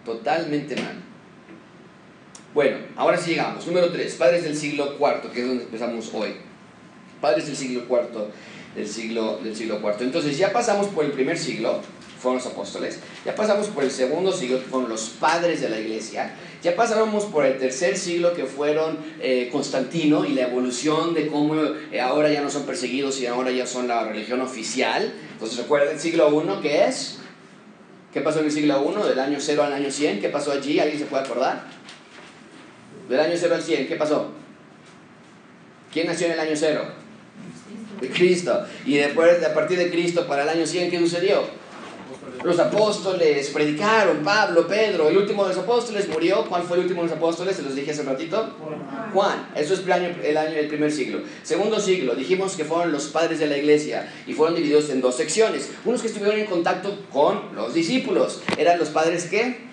totalmente 0.05 0.77
mal. 0.77 1.03
Bueno, 2.53 2.79
ahora 2.97 3.17
sí 3.17 3.31
llegamos. 3.31 3.67
Número 3.67 3.91
3, 3.91 4.15
padres 4.17 4.43
del 4.43 4.57
siglo 4.57 4.97
IV, 4.99 5.31
que 5.33 5.41
es 5.41 5.47
donde 5.47 5.65
empezamos 5.65 6.11
hoy. 6.13 6.35
Padres 7.21 7.47
del 7.47 7.57
siglo 7.57 7.85
IV, 7.89 8.27
del 8.75 8.89
siglo, 8.89 9.39
del 9.39 9.55
siglo 9.55 9.79
IV. 9.81 10.01
Entonces 10.01 10.37
ya 10.37 10.53
pasamos 10.53 10.89
por 10.89 11.05
el 11.05 11.13
primer 11.13 11.39
siglo, 11.39 11.81
fueron 12.19 12.39
los 12.43 12.47
apóstoles. 12.47 12.99
Ya 13.25 13.37
pasamos 13.37 13.69
por 13.69 13.85
el 13.85 13.91
segundo 13.93 14.33
siglo, 14.33 14.59
que 14.59 14.67
fueron 14.67 14.89
los 14.89 15.11
padres 15.21 15.61
de 15.61 15.69
la 15.69 15.79
iglesia. 15.79 16.35
Ya 16.61 16.75
pasamos 16.75 17.25
por 17.27 17.47
el 17.47 17.57
tercer 17.59 17.97
siglo, 17.97 18.35
que 18.35 18.47
fueron 18.47 18.99
eh, 19.21 19.49
Constantino 19.53 20.25
y 20.25 20.31
la 20.33 20.43
evolución 20.43 21.15
de 21.15 21.29
cómo 21.29 21.55
eh, 21.93 22.01
ahora 22.01 22.33
ya 22.33 22.41
no 22.43 22.51
son 22.51 22.65
perseguidos 22.65 23.21
y 23.21 23.27
ahora 23.27 23.53
ya 23.53 23.65
son 23.65 23.87
la 23.87 24.05
religión 24.05 24.41
oficial. 24.41 25.15
Entonces, 25.33 25.57
recuerden 25.57 25.95
el 25.95 26.01
siglo 26.01 26.29
I, 26.43 26.63
¿qué 26.63 26.87
es? 26.87 27.20
¿Qué 28.13 28.21
pasó 28.21 28.41
en 28.41 28.47
el 28.47 28.53
siglo 28.53 29.03
I? 29.05 29.09
Del 29.09 29.19
año 29.19 29.39
0 29.41 29.63
al 29.63 29.73
año 29.73 29.91
100. 29.91 30.21
¿Qué 30.21 30.29
pasó 30.29 30.53
allí? 30.53 30.81
¿Alguien 30.81 30.99
se 30.99 31.07
puede 31.07 31.25
acordar? 31.25 31.63
Del 33.09 33.21
año 33.21 33.35
0 33.37 33.55
al 33.55 33.63
100, 33.63 33.89
¿qué 33.89 33.97
pasó? 33.97 34.31
¿Quién 35.93 36.07
nació 36.07 36.27
en 36.27 36.35
el 36.35 36.41
año 36.41 36.53
0? 36.55 36.85
De 38.01 38.09
Cristo. 38.09 38.65
Y 38.87 38.97
después, 38.97 39.45
a 39.45 39.53
partir 39.53 39.79
de 39.79 39.91
Cristo, 39.91 40.29
para 40.29 40.45
el 40.45 40.49
año 40.49 40.65
100, 40.65 40.91
¿qué 40.91 40.99
sucedió? 40.99 41.43
Los 42.43 42.59
apóstoles 42.59 43.51
predicaron, 43.51 44.25
Pablo, 44.25 44.67
Pedro, 44.67 45.11
el 45.11 45.17
último 45.19 45.43
de 45.45 45.51
los 45.55 45.63
apóstoles 45.63 46.09
murió. 46.09 46.47
¿Cuál 46.47 46.63
fue 46.63 46.79
el 46.79 46.85
último 46.85 47.03
de 47.03 47.09
los 47.09 47.17
apóstoles? 47.17 47.57
Se 47.57 47.63
los 47.63 47.75
dije 47.75 47.91
hace 47.91 48.01
un 48.01 48.07
ratito. 48.07 48.57
Juan. 49.13 49.49
Eso 49.55 49.75
es 49.75 49.81
el 49.81 49.93
año, 49.93 50.09
el 50.23 50.37
año 50.37 50.55
del 50.55 50.69
primer 50.69 50.91
siglo. 50.91 51.21
Segundo 51.43 51.79
siglo, 51.79 52.15
dijimos 52.15 52.57
que 52.57 52.65
fueron 52.65 52.93
los 52.93 53.09
padres 53.09 53.41
de 53.41 53.47
la 53.47 53.59
iglesia 53.59 54.11
y 54.27 54.33
fueron 54.33 54.57
divididos 54.57 54.89
en 54.89 55.03
dos 55.03 55.17
secciones. 55.17 55.71
Unos 55.85 56.01
que 56.01 56.07
estuvieron 56.07 56.41
en 56.41 56.47
contacto 56.47 56.99
con 57.13 57.55
los 57.55 57.75
discípulos. 57.75 58.41
¿Eran 58.57 58.79
los 58.79 58.89
padres 58.89 59.27
qué? 59.27 59.69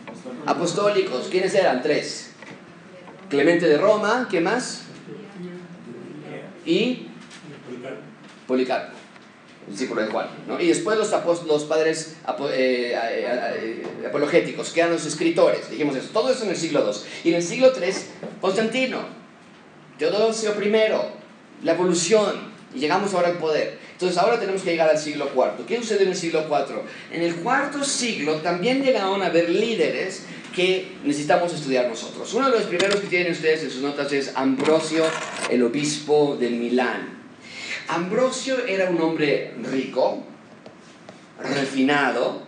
Apostólicos. 0.45 1.29
¿Quiénes 1.31 1.53
eran? 1.55 1.81
Tres. 1.81 2.31
Clemente 3.29 3.65
de 3.65 3.77
Roma, 3.77 4.27
¿qué 4.29 4.41
más? 4.41 4.81
Y 6.65 7.07
Policarpo 8.45 8.96
discípulo 9.67 10.01
de 10.01 10.07
Juan. 10.07 10.27
¿no? 10.47 10.59
Y 10.59 10.67
después 10.67 10.97
los, 10.97 11.11
los 11.45 11.63
padres 11.65 12.15
eh, 12.51 12.93
eh, 12.93 13.83
eh, 14.01 14.07
apologéticos, 14.07 14.71
que 14.71 14.79
eran 14.79 14.93
los 14.93 15.05
escritores, 15.05 15.69
dijimos 15.69 15.95
eso, 15.95 16.09
todo 16.13 16.31
eso 16.31 16.43
en 16.43 16.51
el 16.51 16.57
siglo 16.57 16.83
II. 16.85 16.99
Y 17.25 17.29
en 17.29 17.35
el 17.35 17.43
siglo 17.43 17.71
III, 17.75 17.93
Constantino, 18.41 18.99
Teodosio 19.97 20.53
I, 20.61 21.63
la 21.63 21.71
evolución, 21.73 22.57
y 22.73 22.79
llegamos 22.79 23.13
ahora 23.13 23.29
al 23.29 23.37
poder. 23.37 23.79
Entonces 23.93 24.17
ahora 24.17 24.39
tenemos 24.39 24.61
que 24.61 24.71
llegar 24.71 24.89
al 24.89 24.99
siglo 24.99 25.29
IV. 25.33 25.65
¿Qué 25.65 25.77
sucede 25.77 26.03
en 26.03 26.09
el 26.09 26.15
siglo 26.15 26.45
IV? 26.47 26.81
En 27.11 27.23
el 27.23 27.35
cuarto 27.37 27.83
siglo 27.83 28.35
también 28.35 28.83
llegaron 28.83 29.23
a 29.23 29.27
haber 29.27 29.49
líderes 29.49 30.23
que 30.55 30.97
necesitamos 31.03 31.53
estudiar 31.53 31.87
nosotros. 31.87 32.33
Uno 32.33 32.49
de 32.49 32.59
los 32.59 32.67
primeros 32.67 32.99
que 32.99 33.07
tienen 33.07 33.31
ustedes 33.31 33.63
en 33.63 33.71
sus 33.71 33.81
notas 33.81 34.11
es 34.11 34.31
Ambrosio, 34.35 35.03
el 35.49 35.63
obispo 35.63 36.37
de 36.39 36.49
Milán. 36.49 37.16
Ambrosio 37.87 38.65
era 38.65 38.89
un 38.89 38.99
hombre 39.01 39.53
rico, 39.63 40.23
refinado, 41.39 42.41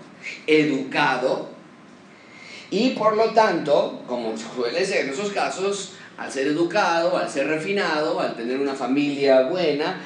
educado, 0.48 1.50
y 2.72 2.92
por 2.92 3.16
lo 3.16 3.32
tanto, 3.32 4.04
como 4.08 4.36
suele 4.38 4.86
ser 4.86 5.06
en 5.06 5.14
esos 5.14 5.32
casos, 5.32 5.94
al 6.18 6.32
ser 6.32 6.48
educado, 6.48 7.18
al 7.18 7.30
ser 7.30 7.48
refinado, 7.48 8.20
al 8.20 8.36
tener 8.36 8.60
una 8.60 8.76
familia 8.76 9.44
buena, 9.44 10.02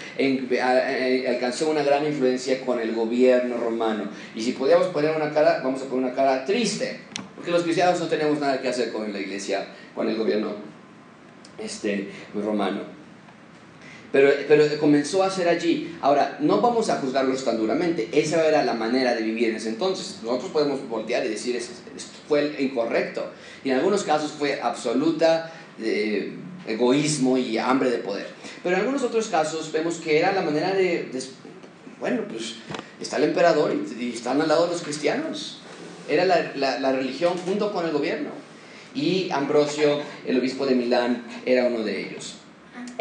alcanzó 1.28 1.72
una 1.72 1.84
gran 1.84 2.06
influencia 2.06 2.62
con 2.64 2.80
el 2.80 2.94
gobierno 2.94 3.58
romano. 3.58 4.04
Y 4.36 4.42
si 4.42 4.52
podíamos 4.52 4.88
poner 4.88 5.16
una 5.16 5.32
cara, 5.32 5.62
vamos 5.64 5.82
a 5.82 5.86
poner 5.86 6.06
una 6.06 6.14
cara 6.14 6.46
triste, 6.46 7.00
porque 7.36 7.52
los 7.52 7.64
cristianos 7.64 8.00
no 8.00 8.06
tenemos 8.06 8.40
nada 8.40 8.62
que 8.62 8.70
hacer 8.70 8.94
con 8.94 9.12
la 9.12 9.20
iglesia, 9.20 9.68
con 9.96 10.08
el 10.08 10.16
gobierno 10.16 10.54
este, 11.58 12.12
romano. 12.36 13.03
Pero, 14.14 14.30
pero 14.48 14.64
comenzó 14.80 15.24
a 15.24 15.32
ser 15.32 15.50
allí. 15.50 15.98
Ahora, 16.00 16.38
no 16.40 16.62
vamos 16.62 16.88
a 16.92 16.98
juzgarlos 16.98 17.44
tan 17.44 17.58
duramente. 17.58 18.10
Esa 18.12 18.48
era 18.48 18.64
la 18.64 18.76
manera 18.76 19.16
de 19.16 19.24
vivir 19.24 19.50
en 19.50 19.56
ese 19.56 19.70
entonces. 19.70 20.20
Nosotros 20.22 20.52
podemos 20.52 20.88
voltear 20.88 21.26
y 21.26 21.30
decir, 21.30 21.56
esto 21.56 21.74
fue 22.30 22.56
incorrecto. 22.60 23.26
Y 23.64 23.72
en 23.72 23.78
algunos 23.78 24.04
casos 24.04 24.32
fue 24.32 24.62
absoluta 24.62 25.52
eh, 25.82 26.32
egoísmo 26.68 27.40
y 27.40 27.58
hambre 27.58 27.90
de 27.90 27.98
poder. 27.98 28.28
Pero 28.62 28.76
en 28.76 28.82
algunos 28.82 29.02
otros 29.02 29.30
casos 29.30 29.72
vemos 29.72 29.96
que 29.96 30.20
era 30.20 30.32
la 30.32 30.44
manera 30.44 30.76
de, 30.76 31.10
bueno, 32.00 32.22
pues 32.30 32.58
está 33.02 33.18
el 33.18 33.24
emperador 33.24 33.76
y, 34.00 34.12
están 34.14 34.40
al 34.40 34.48
lado 34.48 34.68
los 34.68 34.84
cristianos. 34.84 35.60
Era 36.08 36.26
la, 36.26 36.52
la, 36.54 36.80
la 36.80 36.92
religión 36.92 37.34
junto 37.44 37.74
con 37.74 37.84
el 37.84 37.92
gobierno. 37.92 38.30
Y 38.94 39.32
Ambrosio, 39.32 40.02
el 40.28 40.38
obispo 40.38 40.68
de 40.68 40.76
Milán, 40.76 41.26
era 41.48 41.66
uno 41.66 41.80
de 41.80 42.00
ellos 42.00 42.36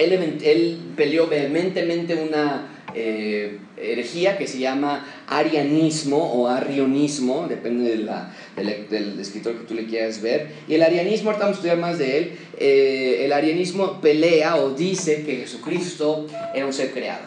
él, 0.04 0.78
peleó 0.96 1.26
vehementemente 1.26 2.14
una 2.14 2.84
eh, 2.94 3.58
herejía 3.76 4.36
que 4.36 4.46
se 4.46 4.58
llama 4.58 5.06
arianismo 5.26 6.18
o 6.18 6.48
arrionismo, 6.48 7.46
depende 7.48 7.90
de 7.90 7.96
la, 7.98 8.34
del 8.56 9.18
escritor 9.18 9.58
que 9.58 9.64
tú 9.64 9.74
le 9.74 9.86
quieras 9.86 10.20
ver. 10.22 10.48
Y 10.68 10.74
el 10.74 10.82
arianismo, 10.82 11.30
ahorita 11.30 11.44
vamos 11.44 11.56
a 11.56 11.60
estudiar 11.60 11.78
más 11.78 11.98
de 11.98 12.18
él, 12.18 12.32
eh, 12.58 13.22
el 13.24 13.32
arianismo 13.32 14.00
pelea 14.00 14.56
o 14.56 14.70
dice 14.70 15.24
que 15.24 15.36
Jesucristo 15.36 16.26
era 16.54 16.66
un 16.66 16.72
ser 16.72 16.92
creado. 16.92 17.26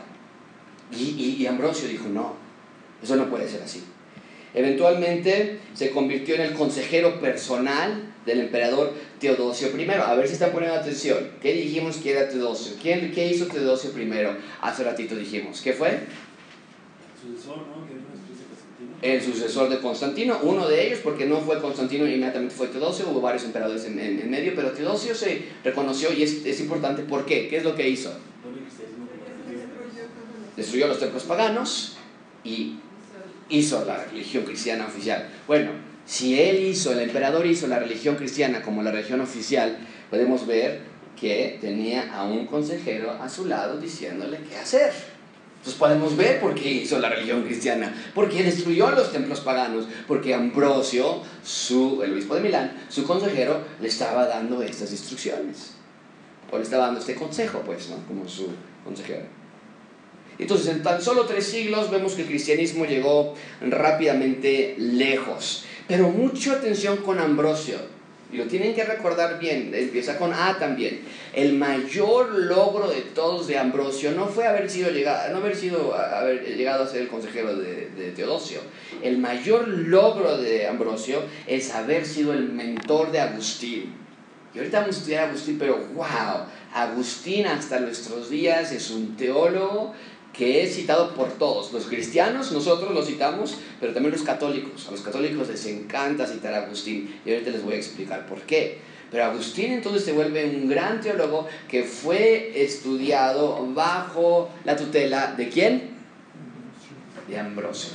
Y, 0.98 1.38
y 1.40 1.48
Ambrosio 1.48 1.88
dijo, 1.88 2.08
no, 2.08 2.36
eso 3.02 3.16
no 3.16 3.30
puede 3.30 3.48
ser 3.50 3.62
así. 3.64 3.84
Eventualmente 4.54 5.60
se 5.74 5.90
convirtió 5.90 6.36
en 6.36 6.42
el 6.42 6.54
consejero 6.54 7.20
personal 7.20 8.15
del 8.26 8.40
emperador 8.42 8.94
Teodosio 9.20 9.70
I. 9.78 9.90
A 9.90 10.16
ver 10.16 10.28
si 10.28 10.34
están 10.34 10.52
poniendo 10.52 10.78
atención. 10.78 11.18
¿Qué 11.42 11.54
dijimos 11.54 11.98
que 11.98 12.12
era 12.12 12.28
Teodosio? 12.28 12.76
¿Quién, 12.82 13.12
¿Qué 13.12 13.28
hizo 13.28 13.46
Teodosio 13.48 13.92
I? 13.98 14.12
Hace 14.62 14.84
ratito 14.84 15.16
dijimos. 15.16 15.62
¿Qué 15.62 15.74
fue? 15.74 15.90
El 15.90 16.02
sucesor, 17.22 17.58
¿no? 17.58 17.86
El 19.02 19.22
sucesor 19.22 19.70
de 19.70 19.80
Constantino, 19.80 20.40
uno 20.42 20.68
de 20.68 20.88
ellos, 20.88 21.00
porque 21.04 21.26
no 21.26 21.40
fue 21.40 21.62
Constantino 21.62 22.08
inmediatamente 22.08 22.56
fue 22.56 22.68
Teodosio, 22.68 23.08
hubo 23.10 23.22
varios 23.22 23.44
emperadores 23.44 23.86
en, 23.86 24.00
en, 24.00 24.30
medio, 24.32 24.54
pero 24.56 24.72
Teodosio 24.72 25.14
se 25.14 25.44
reconoció 25.64 26.12
y 26.12 26.24
es, 26.24 26.46
es 26.46 26.60
importante. 26.60 27.04
¿Por 27.04 27.26
qué? 27.26 27.48
¿Qué 27.48 27.58
es 27.58 27.64
lo 27.64 27.76
que 27.76 27.88
hizo? 27.88 28.12
Destruyó 30.58 30.88
los 30.88 31.00
templos 31.00 31.24
paganos 31.24 31.98
y 32.44 32.78
hizo 33.50 33.84
la 33.86 34.06
religión 34.06 34.44
cristiana 34.44 34.88
oficial. 34.88 35.30
Bueno, 35.46 35.72
si 36.06 36.40
él 36.40 36.64
hizo, 36.64 36.92
el 36.92 37.00
emperador 37.00 37.46
hizo 37.46 37.68
la 37.68 37.80
religión 37.80 38.16
cristiana 38.16 38.62
como 38.62 38.84
la 38.84 38.92
religión 38.92 39.22
oficial, 39.22 39.78
podemos 40.10 40.46
ver 40.46 40.82
que 41.20 41.58
tenía 41.62 42.14
a 42.14 42.24
un 42.24 42.46
consejero 42.46 43.12
a 43.12 43.30
su 43.30 43.46
lado 43.46 43.80
diciéndole 43.80 44.40
qué 44.50 44.58
hacer. 44.58 44.92
Entonces 45.58 45.80
podemos 45.80 46.16
ver 46.16 46.40
por 46.40 46.54
qué 46.54 46.72
hizo 46.72 47.00
la 47.00 47.10
religión 47.10 47.42
cristiana, 47.42 47.92
porque 48.14 48.44
destruyó 48.44 48.92
los 48.92 49.12
templos 49.12 49.40
paganos, 49.40 49.88
porque 50.08 50.36
Ambrosio, 50.36 51.24
su, 51.44 52.04
el 52.04 52.14
obispo 52.14 52.36
de 52.36 52.42
Milán, 52.42 52.86
su 52.88 53.04
consejero, 53.04 53.64
le 53.82 53.88
estaba 53.88 54.28
dando 54.28 54.62
estas 54.62 54.92
instrucciones, 54.92 55.72
o 56.52 56.58
le 56.58 56.64
estaba 56.64 56.86
dando 56.86 57.00
este 57.00 57.16
consejo, 57.16 57.64
pues, 57.66 57.90
¿no? 57.90 57.96
Como 58.08 58.30
su 58.30 58.50
consejero. 58.84 59.26
Entonces, 60.38 60.68
en 60.68 60.84
tan 60.84 61.02
solo 61.02 61.26
tres 61.26 61.48
siglos 61.48 61.90
vemos 61.90 62.14
que 62.14 62.22
el 62.22 62.28
cristianismo 62.28 62.86
llegó 62.86 63.34
rápidamente 63.62 64.76
lejos. 64.78 65.66
Pero 65.88 66.10
mucha 66.10 66.54
atención 66.54 66.98
con 66.98 67.20
Ambrosio. 67.20 67.78
Lo 68.32 68.46
tienen 68.46 68.74
que 68.74 68.84
recordar 68.84 69.40
bien, 69.40 69.72
empieza 69.74 70.18
con 70.18 70.34
A 70.34 70.58
también. 70.58 71.02
El 71.32 71.54
mayor 71.54 72.32
logro 72.32 72.90
de 72.90 73.02
todos 73.02 73.48
de 73.48 73.58
Ambrosio 73.58 74.12
no 74.12 74.26
fue 74.26 74.48
haber 74.48 74.70
sido 74.70 74.90
llegado, 74.90 75.32
no 75.32 75.38
haber 75.38 75.56
sido 75.56 75.94
haber 75.94 76.44
llegado 76.56 76.84
a 76.84 76.88
ser 76.88 77.04
el 77.04 77.08
consejero 77.08 77.56
de, 77.56 77.92
de 77.92 78.12
Teodosio. 78.12 78.60
El 79.04 79.20
mayor 79.20 79.68
logro 79.68 80.38
de 80.38 80.68
Ambrosio 80.68 81.22
es 81.46 81.74
haber 81.74 82.06
sido 82.06 82.34
el 82.34 82.50
mentor 82.50 83.12
de 83.12 83.20
Agustín. 83.20 83.94
Y 84.56 84.58
ahorita 84.58 84.80
vamos 84.80 84.96
a 84.96 85.00
estudiar 85.00 85.26
a 85.26 85.28
Agustín, 85.30 85.60
pero 85.60 85.78
wow, 85.94 86.48
Agustín 86.74 87.46
hasta 87.46 87.80
nuestros 87.80 88.30
días 88.30 88.72
es 88.72 88.90
un 88.90 89.16
teólogo 89.18 89.94
que 90.38 90.64
es 90.64 90.76
citado 90.76 91.14
por 91.14 91.30
todos. 91.34 91.72
Los 91.72 91.86
cristianos, 91.86 92.52
nosotros 92.52 92.94
lo 92.94 93.04
citamos, 93.04 93.58
pero 93.80 93.94
también 93.94 94.14
los 94.14 94.24
católicos. 94.24 94.88
A 94.88 94.92
los 94.92 95.02
católicos 95.02 95.48
les 95.48 95.66
encanta 95.66 96.28
citar 96.28 96.54
a 96.54 96.64
Agustín 96.64 97.16
y 97.26 97.32
ahorita 97.32 97.52
les 97.52 97.64
voy 97.64 97.76
a 97.76 97.78
explicar 97.78 98.26
por 98.26 98.42
qué. 98.42 98.80
Pero 99.12 99.24
Agustín 99.26 99.72
entonces 99.72 100.04
se 100.04 100.12
vuelve 100.12 100.46
un 100.46 100.68
gran 100.68 101.00
teólogo 101.00 101.48
que 101.70 101.84
fue 101.84 102.52
estudiado 102.64 103.66
bajo 103.74 104.50
la 104.66 104.76
tutela 104.76 105.34
de 105.38 105.50
quién? 105.50 105.96
De 107.30 107.40
Ambrosio. 107.40 107.92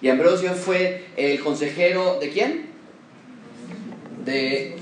Y 0.00 0.08
Ambrosio 0.08 0.52
fue 0.54 1.04
el 1.16 1.38
consejero 1.40 2.18
de 2.20 2.30
quién? 2.30 2.66
De 4.24 4.76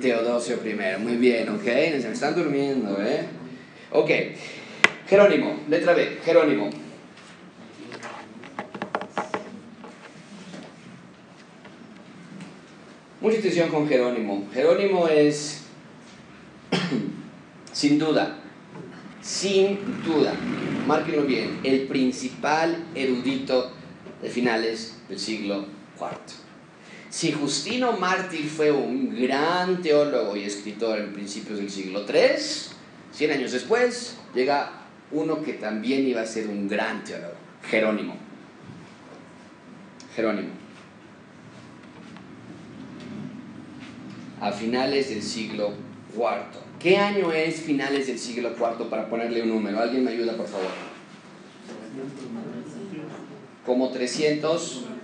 Teodosio 0.00 0.58
I. 0.64 1.02
Muy 1.02 1.16
bien, 1.16 1.48
ok. 1.48 1.64
Se 1.64 2.04
me 2.06 2.12
están 2.12 2.34
durmiendo, 2.34 3.00
¿eh? 3.02 3.24
Ok. 3.92 4.10
Jerónimo, 5.08 5.60
letra 5.68 5.94
B, 5.94 6.18
Jerónimo. 6.24 6.68
Mucha 13.20 13.38
atención 13.38 13.68
con 13.68 13.88
Jerónimo. 13.88 14.48
Jerónimo 14.52 15.06
es, 15.06 15.62
sin 17.72 18.00
duda, 18.00 18.38
sin 19.22 20.02
duda, 20.04 20.34
márquenlo 20.88 21.22
bien, 21.22 21.60
el 21.62 21.82
principal 21.82 22.86
erudito 22.96 23.72
de 24.20 24.28
finales 24.28 24.98
del 25.08 25.20
siglo 25.20 25.66
IV. 25.98 26.18
Si 27.10 27.30
Justino 27.30 27.92
Mártir 27.92 28.46
fue 28.48 28.72
un 28.72 29.14
gran 29.20 29.80
teólogo 29.82 30.36
y 30.36 30.42
escritor 30.42 30.98
en 30.98 31.12
principios 31.12 31.58
del 31.58 31.70
siglo 31.70 32.04
III, 32.06 32.42
100 33.12 33.30
años 33.30 33.52
después 33.52 34.16
llega 34.34 34.85
uno 35.12 35.42
que 35.42 35.54
también 35.54 36.06
iba 36.06 36.22
a 36.22 36.26
ser 36.26 36.48
un 36.48 36.68
gran 36.68 37.04
teólogo, 37.04 37.34
Jerónimo. 37.68 38.16
Jerónimo. 40.14 40.48
A 44.40 44.52
finales 44.52 45.10
del 45.10 45.22
siglo 45.22 45.72
IV. 46.14 46.66
¿Qué 46.80 46.98
año 46.98 47.32
es 47.32 47.60
finales 47.60 48.06
del 48.06 48.18
siglo 48.18 48.50
IV 48.50 48.88
para 48.88 49.08
ponerle 49.08 49.42
un 49.42 49.48
número? 49.48 49.80
¿Alguien 49.80 50.04
me 50.04 50.10
ayuda, 50.10 50.36
por 50.36 50.46
favor? 50.46 50.70
Como 53.64 53.90
300. 53.90 54.95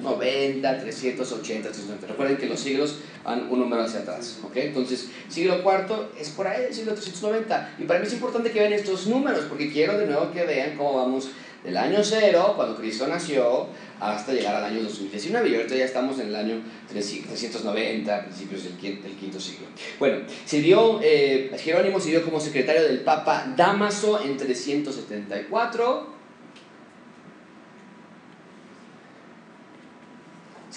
90, 0.00 0.78
380, 0.78 1.68
390. 1.68 2.06
Recuerden 2.06 2.36
que 2.36 2.46
los 2.46 2.60
siglos 2.60 2.96
van 3.24 3.50
un 3.50 3.58
número 3.58 3.82
hacia 3.82 4.00
atrás. 4.00 4.38
¿ok? 4.44 4.56
Entonces, 4.56 5.08
siglo 5.28 5.58
IV 5.58 6.08
es 6.18 6.30
por 6.30 6.46
ahí, 6.46 6.72
siglo 6.72 6.92
390. 6.92 7.76
Y 7.78 7.84
para 7.84 8.00
mí 8.00 8.06
es 8.06 8.12
importante 8.12 8.50
que 8.50 8.60
vean 8.60 8.72
estos 8.72 9.06
números, 9.06 9.44
porque 9.48 9.70
quiero 9.70 9.98
de 9.98 10.06
nuevo 10.06 10.30
que 10.32 10.44
vean 10.44 10.76
cómo 10.76 10.94
vamos 10.94 11.30
del 11.64 11.76
año 11.76 11.98
cero, 12.02 12.52
cuando 12.54 12.76
Cristo 12.76 13.06
nació, 13.08 13.66
hasta 13.98 14.32
llegar 14.32 14.54
al 14.54 14.64
año 14.64 14.82
2019. 14.82 15.48
Y 15.48 15.54
ahorita 15.56 15.74
ya 15.74 15.84
estamos 15.84 16.18
en 16.20 16.28
el 16.28 16.36
año 16.36 16.62
390, 16.88 18.24
principios 18.24 18.64
del 18.64 18.76
quinto, 18.76 19.40
siglo. 19.40 19.66
Bueno, 19.98 20.24
sirvió, 20.44 21.00
eh, 21.02 21.50
Jerónimo 21.58 21.98
sirvió 21.98 22.24
como 22.24 22.40
secretario 22.40 22.84
del 22.84 23.00
Papa 23.00 23.52
Damaso 23.56 24.22
en 24.22 24.36
374 24.36 26.15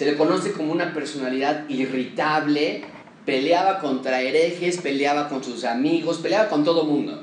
Se 0.00 0.06
le 0.06 0.16
conoce 0.16 0.52
como 0.52 0.72
una 0.72 0.94
personalidad 0.94 1.68
irritable, 1.68 2.84
peleaba 3.26 3.80
contra 3.80 4.22
herejes, 4.22 4.78
peleaba 4.78 5.28
con 5.28 5.44
sus 5.44 5.62
amigos, 5.64 6.20
peleaba 6.20 6.48
con 6.48 6.64
todo 6.64 6.84
mundo. 6.84 7.22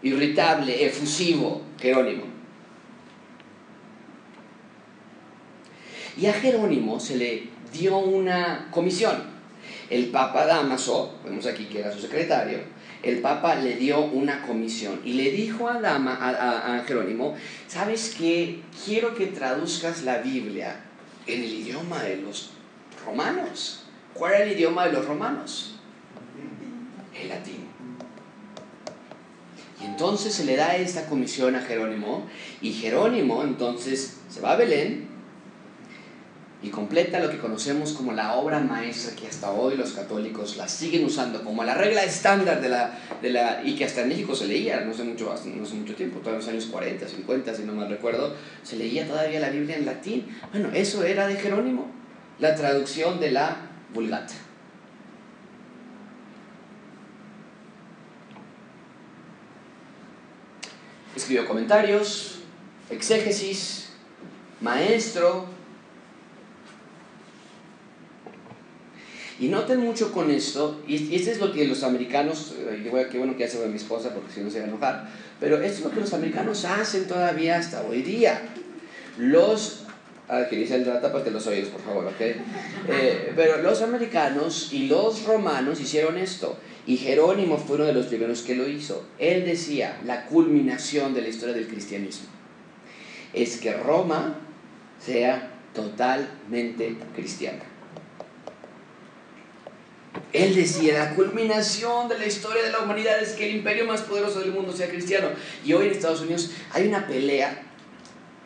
Irritable, 0.00 0.86
efusivo, 0.86 1.62
Jerónimo. 1.80 2.26
Y 6.16 6.26
a 6.26 6.34
Jerónimo 6.34 7.00
se 7.00 7.16
le 7.16 7.48
dio 7.72 7.98
una 7.98 8.68
comisión. 8.70 9.24
El 9.90 10.10
Papa 10.10 10.46
Damaso, 10.46 11.18
vemos 11.24 11.44
aquí 11.46 11.64
que 11.64 11.80
era 11.80 11.90
su 11.90 11.98
secretario, 11.98 12.58
el 13.02 13.18
Papa 13.18 13.56
le 13.56 13.74
dio 13.74 13.98
una 13.98 14.42
comisión 14.42 15.00
y 15.04 15.14
le 15.14 15.32
dijo 15.32 15.68
a 15.68 16.84
Jerónimo, 16.86 17.34
¿sabes 17.66 18.14
qué? 18.16 18.60
Quiero 18.84 19.16
que 19.16 19.26
traduzcas 19.26 20.04
la 20.04 20.18
Biblia 20.18 20.76
en 21.26 21.42
el 21.42 21.52
idioma 21.52 22.02
de 22.02 22.16
los 22.16 22.50
romanos. 23.04 23.84
¿Cuál 24.12 24.34
era 24.34 24.44
el 24.44 24.52
idioma 24.52 24.86
de 24.86 24.92
los 24.92 25.06
romanos? 25.06 25.74
El 27.14 27.28
latín. 27.28 27.64
Y 29.80 29.84
entonces 29.86 30.34
se 30.34 30.44
le 30.44 30.56
da 30.56 30.76
esta 30.76 31.06
comisión 31.06 31.56
a 31.56 31.60
Jerónimo 31.60 32.26
y 32.60 32.72
Jerónimo 32.72 33.42
entonces 33.42 34.20
se 34.28 34.40
va 34.40 34.52
a 34.52 34.56
Belén 34.56 35.13
y 36.64 36.70
completa 36.70 37.20
lo 37.20 37.30
que 37.30 37.36
conocemos 37.36 37.92
como 37.92 38.12
la 38.14 38.36
obra 38.36 38.58
maestra 38.58 39.14
que 39.14 39.26
hasta 39.26 39.50
hoy 39.50 39.76
los 39.76 39.92
católicos 39.92 40.56
la 40.56 40.66
siguen 40.66 41.04
usando 41.04 41.44
como 41.44 41.62
la 41.62 41.74
regla 41.74 42.02
estándar 42.02 42.62
de 42.62 42.70
la, 42.70 42.98
de 43.20 43.30
la 43.30 43.60
y 43.62 43.76
que 43.76 43.84
hasta 43.84 44.00
en 44.00 44.08
México 44.08 44.34
se 44.34 44.46
leía, 44.46 44.80
no 44.80 44.92
hace 44.92 45.04
mucho, 45.04 45.26
no 45.26 45.62
hace 45.62 45.74
mucho 45.74 45.94
tiempo, 45.94 46.20
todos 46.20 46.38
los 46.38 46.48
años 46.48 46.64
40, 46.64 47.06
50, 47.06 47.54
si 47.54 47.64
no 47.64 47.74
mal 47.74 47.90
recuerdo, 47.90 48.34
se 48.62 48.76
leía 48.76 49.06
todavía 49.06 49.40
la 49.40 49.50
Biblia 49.50 49.76
en 49.76 49.84
latín. 49.84 50.26
Bueno, 50.52 50.70
eso 50.72 51.04
era 51.04 51.26
de 51.26 51.36
Jerónimo, 51.36 51.86
la 52.38 52.54
traducción 52.54 53.20
de 53.20 53.30
la 53.30 53.58
Vulgata. 53.92 54.32
Escribió 61.14 61.46
comentarios, 61.46 62.38
exégesis, 62.88 63.90
maestro, 64.62 65.53
Y 69.44 69.48
noten 69.48 69.80
mucho 69.80 70.10
con 70.10 70.30
esto, 70.30 70.80
y, 70.88 71.14
esto 71.14 71.30
es 71.30 71.38
lo 71.38 71.52
que 71.52 71.66
los 71.66 71.82
americanos, 71.82 72.54
eh, 72.66 73.08
qué 73.12 73.18
bueno 73.18 73.36
que 73.36 73.44
hace 73.44 73.58
mi 73.68 73.76
esposa 73.76 74.14
porque 74.14 74.32
si 74.32 74.40
no 74.40 74.48
se 74.48 74.60
va 74.60 74.64
a 74.64 74.68
enojar, 74.68 75.08
pero 75.38 75.56
esto 75.56 75.80
es 75.80 75.84
lo 75.84 75.90
que 75.90 76.00
los 76.00 76.14
americanos 76.14 76.64
hacen 76.64 77.06
todavía 77.06 77.58
hasta 77.58 77.82
hoy 77.82 78.00
día. 78.00 78.40
Los, 79.18 79.82
ah, 80.30 80.44
que 80.48 80.56
dice 80.56 80.76
el 80.76 80.84
tápate 80.86 81.30
los 81.30 81.46
oídos 81.46 81.68
por 81.68 81.82
favor, 81.82 82.06
¿ok? 82.06 82.20
Eh, 82.88 83.32
pero 83.36 83.60
los 83.60 83.82
americanos 83.82 84.70
y 84.72 84.86
los 84.86 85.24
romanos 85.24 85.78
hicieron 85.78 86.16
esto, 86.16 86.56
y 86.86 86.96
Jerónimo 86.96 87.58
fue 87.58 87.76
uno 87.76 87.84
de 87.84 87.92
los 87.92 88.06
primeros 88.06 88.40
que 88.40 88.54
lo 88.54 88.66
hizo. 88.66 89.04
Él 89.18 89.44
decía, 89.44 90.00
la 90.06 90.24
culminación 90.24 91.12
de 91.12 91.20
la 91.20 91.28
historia 91.28 91.54
del 91.54 91.68
cristianismo 91.68 92.28
es 93.34 93.58
que 93.58 93.74
Roma 93.74 94.38
sea 94.98 95.50
totalmente 95.74 96.96
cristiana. 97.14 97.73
Él 100.32 100.54
decía, 100.54 100.98
la 100.98 101.14
culminación 101.14 102.08
de 102.08 102.18
la 102.18 102.26
historia 102.26 102.62
de 102.62 102.72
la 102.72 102.80
humanidad 102.80 103.22
es 103.22 103.32
que 103.32 103.48
el 103.48 103.56
imperio 103.56 103.84
más 103.86 104.02
poderoso 104.02 104.40
del 104.40 104.52
mundo 104.52 104.72
sea 104.72 104.88
cristiano. 104.88 105.28
Y 105.64 105.72
hoy 105.72 105.86
en 105.86 105.92
Estados 105.92 106.20
Unidos 106.22 106.50
hay 106.72 106.88
una 106.88 107.06
pelea. 107.06 107.62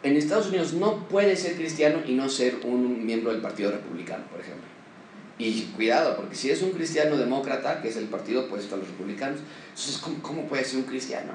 En 0.02 0.16
Estados 0.16 0.48
Unidos 0.48 0.74
no 0.74 1.08
puede 1.08 1.36
ser 1.36 1.56
cristiano 1.56 2.00
y 2.06 2.12
no 2.12 2.28
ser 2.28 2.56
un 2.64 3.04
miembro 3.04 3.32
del 3.32 3.40
Partido 3.40 3.70
Republicano, 3.70 4.24
por 4.30 4.40
ejemplo. 4.40 4.66
Y 5.38 5.62
cuidado, 5.76 6.16
porque 6.16 6.34
si 6.34 6.50
es 6.50 6.62
un 6.62 6.70
cristiano 6.70 7.16
demócrata, 7.16 7.80
que 7.80 7.88
es 7.88 7.96
el 7.96 8.06
partido 8.06 8.42
opuesto 8.42 8.74
a 8.74 8.78
los 8.78 8.88
republicanos, 8.88 9.40
entonces 9.68 9.98
¿cómo, 9.98 10.20
cómo 10.20 10.48
puede 10.48 10.64
ser 10.64 10.78
un 10.80 10.84
cristiano? 10.84 11.32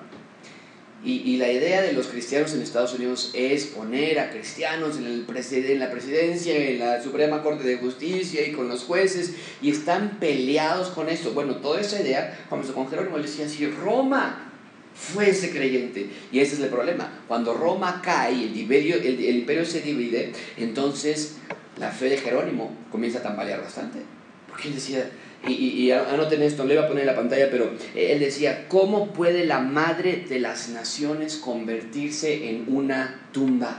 Y, 1.05 1.35
la 1.35 1.51
idea 1.51 1.81
de 1.81 1.91
los 1.91 2.07
cristianos 2.07 2.53
en 2.53 2.61
Estados 2.61 2.93
Unidos 2.93 3.31
es 3.33 3.65
poner 3.65 4.19
a 4.19 4.29
cristianos 4.29 4.97
en, 4.97 5.05
el 5.05 5.25
en 5.27 5.79
la 5.79 5.91
presidencia, 5.91 6.55
en 6.55 6.79
la 6.79 7.03
Suprema 7.03 7.43
Corte 7.43 7.65
de 7.65 7.75
Justicia 7.75 8.47
y 8.47 8.53
con 8.53 8.69
los 8.69 8.83
jueces, 8.83 9.33
y 9.61 9.69
están 9.69 10.17
peleados 10.21 10.89
con 10.89 11.09
esto. 11.09 11.33
Bueno, 11.33 11.57
toda 11.57 11.81
esa 11.81 12.01
idea 12.01 12.45
comenzó 12.49 12.73
con 12.73 12.89
Jerónimo, 12.89 13.17
decía, 13.17 13.49
si 13.49 13.67
Roma 13.67 14.49
fue 14.95 15.29
ese 15.29 15.51
creyente. 15.51 16.09
Y 16.31 16.39
ese 16.39 16.55
es 16.55 16.61
el 16.61 16.69
problema. 16.69 17.23
Cuando 17.27 17.53
Roma 17.53 18.01
cae 18.03 18.33
y 18.33 18.43
el 18.45 18.57
imperio, 18.57 18.95
el, 18.95 19.05
el 19.05 19.35
imperio 19.37 19.65
se 19.65 19.81
divide, 19.81 20.31
entonces 20.57 21.35
la 21.77 21.91
fe 21.91 22.09
de 22.09 22.17
Jerónimo 22.17 22.75
comienza 22.91 23.19
a 23.19 23.23
tambalear 23.23 23.61
bastante. 23.61 23.99
Porque 24.47 24.69
él 24.69 24.75
decía, 24.75 25.09
y, 25.47 25.51
y, 25.51 25.67
y 25.81 25.91
anoten 25.91 26.41
esto, 26.41 26.63
le 26.65 26.75
voy 26.75 26.85
a 26.85 26.87
poner 26.87 27.01
en 27.01 27.07
la 27.07 27.15
pantalla, 27.15 27.49
pero 27.51 27.71
él 27.95 28.19
decía, 28.19 28.67
¿cómo 28.69 29.11
puede 29.11 29.45
la 29.45 29.59
madre 29.59 30.25
de 30.27 30.39
las 30.39 30.69
naciones 30.69 31.35
convertirse 31.37 32.49
en 32.49 32.65
una 32.67 33.27
tumba? 33.31 33.77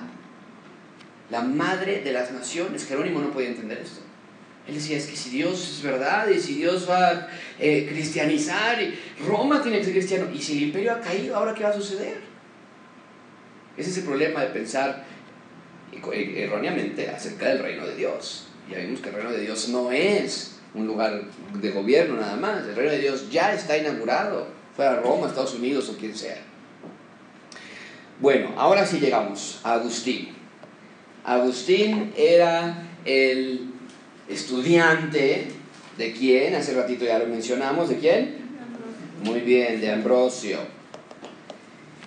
La 1.31 1.41
madre 1.41 2.03
de 2.03 2.13
las 2.13 2.33
naciones, 2.33 2.87
Jerónimo 2.87 3.21
no 3.21 3.31
podía 3.31 3.49
entender 3.49 3.79
esto. 3.79 4.01
Él 4.67 4.75
decía, 4.75 4.97
es 4.97 5.07
que 5.07 5.17
si 5.17 5.31
Dios 5.31 5.79
es 5.79 5.83
verdad 5.83 6.29
y 6.29 6.39
si 6.39 6.55
Dios 6.55 6.89
va 6.89 7.09
a 7.09 7.29
eh, 7.59 7.87
cristianizar, 7.89 8.79
Roma 9.27 9.63
tiene 9.63 9.79
que 9.79 9.85
ser 9.85 9.93
cristiano, 9.93 10.27
y 10.33 10.41
si 10.41 10.57
el 10.57 10.63
imperio 10.65 10.93
ha 10.93 11.01
caído, 11.01 11.37
¿ahora 11.37 11.55
qué 11.55 11.65
va 11.65 11.71
a 11.71 11.75
suceder? 11.75 12.19
Ese 13.77 13.91
es 13.91 13.99
el 13.99 14.05
problema 14.05 14.41
de 14.43 14.49
pensar 14.49 15.05
eh, 15.93 16.45
erróneamente 16.45 17.09
acerca 17.11 17.49
del 17.49 17.59
reino 17.59 17.87
de 17.87 17.97
Dios. 17.97 18.49
Ya 18.71 18.79
vimos 18.79 19.01
que 19.01 19.11
el 19.11 19.15
reino 19.17 19.33
de 19.33 19.41
Dios 19.41 19.69
no 19.69 19.93
es 19.93 20.54
un 20.75 20.87
lugar 20.87 21.23
de 21.55 21.71
gobierno 21.71 22.21
nada 22.21 22.37
más, 22.37 22.65
el 22.65 22.75
reino 22.75 22.93
de 22.93 22.99
Dios 22.99 23.31
ya 23.31 23.55
está 23.55 23.79
inaugurado, 23.79 24.49
fuera 24.75 25.01
Roma, 25.01 25.29
Estados 25.29 25.55
Unidos 25.55 25.89
o 25.89 25.97
quien 25.97 26.15
sea. 26.17 26.43
Bueno, 28.21 28.51
ahora 28.57 28.87
sí 28.87 28.99
llegamos 28.99 29.61
a 29.63 29.75
Agustín. 29.75 30.29
Agustín 31.25 32.13
era 32.17 32.87
el 33.05 33.71
estudiante 34.29 35.49
de 35.97 36.13
quién, 36.13 36.55
hace 36.55 36.75
ratito 36.75 37.05
ya 37.05 37.19
lo 37.19 37.27
mencionamos, 37.27 37.89
¿de 37.89 37.99
quién? 37.99 38.37
Muy 39.23 39.41
bien, 39.41 39.81
de 39.81 39.93
Ambrosio. 39.93 40.59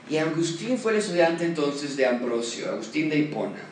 Y 0.10 0.18
Agustín 0.18 0.78
fue 0.78 0.94
el 0.94 1.00
estudiante 1.00 1.46
entonces 1.46 1.98
de 1.98 2.06
Ambrosio, 2.06 2.70
Agustín 2.72 3.10
de 3.10 3.20
Hipona. 3.20 3.64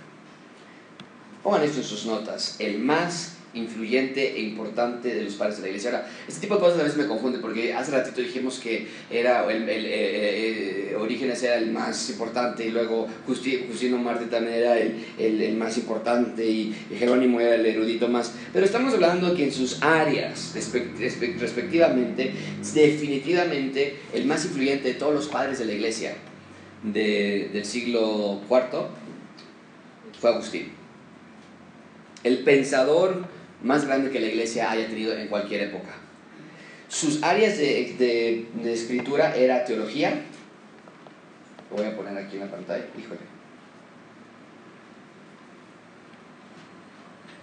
Pongan 1.44 1.64
esto 1.64 1.80
en 1.80 1.84
sus 1.84 2.06
notas, 2.06 2.56
el 2.60 2.80
más 2.80 3.35
influyente 3.56 4.36
e 4.36 4.42
importante 4.42 5.14
de 5.14 5.24
los 5.24 5.34
padres 5.36 5.58
de 5.58 5.64
la 5.64 5.68
iglesia. 5.70 5.92
Ahora, 5.92 6.08
este 6.28 6.42
tipo 6.42 6.56
de 6.56 6.62
cosas 6.62 6.80
a 6.80 6.84
veces 6.84 6.98
me 6.98 7.08
confunden 7.08 7.42
porque 7.42 7.74
hace 7.74 7.92
ratito 7.92 8.22
dijimos 8.22 8.60
que 8.60 8.88
era 9.10 9.50
el, 9.52 9.68
el, 9.68 9.86
eh, 9.88 10.96
Orígenes 10.98 11.42
era 11.44 11.56
el 11.56 11.72
más 11.72 12.10
importante 12.10 12.66
y 12.66 12.72
luego 12.72 13.08
Justino 13.26 13.98
Marte 13.98 14.26
también 14.26 14.58
era 14.58 14.78
el, 14.78 15.56
más 15.58 15.78
importante 15.78 16.46
y, 16.46 16.76
Jerónimo 16.98 17.40
era 17.40 17.56
el 17.56 17.66
erudito 17.66 18.08
más. 18.08 18.34
Pero 18.54 18.66
estamos 18.66 18.94
hablando 18.94 19.36
que 19.36 19.46
en 19.46 19.52
sus 19.52 19.82
áreas, 19.82 20.54
respectivamente, 21.40 22.34
definitivamente 22.74 23.96
el 24.14 24.26
más 24.26 24.46
influyente 24.46 24.90
de 24.90 24.94
todos 24.96 25.14
los 25.14 25.28
padres 25.28 25.60
de 25.60 25.66
la 25.66 25.74
iglesia 25.74 26.16
de, 26.84 27.50
del 27.52 27.66
siglo 27.66 28.42
IV 28.50 28.88
fue 30.20 30.30
Agustín. 30.30 30.72
El 32.24 32.40
pensador 32.40 33.26
más 33.66 33.86
grande 33.86 34.12
que 34.12 34.20
la 34.20 34.28
iglesia 34.28 34.70
haya 34.70 34.88
tenido 34.88 35.18
en 35.18 35.28
cualquier 35.28 35.64
época. 35.64 35.90
Sus 36.88 37.24
áreas 37.24 37.58
de, 37.58 38.48
de, 38.54 38.74
escritura 38.74 39.36
era 39.36 39.66
teología. 39.66 40.22
Lo 41.72 41.78
voy 41.78 41.88
a 41.88 41.96
poner 41.96 42.16
aquí 42.16 42.36
en 42.36 42.42
la 42.42 42.52
pantalla. 42.52 42.86
Híjole. 42.96 43.22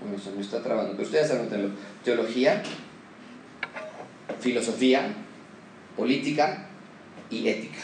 Bueno, 0.00 0.16
se 0.16 0.30
me 0.30 0.40
está 0.42 0.62
trabando, 0.62 0.92
pero 0.92 1.02
ustedes 1.02 1.30
anótenlo. 1.32 1.70
Teología, 2.04 2.62
filosofía, 4.38 5.12
política 5.96 6.68
y 7.30 7.48
ética. 7.48 7.80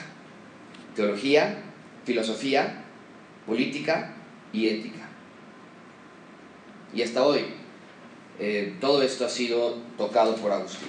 Teología, 0.95 1.59
filosofía, 2.05 2.85
política 3.47 4.15
y 4.53 4.69
ética. 4.69 5.09
Y 6.95 7.03
hasta 7.03 7.25
hoy, 7.25 7.58
eh, 8.39 8.77
todo 8.81 9.03
esto 9.03 9.27
ha 9.27 9.29
sido 9.29 9.77
tocado 9.97 10.37
por 10.37 10.53
Agustín. 10.53 10.89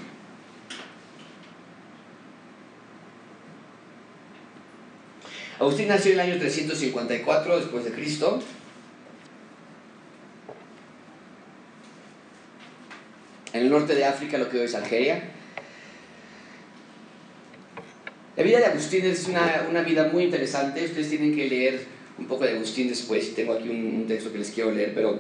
Agustín 5.60 5.88
nació 5.88 6.14
en 6.14 6.20
el 6.20 6.30
año 6.32 6.40
354 6.40 7.58
después 7.58 7.84
de 7.84 7.92
Cristo. 7.92 8.42
En 13.52 13.62
el 13.64 13.70
norte 13.70 13.96
de 13.96 14.06
África, 14.06 14.38
lo 14.38 14.48
que 14.50 14.60
hoy 14.60 14.66
es 14.66 14.76
Algeria. 14.76 15.32
La 18.38 18.44
vida 18.44 18.60
de 18.60 18.66
Agustín 18.68 19.06
es 19.06 19.28
una, 19.28 19.66
una, 19.70 19.82
vida 19.82 20.08
muy 20.14 20.24
interesante. 20.24 20.86
Ustedes 20.86 21.10
tienen 21.10 21.36
que 21.36 21.50
leer 21.50 21.82
un 22.18 22.28
poco 22.28 22.46
de 22.46 22.52
Agustín 22.52 22.88
después. 22.88 23.36
Tengo 23.36 23.54
aquí 23.54 23.68
un, 23.68 23.86
un 23.96 24.08
texto 24.08 24.32
que 24.32 24.38
les 24.38 24.52
quiero 24.52 24.72
leer, 24.72 24.94
pero 24.94 25.20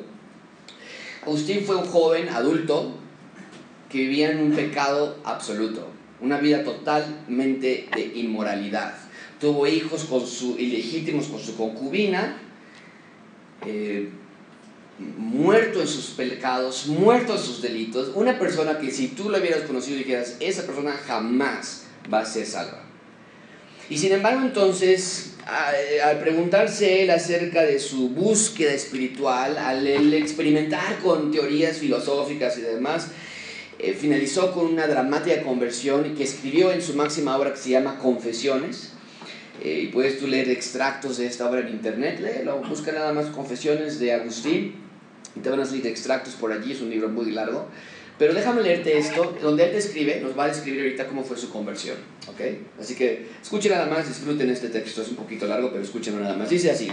Agustín 1.23 1.63
fue 1.65 1.75
un 1.75 1.85
joven 1.85 2.29
adulto 2.29 2.93
que 3.89 3.99
vivía 3.99 4.31
en 4.31 4.39
un 4.39 4.51
pecado 4.53 5.17
absoluto, 5.23 5.87
una 6.21 6.37
vida 6.37 6.63
totalmente 6.63 7.89
de 7.93 8.11
inmoralidad. 8.15 8.93
Tuvo 9.39 9.67
hijos 9.67 10.05
con 10.05 10.25
su, 10.25 10.57
ilegítimos 10.57 11.27
con 11.27 11.39
su 11.39 11.55
concubina, 11.57 12.37
eh, 13.65 14.09
muerto 15.17 15.81
en 15.81 15.87
sus 15.87 16.11
pecados, 16.11 16.87
muerto 16.87 17.33
en 17.33 17.39
sus 17.39 17.61
delitos. 17.61 18.11
Una 18.15 18.37
persona 18.37 18.79
que 18.79 18.91
si 18.91 19.09
tú 19.09 19.29
lo 19.29 19.37
hubieras 19.37 19.63
conocido 19.63 19.97
dijeras, 19.97 20.37
esa 20.39 20.65
persona 20.65 20.91
jamás 20.91 21.85
va 22.11 22.19
a 22.19 22.25
ser 22.25 22.45
salva. 22.45 22.83
Y 23.89 23.97
sin 23.97 24.11
embargo 24.11 24.41
entonces 24.41 25.28
al 26.03 26.19
preguntarse 26.19 27.03
él 27.03 27.09
acerca 27.09 27.63
de 27.63 27.79
su 27.79 28.09
búsqueda 28.09 28.71
espiritual, 28.71 29.57
al 29.57 29.87
experimentar 30.13 30.99
con 30.99 31.31
teorías 31.31 31.77
filosóficas 31.77 32.57
y 32.57 32.61
demás, 32.61 33.09
eh, 33.79 33.93
finalizó 33.93 34.51
con 34.51 34.65
una 34.65 34.87
dramática 34.87 35.41
conversión 35.41 36.13
que 36.15 36.23
escribió 36.23 36.71
en 36.71 36.81
su 36.81 36.95
máxima 36.95 37.37
obra 37.37 37.53
que 37.53 37.59
se 37.59 37.69
llama 37.69 37.97
Confesiones. 37.97 38.91
Eh, 39.63 39.83
y 39.83 39.87
puedes 39.87 40.19
tú 40.19 40.27
leer 40.27 40.49
extractos 40.49 41.17
de 41.17 41.27
esta 41.27 41.49
obra 41.49 41.61
en 41.61 41.69
internet, 41.69 42.19
léelo, 42.19 42.61
busca 42.61 42.91
nada 42.91 43.13
más 43.13 43.27
Confesiones 43.27 43.99
de 43.99 44.13
Agustín 44.13 44.75
y 45.35 45.39
te 45.41 45.49
van 45.49 45.59
a 45.59 45.65
salir 45.65 45.85
extractos 45.87 46.35
por 46.35 46.51
allí, 46.51 46.71
es 46.71 46.81
un 46.81 46.89
libro 46.89 47.09
muy 47.09 47.31
largo. 47.31 47.67
Pero 48.19 48.33
déjame 48.33 48.61
leerte 48.61 48.97
esto, 48.97 49.33
donde 49.41 49.63
él 49.63 49.71
describe, 49.71 50.19
nos 50.19 50.37
va 50.37 50.43
a 50.43 50.47
describir 50.49 50.81
ahorita 50.81 51.07
cómo 51.07 51.23
fue 51.23 51.37
su 51.37 51.49
conversión. 51.49 51.95
¿ok? 52.27 52.41
Así 52.79 52.93
que 52.93 53.27
escuchen 53.41 53.71
nada 53.71 53.85
más, 53.85 54.09
disfruten 54.09 54.49
este 54.49 54.67
texto, 54.67 55.01
es 55.01 55.07
un 55.07 55.15
poquito 55.15 55.47
largo, 55.47 55.71
pero 55.71 55.81
escuchen 55.81 56.21
nada 56.21 56.35
más. 56.35 56.49
Dice 56.49 56.69
así. 56.69 56.91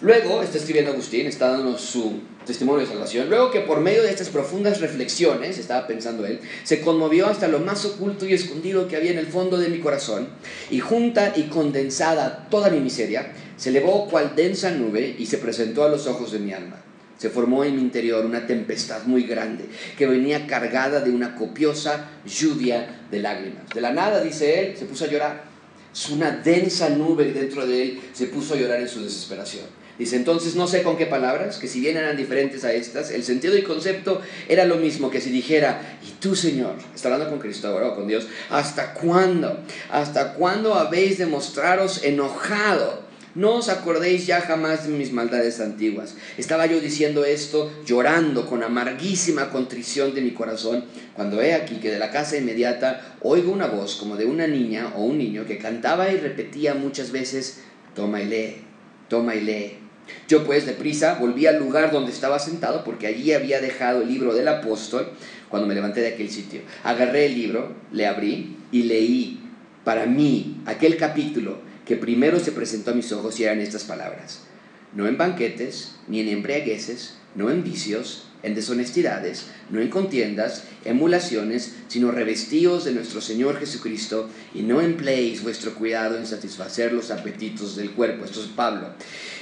Luego, 0.00 0.42
está 0.42 0.58
escribiendo 0.58 0.92
Agustín, 0.92 1.26
está 1.26 1.48
dándonos 1.48 1.80
su 1.80 2.20
testimonio 2.46 2.82
de 2.82 2.86
salvación. 2.86 3.28
Luego 3.28 3.50
que 3.50 3.60
por 3.60 3.80
medio 3.80 4.02
de 4.02 4.10
estas 4.10 4.28
profundas 4.28 4.80
reflexiones, 4.80 5.58
estaba 5.58 5.88
pensando 5.88 6.24
él, 6.24 6.40
se 6.62 6.80
conmovió 6.80 7.26
hasta 7.26 7.48
lo 7.48 7.58
más 7.58 7.84
oculto 7.84 8.24
y 8.24 8.34
escondido 8.34 8.86
que 8.86 8.96
había 8.96 9.10
en 9.10 9.18
el 9.18 9.26
fondo 9.26 9.56
de 9.58 9.68
mi 9.68 9.80
corazón, 9.80 10.28
y 10.70 10.78
junta 10.78 11.32
y 11.34 11.44
condensada 11.44 12.46
toda 12.48 12.70
mi 12.70 12.78
miseria, 12.80 13.32
se 13.56 13.70
elevó 13.70 14.08
cual 14.08 14.34
densa 14.36 14.70
nube 14.70 15.16
y 15.18 15.26
se 15.26 15.38
presentó 15.38 15.84
a 15.84 15.88
los 15.88 16.06
ojos 16.06 16.30
de 16.32 16.38
mi 16.38 16.52
alma. 16.52 16.76
Se 17.18 17.30
formó 17.30 17.64
en 17.64 17.76
mi 17.76 17.82
interior 17.82 18.26
una 18.26 18.46
tempestad 18.46 19.04
muy 19.04 19.24
grande 19.24 19.64
que 19.96 20.06
venía 20.06 20.46
cargada 20.46 21.00
de 21.00 21.10
una 21.10 21.36
copiosa 21.36 22.10
lluvia 22.26 23.02
de 23.10 23.20
lágrimas. 23.20 23.62
De 23.72 23.80
la 23.80 23.92
nada, 23.92 24.22
dice 24.22 24.60
él, 24.60 24.76
se 24.76 24.86
puso 24.86 25.04
a 25.04 25.08
llorar. 25.08 25.44
Es 25.92 26.10
una 26.10 26.32
densa 26.32 26.88
nube 26.88 27.32
dentro 27.32 27.66
de 27.66 27.82
él, 27.82 28.00
se 28.12 28.26
puso 28.26 28.54
a 28.54 28.56
llorar 28.56 28.80
en 28.80 28.88
su 28.88 29.02
desesperación. 29.02 29.64
Dice, 29.98 30.16
entonces 30.16 30.56
no 30.56 30.66
sé 30.66 30.82
con 30.82 30.96
qué 30.96 31.06
palabras, 31.06 31.58
que 31.58 31.68
si 31.68 31.78
bien 31.78 31.96
eran 31.96 32.16
diferentes 32.16 32.64
a 32.64 32.72
estas, 32.72 33.12
el 33.12 33.22
sentido 33.22 33.56
y 33.56 33.62
concepto 33.62 34.20
era 34.48 34.64
lo 34.64 34.74
mismo 34.76 35.08
que 35.08 35.20
si 35.20 35.30
dijera, 35.30 35.98
y 36.04 36.20
tú 36.20 36.34
Señor, 36.34 36.74
está 36.92 37.12
hablando 37.12 37.30
con 37.30 37.38
Cristo 37.38 37.68
ahora 37.68 37.90
o 37.90 37.94
con 37.94 38.08
Dios, 38.08 38.26
¿hasta 38.50 38.92
cuándo? 38.92 39.60
¿Hasta 39.90 40.34
cuándo 40.34 40.74
habéis 40.74 41.18
de 41.18 41.26
mostraros 41.26 42.02
enojado? 42.02 43.03
No 43.34 43.56
os 43.56 43.68
acordéis 43.68 44.26
ya 44.26 44.40
jamás 44.40 44.86
de 44.86 44.94
mis 44.94 45.10
maldades 45.10 45.60
antiguas. 45.60 46.14
Estaba 46.38 46.66
yo 46.66 46.80
diciendo 46.80 47.24
esto, 47.24 47.72
llorando 47.84 48.46
con 48.46 48.62
amarguísima 48.62 49.50
contrición 49.50 50.14
de 50.14 50.20
mi 50.20 50.30
corazón, 50.30 50.84
cuando 51.14 51.42
he 51.42 51.52
aquí 51.52 51.76
que 51.76 51.90
de 51.90 51.98
la 51.98 52.12
casa 52.12 52.36
inmediata 52.36 53.16
oigo 53.22 53.50
una 53.50 53.66
voz 53.66 53.96
como 53.96 54.16
de 54.16 54.26
una 54.26 54.46
niña 54.46 54.92
o 54.94 55.02
un 55.02 55.18
niño 55.18 55.46
que 55.46 55.58
cantaba 55.58 56.12
y 56.12 56.16
repetía 56.16 56.74
muchas 56.74 57.10
veces, 57.10 57.64
toma 57.96 58.22
y 58.22 58.26
lee, 58.26 58.56
toma 59.08 59.34
y 59.34 59.40
lee. 59.40 59.78
Yo 60.28 60.44
pues 60.44 60.64
deprisa 60.64 61.14
volví 61.14 61.46
al 61.46 61.58
lugar 61.58 61.90
donde 61.90 62.12
estaba 62.12 62.38
sentado 62.38 62.84
porque 62.84 63.08
allí 63.08 63.32
había 63.32 63.60
dejado 63.60 64.02
el 64.02 64.08
libro 64.08 64.32
del 64.32 64.46
apóstol 64.46 65.10
cuando 65.48 65.66
me 65.66 65.74
levanté 65.74 66.02
de 66.02 66.08
aquel 66.14 66.30
sitio. 66.30 66.60
Agarré 66.84 67.26
el 67.26 67.34
libro, 67.34 67.72
le 67.90 68.06
abrí 68.06 68.56
y 68.70 68.84
leí 68.84 69.40
para 69.82 70.06
mí 70.06 70.62
aquel 70.66 70.96
capítulo 70.96 71.73
que 71.86 71.96
primero 71.96 72.40
se 72.40 72.52
presentó 72.52 72.90
a 72.90 72.94
mis 72.94 73.12
ojos 73.12 73.38
y 73.38 73.44
eran 73.44 73.60
estas 73.60 73.84
palabras. 73.84 74.40
No 74.94 75.06
en 75.06 75.18
banquetes, 75.18 75.96
ni 76.08 76.20
en 76.20 76.28
embriagueces, 76.28 77.14
no 77.34 77.50
en 77.50 77.64
vicios, 77.64 78.24
en 78.44 78.54
deshonestidades, 78.54 79.46
no 79.70 79.80
en 79.80 79.88
contiendas, 79.88 80.64
emulaciones, 80.84 81.76
sino 81.88 82.10
revestidos 82.10 82.84
de 82.84 82.92
nuestro 82.92 83.20
Señor 83.20 83.58
Jesucristo 83.58 84.28
y 84.54 84.62
no 84.62 84.82
empleéis 84.82 85.42
vuestro 85.42 85.74
cuidado 85.74 86.18
en 86.18 86.26
satisfacer 86.26 86.92
los 86.92 87.10
apetitos 87.10 87.74
del 87.74 87.92
cuerpo. 87.92 88.26
Esto 88.26 88.42
es 88.42 88.48
Pablo. 88.48 88.88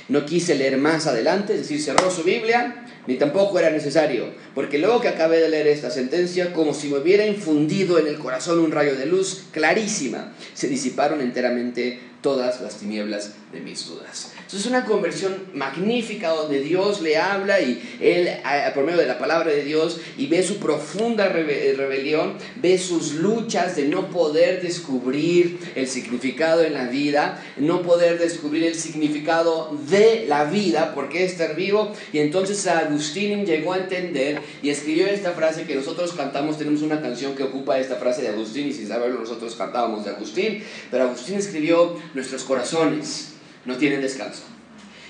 No 0.09 0.25
quise 0.25 0.55
leer 0.55 0.79
más 0.79 1.07
adelante, 1.07 1.55
es 1.55 1.61
decir, 1.61 1.83
cerró 1.83 2.11
su 2.11 2.23
Biblia, 2.23 2.87
ni 3.09 3.17
tampoco 3.17 3.59
era 3.59 3.71
necesario, 3.71 4.33
porque 4.55 4.79
luego 4.79 5.01
que 5.01 5.09
acabé 5.09 5.41
de 5.41 5.49
leer 5.49 5.67
esta 5.67 5.91
sentencia, 5.91 6.53
como 6.53 6.73
si 6.73 6.89
me 6.89 6.99
hubiera 6.99 7.27
infundido 7.27 7.99
en 7.99 8.07
el 8.07 8.19
corazón 8.19 8.61
un 8.61 8.71
rayo 8.71 8.95
de 8.95 9.07
luz 9.07 9.45
clarísima, 9.51 10.33
se 10.55 10.69
disiparon 10.69 11.21
enteramente 11.21 12.12
todas 12.23 12.61
las 12.61 12.77
tinieblas 12.77 13.33
de 13.53 13.61
mis 13.61 13.87
dudas. 13.87 14.33
Entonces 14.53 14.71
es 14.71 14.79
una 14.79 14.85
conversión 14.85 15.35
magnífica 15.55 16.29
donde 16.29 16.61
Dios 16.61 17.01
le 17.01 17.17
habla 17.17 17.63
y 17.63 17.83
él, 18.03 18.29
por 18.75 18.85
medio 18.85 18.99
de 18.99 19.07
la 19.07 19.17
palabra 19.17 19.51
de 19.51 19.65
Dios, 19.65 19.99
y 20.19 20.27
ve 20.27 20.43
su 20.43 20.59
profunda 20.59 21.31
rebelión, 21.31 22.35
ve 22.57 22.77
sus 22.77 23.15
luchas 23.15 23.77
de 23.77 23.87
no 23.89 24.11
poder 24.11 24.61
descubrir 24.61 25.59
el 25.75 25.89
significado 25.89 26.63
en 26.63 26.75
la 26.75 26.85
vida, 26.85 27.43
no 27.57 27.81
poder 27.81 28.19
descubrir 28.19 28.65
el 28.65 28.75
significado 28.75 29.75
de 29.89 30.27
la 30.29 30.45
vida, 30.45 30.93
porque 30.95 31.25
es 31.25 31.33
estar 31.33 31.57
vivo. 31.57 31.91
Y 32.13 32.19
entonces 32.19 32.67
Agustín 32.67 33.47
llegó 33.47 33.73
a 33.73 33.79
entender 33.79 34.43
y 34.63 34.69
escribió 34.69 35.07
esta 35.07 35.33
frase 35.33 35.65
que 35.65 35.77
nosotros 35.77 36.13
cantamos, 36.13 36.59
tenemos 36.59 36.83
una 36.83 37.01
canción 37.01 37.35
que 37.35 37.45
ocupa 37.45 37.79
esta 37.79 37.97
frase 37.97 38.21
de 38.21 38.29
Agustín, 38.29 38.69
y 38.69 38.75
sin 38.75 38.87
saberlo 38.87 39.21
nosotros 39.21 39.57
cantábamos 39.57 40.05
de 40.05 40.11
Agustín, 40.11 40.63
pero 40.91 41.05
Agustín 41.05 41.37
escribió, 41.37 41.97
nuestros 42.13 42.45
corazones 42.45 43.32
no 43.65 43.77
tienen 43.77 44.01
descanso. 44.01 44.43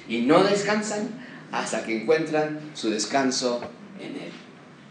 Y 0.08 0.22
no 0.22 0.42
descansan 0.44 1.08
hasta 1.50 1.84
que 1.84 2.02
encuentran 2.02 2.60
su 2.74 2.90
descanso 2.90 3.60
en 4.00 4.16
Él. 4.16 4.32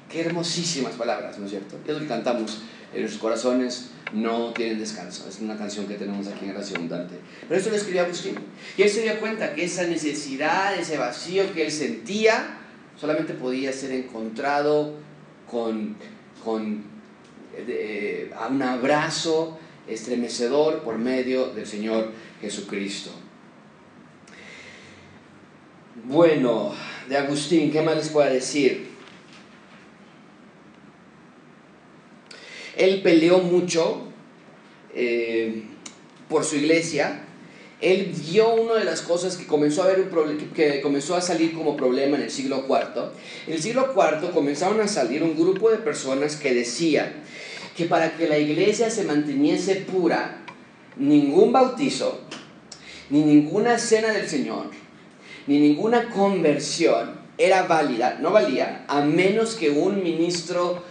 Qué 0.10 0.22
hermosísimas 0.22 0.94
palabras, 0.94 1.38
¿no 1.40 1.46
es 1.46 1.52
cierto? 1.52 1.78
Es 1.86 1.94
lo 1.94 2.00
que 2.00 2.08
cantamos 2.08 2.62
en 2.94 3.02
nuestros 3.02 3.22
corazones 3.22 3.92
no 4.14 4.52
tienen 4.52 4.80
descanso. 4.80 5.28
Es 5.30 5.40
una 5.40 5.58
canción 5.58 5.88
que 5.88 5.96
tenemos 5.96 6.28
aquí 6.28 6.46
en 6.46 6.54
Gracia 6.54 6.76
Abundante. 6.76 7.16
Pero 7.48 7.58
esto 7.58 7.70
lo 7.70 7.78
escribió 7.78 8.04
Agustín. 8.04 8.36
Y 8.78 8.82
él 8.82 8.90
se 8.90 9.04
dio 9.04 9.20
cuenta 9.20 9.54
que 9.56 9.64
esa 9.64 9.84
necesidad, 9.84 10.78
ese 10.78 10.98
vacío 10.98 11.54
que 11.54 11.66
él 11.66 11.72
sentía, 11.72 12.58
solamente 13.00 13.34
podía 13.34 13.72
ser 13.72 13.92
encontrado 13.92 14.96
con, 15.50 15.96
con 16.44 16.84
eh, 17.56 18.32
un 18.50 18.62
abrazo 18.62 19.58
estremecedor 19.88 20.84
por 20.84 20.98
medio 20.98 21.48
del 21.48 21.66
Señor 21.66 22.12
Jesucristo. 22.42 23.12
Bueno, 25.94 26.74
de 27.10 27.18
Agustín, 27.18 27.70
¿qué 27.70 27.82
más 27.82 27.98
les 27.98 28.10
puedo 28.10 28.32
decir? 28.32 28.92
Él 32.78 33.02
peleó 33.02 33.40
mucho 33.40 34.08
eh, 34.96 35.64
por 36.30 36.46
su 36.46 36.56
iglesia. 36.56 37.26
Él 37.82 38.14
vio 38.30 38.54
una 38.54 38.76
de 38.76 38.86
las 38.86 39.02
cosas 39.02 39.36
que 39.36 39.46
comenzó 39.46 39.84
a 39.84 39.88
ver 39.88 40.10
que 40.56 40.80
comenzó 40.80 41.16
a 41.16 41.22
salir 41.22 41.54
como 41.54 41.76
problema 41.76 42.16
en 42.16 42.24
el 42.24 42.32
siglo 42.32 42.66
IV. 42.70 43.12
En 43.48 43.54
el 43.54 43.62
siglo 43.62 43.94
IV 43.94 44.32
comenzaron 44.32 44.80
a 44.80 44.88
salir 44.88 45.24
un 45.24 45.36
grupo 45.36 45.70
de 45.72 45.78
personas 45.78 46.38
que 46.38 46.54
decían 46.54 47.12
que 47.76 47.86
para 47.86 48.16
que 48.16 48.30
la 48.30 48.38
iglesia 48.38 48.90
se 48.90 49.04
manteniese 49.04 49.76
pura, 49.76 50.46
ningún 50.96 51.52
bautizo, 51.52 52.22
ni 53.10 53.24
ninguna 53.24 53.78
cena 53.78 54.14
del 54.14 54.30
Señor, 54.30 54.81
ni 55.48 55.60
ninguna 55.60 56.10
conversión 56.10 57.22
era 57.38 57.64
válida, 57.64 58.18
no 58.22 58.32
valía, 58.32 58.86
a 58.88 59.02
menos 59.02 59.56
que 59.56 59.70
un 59.70 60.04
ministro 60.04 60.84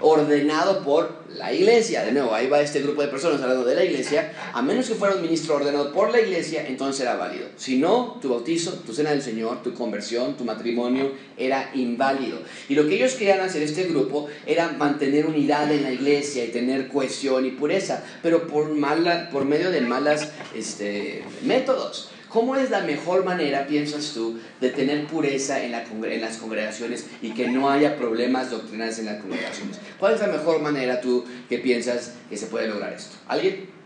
ordenado 0.00 0.84
por 0.84 1.24
la 1.34 1.52
iglesia. 1.52 2.04
De 2.04 2.12
nuevo, 2.12 2.34
ahí 2.34 2.46
va 2.46 2.60
este 2.60 2.80
grupo 2.80 3.02
de 3.02 3.08
personas 3.08 3.40
hablando 3.42 3.64
de 3.64 3.74
la 3.74 3.84
iglesia. 3.84 4.32
A 4.52 4.62
menos 4.62 4.88
que 4.88 4.94
fuera 4.94 5.14
un 5.14 5.22
ministro 5.22 5.56
ordenado 5.56 5.92
por 5.92 6.10
la 6.10 6.20
iglesia, 6.20 6.66
entonces 6.66 7.02
era 7.02 7.16
válido. 7.16 7.48
Si 7.56 7.76
no, 7.76 8.18
tu 8.20 8.30
bautizo, 8.30 8.72
tu 8.86 8.92
cena 8.92 9.10
del 9.10 9.22
Señor, 9.22 9.62
tu 9.62 9.74
conversión, 9.74 10.36
tu 10.36 10.44
matrimonio 10.44 11.12
era 11.36 11.70
inválido. 11.74 12.38
Y 12.68 12.74
lo 12.74 12.88
que 12.88 12.94
ellos 12.94 13.14
querían 13.14 13.40
hacer, 13.40 13.62
este 13.62 13.84
grupo, 13.84 14.28
era 14.46 14.68
mantener 14.72 15.26
unidad 15.26 15.70
en 15.72 15.82
la 15.82 15.92
iglesia 15.92 16.44
y 16.44 16.48
tener 16.48 16.88
cohesión 16.88 17.44
y 17.46 17.50
pureza, 17.50 18.04
pero 18.22 18.46
por, 18.46 18.68
mala, 18.70 19.30
por 19.30 19.44
medio 19.44 19.70
de 19.70 19.80
malas 19.80 20.30
este, 20.54 21.24
métodos. 21.42 22.10
¿Cómo 22.28 22.56
es 22.56 22.70
la 22.70 22.80
mejor 22.80 23.24
manera, 23.24 23.66
piensas 23.66 24.12
tú, 24.12 24.38
de 24.60 24.70
tener 24.70 25.06
pureza 25.06 25.62
en, 25.62 25.72
las 25.72 26.36
congregaciones 26.36 27.06
y 27.22 27.30
que 27.30 27.48
no 27.48 27.70
haya 27.70 27.96
problemas 27.96 28.50
doctrinales 28.50 28.98
en 28.98 29.06
las 29.06 29.20
congregaciones? 29.20 29.78
¿Cuál 29.98 30.14
es 30.14 30.20
la 30.20 30.26
mejor 30.26 30.60
manera 30.60 31.00
tú 31.00 31.24
que 31.48 31.58
piensas 31.58 32.14
que 32.28 32.36
se 32.36 32.46
puede 32.46 32.68
lograr 32.68 32.92
esto? 32.92 33.16
¿Alguien? 33.26 33.77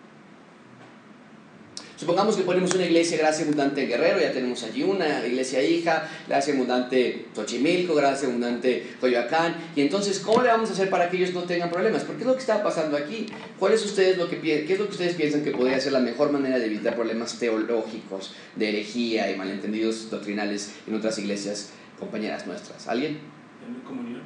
Supongamos 2.03 2.37
que 2.37 2.43
ponemos 2.43 2.75
una 2.75 2.85
iglesia 2.85 3.17
Gracia 3.17 3.45
Abundante 3.45 3.87
Guerrero, 3.87 4.19
ya 4.19 4.33
tenemos 4.33 4.61
allí 4.65 4.83
una 4.83 5.25
iglesia 5.25 5.63
hija, 5.63 6.09
Gracia 6.27 6.53
Abundante 6.53 7.27
Xochimilco, 7.33 7.95
Gracia 7.95 8.27
Abundante 8.27 8.95
Coyoacán, 9.01 9.55
y 9.77 9.83
entonces, 9.83 10.19
¿cómo 10.19 10.43
le 10.43 10.49
vamos 10.49 10.69
a 10.71 10.73
hacer 10.73 10.91
para 10.91 11.09
que 11.09 11.19
ellos 11.19 11.33
no 11.33 11.45
tengan 11.45 11.71
problemas? 11.71 12.03
Porque 12.03 12.23
es 12.23 12.27
lo 12.27 12.35
que 12.35 12.41
está 12.41 12.61
pasando 12.61 12.97
aquí. 12.97 13.27
¿Cuál 13.57 13.75
es 13.75 13.85
ustedes 13.85 14.19
lo 14.19 14.29
que, 14.29 14.41
¿Qué 14.41 14.73
es 14.73 14.79
lo 14.81 14.87
que 14.87 14.91
ustedes 14.91 15.15
piensan 15.15 15.45
que 15.45 15.53
podría 15.53 15.79
ser 15.79 15.93
la 15.93 16.01
mejor 16.01 16.33
manera 16.33 16.59
de 16.59 16.67
evitar 16.67 16.97
problemas 16.97 17.39
teológicos, 17.39 18.35
de 18.57 18.71
herejía 18.71 19.31
y 19.31 19.37
malentendidos 19.37 20.11
doctrinales 20.11 20.73
en 20.89 20.97
otras 20.97 21.17
iglesias 21.21 21.71
compañeras 22.01 22.49
nuestras? 22.49 22.89
¿Alguien? 22.89 23.21
Tener 23.65 23.83
comunión. 23.83 24.23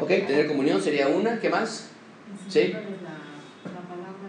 Ok, 0.00 0.08
tener 0.08 0.48
comunión 0.48 0.82
sería 0.82 1.06
una, 1.06 1.38
¿qué 1.38 1.48
más? 1.48 1.90
¿Sí? 2.48 2.72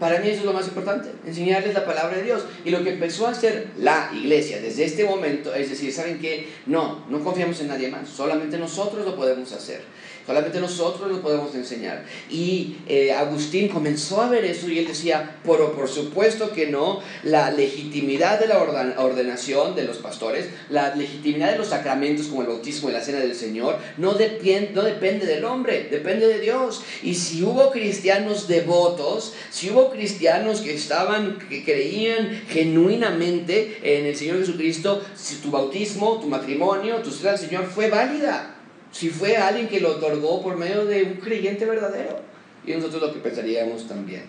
Para 0.02 0.18
mí 0.18 0.30
eso 0.30 0.40
es 0.40 0.46
lo 0.46 0.52
más 0.52 0.66
importante, 0.66 1.10
enseñarles 1.24 1.74
la 1.74 1.86
palabra 1.86 2.16
de 2.16 2.24
Dios. 2.24 2.42
Y 2.64 2.70
lo 2.70 2.82
que 2.82 2.94
empezó 2.94 3.28
a 3.28 3.30
hacer 3.30 3.68
la 3.78 4.10
iglesia 4.12 4.60
desde 4.60 4.82
este 4.84 5.04
momento 5.04 5.54
es 5.54 5.70
decir, 5.70 5.92
¿saben 5.92 6.18
qué? 6.18 6.48
No, 6.66 7.04
no 7.08 7.22
confiamos 7.22 7.60
en 7.60 7.68
nadie 7.68 7.86
más, 7.86 8.08
solamente 8.08 8.58
nosotros 8.58 9.06
lo 9.06 9.14
podemos 9.14 9.52
hacer. 9.52 9.82
Solamente 10.26 10.60
nosotros 10.60 11.10
lo 11.10 11.20
podemos 11.20 11.54
enseñar. 11.54 12.04
Y 12.30 12.76
eh, 12.86 13.12
Agustín 13.12 13.68
comenzó 13.68 14.22
a 14.22 14.28
ver 14.28 14.44
eso 14.44 14.68
y 14.68 14.78
él 14.78 14.86
decía, 14.86 15.38
por, 15.44 15.72
por 15.72 15.88
supuesto 15.88 16.52
que 16.52 16.68
no, 16.68 17.00
la 17.24 17.50
legitimidad 17.50 18.38
de 18.38 18.46
la 18.46 18.60
ordenación 18.98 19.74
de 19.74 19.84
los 19.84 19.98
pastores, 19.98 20.46
la 20.70 20.94
legitimidad 20.94 21.52
de 21.52 21.58
los 21.58 21.68
sacramentos 21.68 22.26
como 22.26 22.42
el 22.42 22.48
bautismo 22.48 22.88
y 22.88 22.92
la 22.92 23.02
cena 23.02 23.18
del 23.18 23.34
Señor, 23.34 23.78
no, 23.96 24.12
no 24.12 24.82
depende 24.82 25.26
del 25.26 25.44
hombre, 25.44 25.88
depende 25.90 26.28
de 26.28 26.38
Dios. 26.38 26.82
Y 27.02 27.14
si 27.14 27.42
hubo 27.42 27.70
cristianos 27.70 28.46
devotos, 28.46 29.34
si 29.50 29.70
hubo 29.70 29.90
cristianos 29.90 30.60
que 30.60 30.74
estaban, 30.74 31.38
que 31.48 31.64
creían 31.64 32.42
genuinamente 32.48 33.78
en 33.82 34.06
el 34.06 34.16
Señor 34.16 34.38
Jesucristo, 34.38 35.02
si 35.16 35.36
tu 35.36 35.50
bautismo, 35.50 36.20
tu 36.20 36.28
matrimonio, 36.28 36.96
tu 36.96 37.10
cena 37.10 37.32
del 37.32 37.40
Señor 37.40 37.64
fue 37.66 37.90
válida 37.90 38.58
si 38.92 39.08
fue 39.08 39.36
alguien 39.36 39.68
que 39.68 39.80
lo 39.80 39.96
otorgó 39.96 40.42
por 40.42 40.56
medio 40.56 40.84
de 40.84 41.02
un 41.02 41.14
creyente 41.14 41.64
verdadero. 41.64 42.20
Y 42.64 42.72
nosotros 42.72 43.02
lo 43.02 43.12
que 43.12 43.18
pensaríamos 43.18 43.88
también. 43.88 44.22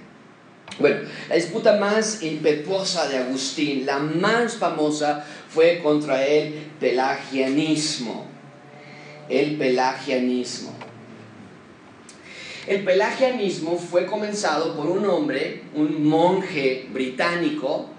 Bueno, 0.79 1.01
la 1.29 1.35
disputa 1.35 1.77
más 1.77 2.23
impetuosa 2.23 3.07
de 3.07 3.17
Agustín, 3.17 3.85
la 3.85 3.99
más 3.99 4.55
famosa, 4.55 5.23
fue 5.49 5.79
contra 5.83 6.25
el 6.25 6.53
pelagianismo. 6.79 8.25
El 9.29 9.57
pelagianismo. 9.57 10.73
El 12.65 12.83
pelagianismo 12.83 13.77
fue 13.77 14.05
comenzado 14.05 14.75
por 14.75 14.87
un 14.87 15.05
hombre, 15.05 15.63
un 15.75 16.07
monje 16.07 16.87
británico, 16.91 17.89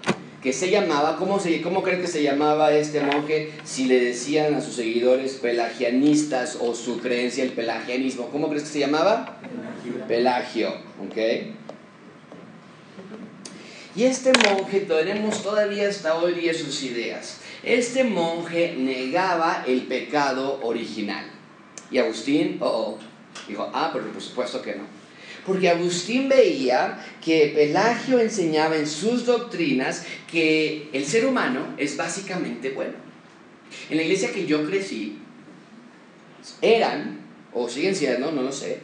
que 0.45 0.53
se 0.53 0.69
llamaba, 0.69 1.17
¿cómo, 1.17 1.39
se, 1.39 1.59
¿cómo 1.63 1.81
creen 1.81 2.01
que 2.01 2.07
se 2.07 2.21
llamaba 2.21 2.71
este 2.71 3.01
monje 3.01 3.51
si 3.63 3.85
le 3.85 3.99
decían 3.99 4.53
a 4.53 4.61
sus 4.61 4.75
seguidores 4.75 5.33
pelagianistas 5.41 6.59
o 6.61 6.75
su 6.75 6.99
creencia 6.99 7.43
el 7.43 7.53
pelagianismo? 7.53 8.29
¿Cómo 8.29 8.47
crees 8.47 8.65
que 8.65 8.69
se 8.69 8.79
llamaba? 8.81 9.39
Pelagio, 10.07 10.69
¿ok? 11.03 11.17
Y 13.95 14.03
este 14.03 14.33
monje 14.47 14.81
tenemos 14.81 15.41
todavía 15.41 15.89
hasta 15.89 16.13
hoy 16.13 16.35
día 16.35 16.53
sus 16.53 16.83
ideas. 16.83 17.39
Este 17.63 18.03
monje 18.03 18.75
negaba 18.77 19.63
el 19.65 19.87
pecado 19.87 20.59
original. 20.61 21.25
Y 21.89 21.97
Agustín, 21.97 22.57
oh, 22.59 22.67
oh, 22.67 22.97
dijo, 23.47 23.67
ah, 23.73 23.89
pero 23.91 24.11
por 24.11 24.21
supuesto 24.21 24.61
que 24.61 24.75
no. 24.75 24.83
Porque 25.45 25.69
Agustín 25.69 26.27
veía 26.27 27.05
que 27.23 27.51
Pelagio 27.53 28.19
enseñaba 28.19 28.77
en 28.77 28.87
sus 28.87 29.25
doctrinas 29.25 30.03
que 30.29 30.89
el 30.91 31.05
ser 31.05 31.27
humano 31.27 31.75
es 31.77 31.95
básicamente 31.95 32.71
bueno. 32.71 32.95
En 33.89 33.97
la 33.97 34.03
iglesia 34.03 34.31
que 34.31 34.45
yo 34.47 34.65
crecí, 34.65 35.19
eran, 36.61 37.19
o 37.53 37.69
siguen 37.69 37.95
siendo, 37.95 38.31
no 38.31 38.41
lo 38.41 38.51
sé, 38.51 38.79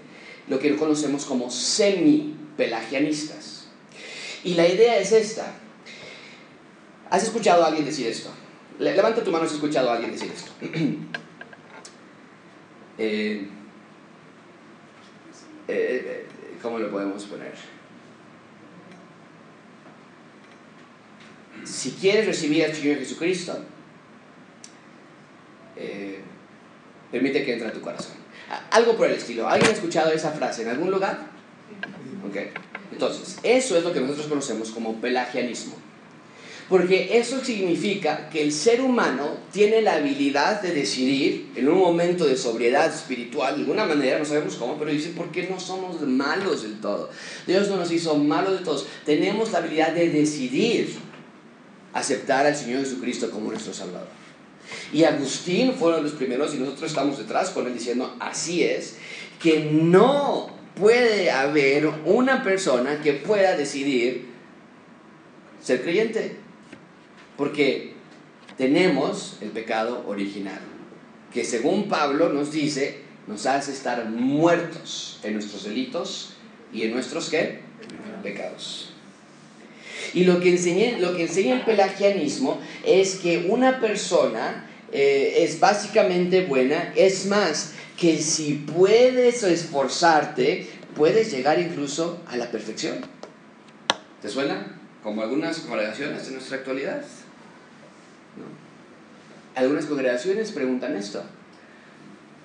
lo 0.48 0.60
que 0.60 0.76
conocemos 0.76 1.26
como 1.26 1.50
semi-pelagianistas. 1.50 3.68
Y 4.44 4.54
la 4.56 4.68
idea 4.68 5.00
es 5.00 5.12
esta. 5.12 5.54
¿Has 7.10 7.24
escuchado 7.24 7.64
a 7.64 7.68
alguien 7.68 7.86
decir 7.86 8.08
esto? 8.08 8.30
Levanta 8.80 9.24
tu 9.24 9.32
mano 9.32 9.46
si 9.46 9.50
has 9.50 9.56
escuchado 9.56 9.90
a 9.90 9.96
alguien 9.96 10.12
decir 10.12 10.32
esto. 10.34 10.52
eh, 12.98 13.48
eh, 15.68 16.26
¿cómo 16.62 16.80
lo 16.80 16.90
podemos 16.92 17.24
poner? 17.26 17.54
Si 21.64 21.92
quieres 21.92 22.26
recibir 22.26 22.66
al 22.66 22.74
Señor 22.74 22.98
Jesucristo, 22.98 23.58
eh, 25.76 26.22
permite 27.12 27.44
que 27.44 27.54
entre 27.54 27.68
a 27.68 27.74
tu 27.74 27.82
corazón. 27.82 28.16
Algo 28.72 28.96
por 28.96 29.08
el 29.08 29.16
estilo. 29.16 29.48
¿Alguien 29.48 29.72
ha 29.72 29.74
escuchado 29.74 30.12
esa 30.12 30.32
frase 30.32 30.64
en 30.64 30.70
algún 30.70 30.92
lugar? 30.92 31.20
Ok. 32.28 32.38
Entonces, 32.92 33.40
eso 33.44 33.78
es 33.78 33.84
lo 33.84 33.94
que 33.94 34.02
nosotros 34.02 34.28
conocemos 34.28 34.72
como 34.72 35.00
pelagianismo. 35.00 35.76
Porque 36.72 37.18
eso 37.18 37.44
significa 37.44 38.30
que 38.30 38.42
el 38.42 38.54
ser 38.54 38.80
humano 38.80 39.40
tiene 39.52 39.82
la 39.82 39.96
habilidad 39.96 40.62
de 40.62 40.74
decidir 40.74 41.52
en 41.58 41.68
un 41.68 41.78
momento 41.78 42.26
de 42.26 42.38
sobriedad 42.38 42.88
espiritual, 42.88 43.56
de 43.56 43.62
alguna 43.64 43.84
manera, 43.84 44.18
no 44.18 44.24
sabemos 44.24 44.56
cómo, 44.56 44.80
pero 44.80 44.90
dice, 44.90 45.10
¿por 45.10 45.34
qué 45.34 45.50
no 45.50 45.60
somos 45.60 46.00
malos 46.00 46.64
del 46.64 46.80
todo? 46.80 47.10
Dios 47.46 47.68
no 47.68 47.76
nos 47.76 47.92
hizo 47.92 48.16
malos 48.16 48.58
de 48.58 48.64
todos. 48.64 48.88
Tenemos 49.06 49.52
la 49.52 49.58
habilidad 49.58 49.92
de 49.92 50.12
decidir 50.12 50.96
aceptar 51.92 52.46
al 52.46 52.56
Señor 52.56 52.80
Jesucristo 52.80 53.30
como 53.32 53.50
nuestro 53.50 53.74
Salvador. 53.74 54.08
Y 54.94 55.04
Agustín 55.04 55.74
fue 55.78 55.90
uno 55.90 55.98
de 55.98 56.04
los 56.04 56.14
primeros 56.14 56.56
y 56.56 56.58
nosotros 56.58 56.90
estamos 56.90 57.18
detrás 57.18 57.50
con 57.50 57.68
él 57.68 57.74
diciendo, 57.74 58.16
así 58.22 58.64
es, 58.64 58.96
que 59.44 59.60
no 59.60 60.50
puede 60.76 61.32
haber 61.32 61.90
una 62.06 62.44
persona 62.44 63.02
que 63.02 63.12
pueda 63.12 63.58
decidir 63.58 64.28
ser 65.62 65.84
creyente. 65.84 66.41
Porque 67.42 67.94
tenemos 68.56 69.38
el 69.42 69.50
pecado 69.50 70.06
original, 70.08 70.60
que 71.34 71.44
según 71.44 71.90
Pablo 71.90 72.32
nos 72.32 72.52
dice, 72.52 73.00
nos 73.26 73.48
hace 73.48 73.72
estar 73.72 74.06
muertos 74.06 75.20
en 75.24 75.34
nuestros 75.34 75.64
delitos 75.64 76.34
y 76.72 76.84
en 76.84 76.92
nuestros 76.92 77.32
¿qué? 77.32 77.62
pecados. 78.22 78.92
Y 80.14 80.26
lo 80.26 80.40
que, 80.40 80.52
enseña, 80.52 81.00
lo 81.00 81.16
que 81.16 81.24
enseña 81.24 81.56
el 81.56 81.62
pelagianismo 81.62 82.62
es 82.86 83.16
que 83.16 83.48
una 83.50 83.80
persona 83.80 84.70
eh, 84.92 85.38
es 85.40 85.60
básicamente 85.60 86.46
buena, 86.46 86.94
es 86.96 87.26
más, 87.26 87.74
que 87.98 88.20
si 88.20 88.54
puedes 88.54 89.42
esforzarte, 89.42 90.70
puedes 90.96 91.32
llegar 91.32 91.60
incluso 91.60 92.22
a 92.28 92.38
la 92.38 92.52
perfección. 92.52 92.98
¿Te 94.22 94.30
suena? 94.30 94.78
Como 95.02 95.24
algunas 95.24 95.62
congregaciones 95.62 96.28
de 96.28 96.34
nuestra 96.34 96.58
actualidad. 96.58 97.04
Algunas 99.56 99.86
congregaciones 99.86 100.52
preguntan 100.52 100.96
esto. 100.96 101.24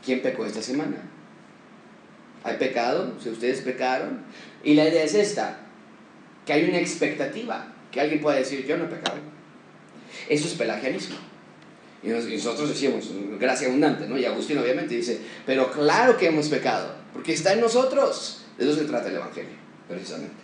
¿Quién 0.05 0.23
pecó 0.23 0.47
esta 0.47 0.63
semana? 0.63 0.97
¿Hay 2.45 2.57
pecado? 2.57 3.15
Si 3.23 3.29
ustedes 3.29 3.61
pecaron. 3.61 4.21
Y 4.63 4.75
la 4.75 4.89
idea 4.89 5.05
es 5.05 5.15
esta, 5.15 5.59
que 6.45 6.53
hay 6.53 6.69
una 6.69 6.79
expectativa, 6.79 7.73
que 7.91 8.01
alguien 8.01 8.21
pueda 8.21 8.37
decir, 8.37 8.65
yo 8.67 8.77
no 8.77 8.85
he 8.85 8.89
pecado. 8.89 9.19
Eso 10.29 10.47
es 10.47 10.55
pelagianismo. 10.55 11.17
Y 12.03 12.09
nosotros 12.09 12.69
decimos, 12.69 13.11
gracia 13.41 13.67
abundante, 13.67 14.07
¿no? 14.07 14.17
Y 14.17 14.25
Agustín 14.25 14.59
obviamente 14.59 14.95
dice, 14.95 15.21
pero 15.45 15.73
claro 15.73 16.17
que 16.17 16.29
hemos 16.29 16.49
pecado, 16.49 16.95
porque 17.13 17.33
está 17.33 17.53
en 17.53 17.61
nosotros. 17.61 18.45
De 18.57 18.65
eso 18.65 18.77
se 18.77 18.85
trata 18.85 19.09
el 19.09 19.17
Evangelio, 19.17 19.51
precisamente. 19.89 20.37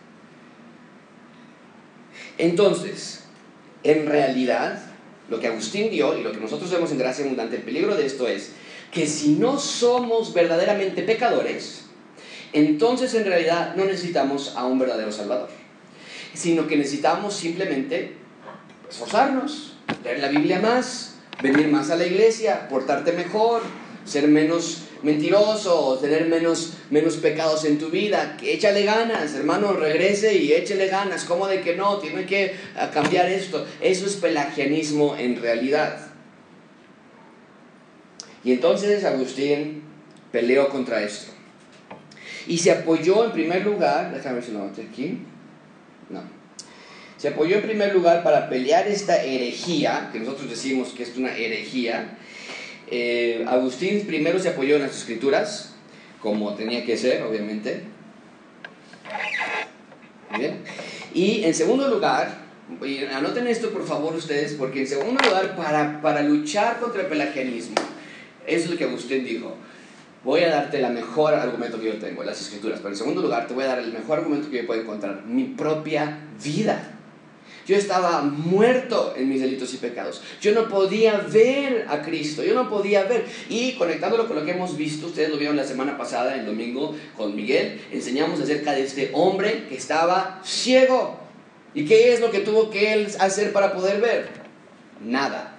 Entonces, 2.38 3.24
en 3.84 4.06
realidad, 4.06 4.82
lo 5.32 5.40
que 5.40 5.46
Agustín 5.46 5.90
dio 5.90 6.16
y 6.18 6.22
lo 6.22 6.30
que 6.30 6.40
nosotros 6.40 6.70
vemos 6.70 6.92
en 6.92 6.98
gracia 6.98 7.24
abundante, 7.24 7.56
el 7.56 7.62
peligro 7.62 7.96
de 7.96 8.04
esto 8.04 8.28
es 8.28 8.50
que 8.90 9.06
si 9.06 9.30
no 9.30 9.58
somos 9.58 10.34
verdaderamente 10.34 11.02
pecadores, 11.02 11.86
entonces 12.52 13.14
en 13.14 13.24
realidad 13.24 13.74
no 13.74 13.86
necesitamos 13.86 14.52
a 14.56 14.66
un 14.66 14.78
verdadero 14.78 15.10
Salvador, 15.10 15.48
sino 16.34 16.66
que 16.66 16.76
necesitamos 16.76 17.34
simplemente 17.34 18.12
esforzarnos, 18.90 19.78
leer 20.04 20.18
la 20.18 20.28
Biblia 20.28 20.60
más, 20.60 21.14
venir 21.42 21.68
más 21.68 21.88
a 21.88 21.96
la 21.96 22.04
iglesia, 22.04 22.68
portarte 22.68 23.12
mejor, 23.12 23.62
ser 24.04 24.28
menos 24.28 24.82
mentiroso, 25.02 25.98
tener 26.00 26.26
menos, 26.26 26.74
menos 26.90 27.16
pecados 27.16 27.64
en 27.64 27.78
tu 27.78 27.90
vida. 27.90 28.36
Échale 28.42 28.84
ganas, 28.84 29.34
hermano, 29.34 29.72
regrese 29.72 30.36
y 30.36 30.52
échale 30.52 30.88
ganas. 30.88 31.24
¿Cómo 31.24 31.46
de 31.46 31.60
que 31.60 31.76
no? 31.76 31.98
Tiene 31.98 32.26
que 32.26 32.54
ah, 32.76 32.90
cambiar 32.90 33.28
esto. 33.28 33.66
Eso 33.80 34.06
es 34.06 34.16
pelagianismo 34.16 35.16
en 35.16 35.40
realidad. 35.40 36.12
Y 38.44 38.52
entonces 38.52 39.04
Agustín 39.04 39.82
peleó 40.30 40.68
contra 40.68 41.02
esto. 41.02 41.32
Y 42.46 42.58
se 42.58 42.72
apoyó 42.72 43.24
en 43.24 43.32
primer 43.32 43.64
lugar, 43.64 44.12
déjame 44.12 44.36
ver 44.36 44.44
si 44.44 44.52
lo 44.52 44.64
aquí. 44.64 45.18
No. 46.10 46.22
Se 47.16 47.28
apoyó 47.28 47.56
en 47.56 47.62
primer 47.62 47.94
lugar 47.94 48.24
para 48.24 48.48
pelear 48.48 48.88
esta 48.88 49.22
herejía, 49.22 50.10
que 50.12 50.18
nosotros 50.18 50.50
decimos 50.50 50.88
que 50.88 51.04
es 51.04 51.16
una 51.16 51.36
herejía, 51.36 52.18
eh, 52.94 53.42
Agustín 53.48 54.06
primero 54.06 54.38
se 54.38 54.50
apoyó 54.50 54.76
en 54.76 54.82
las 54.82 54.94
escrituras, 54.94 55.74
como 56.20 56.54
tenía 56.54 56.84
que 56.84 56.98
ser, 56.98 57.22
obviamente. 57.22 57.84
Y 61.14 61.42
en 61.44 61.54
segundo 61.54 61.88
lugar, 61.88 62.42
y 62.84 63.04
anoten 63.04 63.46
esto 63.46 63.70
por 63.70 63.86
favor 63.86 64.14
ustedes, 64.14 64.52
porque 64.52 64.80
en 64.80 64.86
segundo 64.86 65.24
lugar, 65.24 65.56
para, 65.56 66.02
para 66.02 66.22
luchar 66.22 66.80
contra 66.80 67.00
el 67.00 67.08
pelagianismo, 67.08 67.76
eso 68.46 68.64
es 68.66 68.70
lo 68.70 68.76
que 68.76 68.84
Agustín 68.84 69.24
dijo. 69.24 69.56
Voy 70.22 70.42
a 70.42 70.50
darte 70.50 70.84
el 70.84 70.92
mejor 70.92 71.32
argumento 71.32 71.80
que 71.80 71.86
yo 71.86 71.94
tengo, 71.94 72.22
las 72.22 72.42
escrituras, 72.42 72.80
pero 72.80 72.90
en 72.90 72.98
segundo 72.98 73.22
lugar 73.22 73.46
te 73.46 73.54
voy 73.54 73.64
a 73.64 73.68
dar 73.68 73.78
el 73.78 73.92
mejor 73.92 74.18
argumento 74.18 74.50
que 74.50 74.58
yo 74.58 74.66
puedo 74.66 74.82
encontrar, 74.82 75.24
mi 75.24 75.44
propia 75.44 76.18
vida. 76.44 76.98
Yo 77.66 77.76
estaba 77.76 78.22
muerto 78.22 79.14
en 79.16 79.28
mis 79.28 79.40
delitos 79.40 79.72
y 79.74 79.76
pecados. 79.76 80.20
Yo 80.40 80.52
no 80.52 80.68
podía 80.68 81.18
ver 81.18 81.86
a 81.88 82.02
Cristo, 82.02 82.42
yo 82.42 82.54
no 82.54 82.68
podía 82.68 83.04
ver. 83.04 83.24
Y 83.48 83.74
conectándolo 83.74 84.26
con 84.26 84.36
lo 84.36 84.44
que 84.44 84.50
hemos 84.50 84.76
visto, 84.76 85.06
ustedes 85.06 85.30
lo 85.30 85.36
vieron 85.36 85.56
la 85.56 85.64
semana 85.64 85.96
pasada, 85.96 86.34
el 86.34 86.44
domingo, 86.44 86.96
con 87.16 87.36
Miguel, 87.36 87.80
enseñamos 87.92 88.40
acerca 88.40 88.72
de 88.72 88.82
este 88.82 89.10
hombre 89.12 89.66
que 89.68 89.76
estaba 89.76 90.40
ciego. 90.44 91.20
¿Y 91.74 91.84
qué 91.84 92.12
es 92.12 92.20
lo 92.20 92.30
que 92.30 92.40
tuvo 92.40 92.68
que 92.68 92.92
él 92.94 93.08
hacer 93.20 93.52
para 93.52 93.72
poder 93.72 94.00
ver? 94.00 94.28
Nada. 95.00 95.56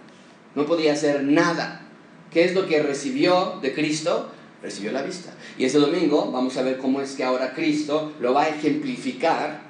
No 0.55 0.65
podía 0.65 0.93
hacer 0.93 1.23
nada. 1.23 1.87
¿Qué 2.31 2.43
es 2.43 2.53
lo 2.53 2.67
que 2.67 2.83
recibió 2.83 3.59
de 3.61 3.73
Cristo? 3.73 4.29
Recibió 4.61 4.91
la 4.91 5.01
vista. 5.03 5.33
Y 5.57 5.65
ese 5.65 5.77
domingo 5.77 6.31
vamos 6.31 6.57
a 6.57 6.63
ver 6.63 6.77
cómo 6.77 7.01
es 7.01 7.13
que 7.13 7.23
ahora 7.23 7.53
Cristo 7.53 8.13
lo 8.19 8.33
va 8.33 8.43
a 8.43 8.49
ejemplificar 8.49 9.61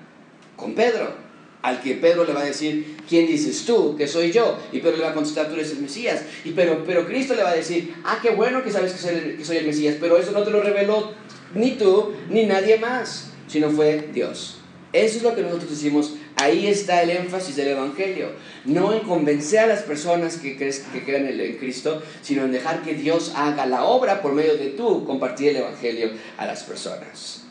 con 0.55 0.73
Pedro 0.73 1.22
al 1.63 1.81
que 1.81 1.95
Pedro 1.95 2.25
le 2.25 2.33
va 2.33 2.41
a 2.41 2.45
decir, 2.45 2.97
¿quién 3.07 3.25
dices 3.25 3.65
tú 3.65 3.95
que 3.95 4.05
soy 4.05 4.31
yo? 4.31 4.59
Y 4.73 4.79
Pedro 4.79 4.97
le 4.97 5.03
va 5.03 5.11
a 5.11 5.13
contestar, 5.13 5.47
tú 5.47 5.55
eres 5.55 5.71
el 5.71 5.79
Mesías. 5.79 6.21
Y 6.43 6.51
pero, 6.51 6.83
pero 6.85 7.07
Cristo 7.07 7.35
le 7.35 7.43
va 7.43 7.51
a 7.51 7.55
decir, 7.55 7.95
ah, 8.03 8.19
qué 8.21 8.31
bueno 8.31 8.61
que 8.63 8.69
sabes 8.69 8.91
que 8.91 8.99
soy, 9.43 9.57
el, 9.57 9.65
Mesías, 9.65 9.95
pero 9.99 10.17
eso 10.17 10.33
no 10.33 10.43
te 10.43 10.51
lo 10.51 10.61
reveló 10.61 11.13
ni 11.55 11.71
tú 11.71 12.13
ni 12.29 12.45
nadie 12.45 12.77
más, 12.77 13.31
sino 13.47 13.69
fue 13.69 14.09
Dios. 14.13 14.57
Eso 14.91 15.17
es 15.17 15.23
lo 15.23 15.33
que 15.33 15.41
nosotros 15.41 15.71
decimos, 15.71 16.15
ahí 16.35 16.67
está 16.67 17.01
el 17.01 17.11
énfasis 17.11 17.55
del 17.55 17.69
Evangelio. 17.69 18.31
No 18.65 18.91
en 18.91 18.99
convencer 18.99 19.59
a 19.59 19.67
las 19.67 19.83
personas 19.83 20.37
que, 20.37 20.57
crees, 20.57 20.79
que 20.91 21.03
crean 21.05 21.27
en 21.27 21.57
Cristo, 21.57 22.03
sino 22.21 22.43
en 22.43 22.51
dejar 22.51 22.83
que 22.83 22.93
Dios 22.93 23.31
haga 23.35 23.65
la 23.65 23.85
obra 23.85 24.21
por 24.21 24.33
medio 24.33 24.57
de 24.57 24.71
tú 24.71 25.05
compartir 25.05 25.49
el 25.49 25.57
Evangelio 25.57 26.11
a 26.37 26.45
las 26.45 26.63
personas. 26.63 27.42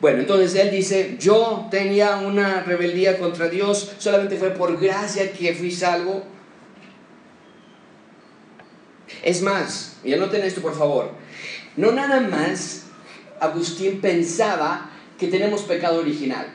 Bueno, 0.00 0.20
entonces 0.20 0.54
él 0.56 0.70
dice, 0.70 1.16
yo 1.18 1.68
tenía 1.70 2.16
una 2.16 2.62
rebeldía 2.62 3.18
contra 3.18 3.48
Dios, 3.48 3.92
solamente 3.98 4.36
fue 4.36 4.50
por 4.50 4.78
gracia 4.78 5.32
que 5.32 5.54
fui 5.54 5.70
salvo. 5.70 6.22
Es 9.22 9.40
más, 9.42 9.96
y 10.04 10.12
anoten 10.12 10.42
esto 10.42 10.60
por 10.60 10.76
favor, 10.76 11.12
no 11.76 11.92
nada 11.92 12.20
más 12.20 12.86
Agustín 13.40 14.00
pensaba 14.00 14.90
que 15.18 15.28
tenemos 15.28 15.62
pecado 15.62 16.00
original, 16.00 16.46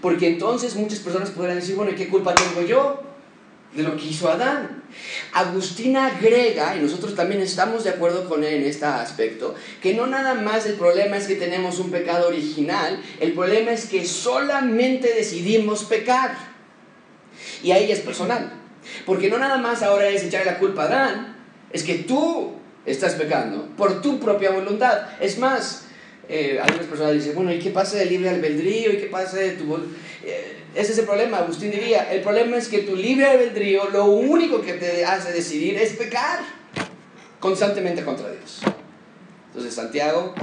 porque 0.00 0.28
entonces 0.28 0.76
muchas 0.76 1.00
personas 1.00 1.30
podrían 1.30 1.58
decir, 1.58 1.74
bueno, 1.74 1.92
¿y 1.92 1.96
qué 1.96 2.08
culpa 2.08 2.34
tengo 2.34 2.66
yo? 2.66 3.13
De 3.74 3.82
lo 3.82 3.96
que 3.96 4.06
hizo 4.06 4.28
Adán. 4.28 4.82
Agustín 5.32 5.96
agrega, 5.96 6.76
y 6.76 6.80
nosotros 6.80 7.14
también 7.14 7.40
estamos 7.40 7.84
de 7.84 7.90
acuerdo 7.90 8.28
con 8.28 8.44
él 8.44 8.54
en 8.54 8.64
este 8.64 8.86
aspecto, 8.86 9.54
que 9.82 9.94
no 9.94 10.06
nada 10.06 10.34
más 10.34 10.66
el 10.66 10.74
problema 10.74 11.16
es 11.16 11.26
que 11.26 11.34
tenemos 11.34 11.78
un 11.78 11.90
pecado 11.90 12.28
original, 12.28 13.02
el 13.20 13.32
problema 13.32 13.72
es 13.72 13.86
que 13.86 14.04
solamente 14.06 15.12
decidimos 15.12 15.84
pecar. 15.84 16.36
Y 17.62 17.72
ahí 17.72 17.90
es 17.90 18.00
personal. 18.00 18.52
Porque 19.06 19.28
no 19.28 19.38
nada 19.38 19.58
más 19.58 19.82
ahora 19.82 20.08
es 20.08 20.22
echarle 20.22 20.52
la 20.52 20.58
culpa 20.58 20.84
a 20.84 20.86
Adán, 20.86 21.36
es 21.72 21.82
que 21.82 21.94
tú 21.94 22.52
estás 22.86 23.14
pecando 23.14 23.68
por 23.76 24.00
tu 24.00 24.20
propia 24.20 24.50
voluntad. 24.50 25.08
Es 25.20 25.38
más, 25.38 25.86
eh, 26.28 26.60
algunas 26.62 26.86
personas 26.86 27.14
dicen, 27.14 27.34
bueno, 27.34 27.52
¿y 27.52 27.58
qué 27.58 27.70
pasa 27.70 27.96
del 27.96 28.10
libre 28.10 28.30
albedrío? 28.30 28.92
¿Y 28.92 28.98
qué 28.98 29.06
pasa 29.06 29.38
de 29.38 29.52
tu... 29.52 29.74
Eh, 30.22 30.63
ese 30.74 30.92
es 30.92 30.98
el 30.98 31.04
problema, 31.04 31.38
Agustín 31.38 31.70
diría. 31.70 32.12
El 32.12 32.22
problema 32.22 32.56
es 32.56 32.68
que 32.68 32.78
tu 32.78 32.96
libre 32.96 33.26
albedrío 33.26 33.88
lo 33.90 34.06
único 34.06 34.60
que 34.60 34.74
te 34.74 35.04
hace 35.04 35.32
decidir 35.32 35.76
es 35.76 35.92
pecar 35.94 36.40
constantemente 37.40 38.04
contra 38.04 38.30
Dios. 38.30 38.60
Entonces 39.48 39.74
Santiago 39.74 40.34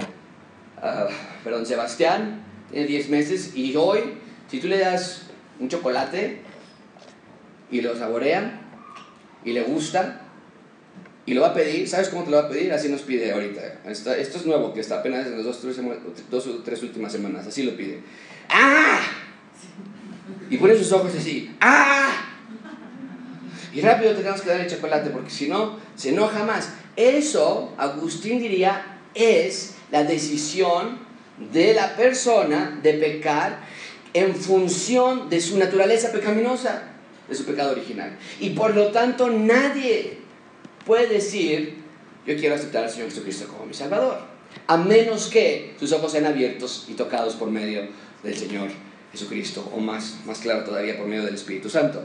ah, 0.82 1.08
perdón, 1.44 1.66
Sebastián 1.66 2.44
tiene 2.72 2.88
10 2.88 3.10
meses 3.10 3.52
y 3.56 3.76
hoy, 3.76 4.00
si 4.50 4.60
tú 4.60 4.68
le 4.68 4.78
das 4.78 5.28
un 5.60 5.70
chocolate 5.70 6.42
y 7.70 7.82
lo 7.82 7.96
saborea 7.98 8.62
y 9.44 9.54
le 9.54 9.64
gusta 9.64 10.22
y 11.26 11.34
lo 11.34 11.42
va 11.42 11.50
a 11.50 11.54
pedir, 11.54 11.88
¿sabes 11.88 12.10
cómo 12.10 12.24
te 12.24 12.32
lo 12.32 12.38
va 12.38 12.44
a 12.44 12.50
pedir? 12.50 12.74
Así 12.74 12.90
nos 12.90 13.02
pide 13.02 13.32
ahorita. 13.32 13.82
Esto, 13.86 14.14
es 14.14 14.46
nuevo, 14.46 14.74
que 14.74 14.80
está 14.80 15.00
apenas 15.00 15.28
en 15.28 15.36
las 15.36 15.44
dos, 15.44 15.62
tres 15.62 16.48
o 16.48 16.64
tres 16.64 16.84
últimas 16.84 17.12
semanas, 17.12 17.48
así 17.48 17.64
lo 17.64 17.76
pide. 17.78 18.02
¡Ah! 18.50 19.00
Y 20.52 20.58
pone 20.58 20.76
sus 20.76 20.92
ojos 20.92 21.14
así. 21.18 21.50
¡Ah! 21.62 22.26
Y 23.74 23.80
rápido 23.80 24.14
tenemos 24.14 24.42
que 24.42 24.50
darle 24.50 24.68
chocolate 24.68 25.10
porque 25.10 25.30
si 25.30 25.48
no, 25.48 25.80
se 25.96 26.10
enoja 26.10 26.44
más. 26.44 26.74
Eso, 26.98 27.74
Agustín 27.78 28.40
diría, 28.40 29.00
es 29.16 29.76
la 29.92 30.04
decisión 30.04 31.00
de 31.54 31.74
la 31.74 31.96
persona 31.96 32.78
de 32.84 32.94
pecar 32.96 33.60
en 34.14 34.36
función 34.36 35.30
de 35.30 35.40
su 35.40 35.58
naturaleza 35.58 36.12
pecaminosa, 36.12 36.84
de 37.30 37.36
su 37.36 37.46
pecado 37.46 37.72
original. 37.72 38.18
Y 38.42 38.50
por 38.50 38.76
lo 38.76 38.92
tanto 38.92 39.30
nadie 39.30 40.18
puede 40.86 41.08
decir, 41.08 41.76
yo 42.28 42.36
quiero 42.36 42.56
aceptar 42.56 42.84
al 42.84 42.90
Señor 42.90 43.08
Jesucristo 43.10 43.48
como 43.48 43.68
mi 43.68 43.74
Salvador, 43.74 44.20
a 44.68 44.76
menos 44.76 45.28
que 45.28 45.76
sus 45.80 45.94
ojos 45.94 46.12
sean 46.12 46.26
abiertos 46.26 46.88
y 46.90 46.94
tocados 46.96 47.36
por 47.36 47.50
medio 47.50 47.88
del 48.22 48.36
Señor 48.36 48.68
Jesucristo, 49.12 49.70
o 49.74 49.80
más, 49.80 50.18
más 50.26 50.40
claro 50.40 50.64
todavía, 50.64 50.98
por 50.98 51.08
medio 51.08 51.24
del 51.24 51.36
Espíritu 51.36 51.70
Santo. 51.70 52.02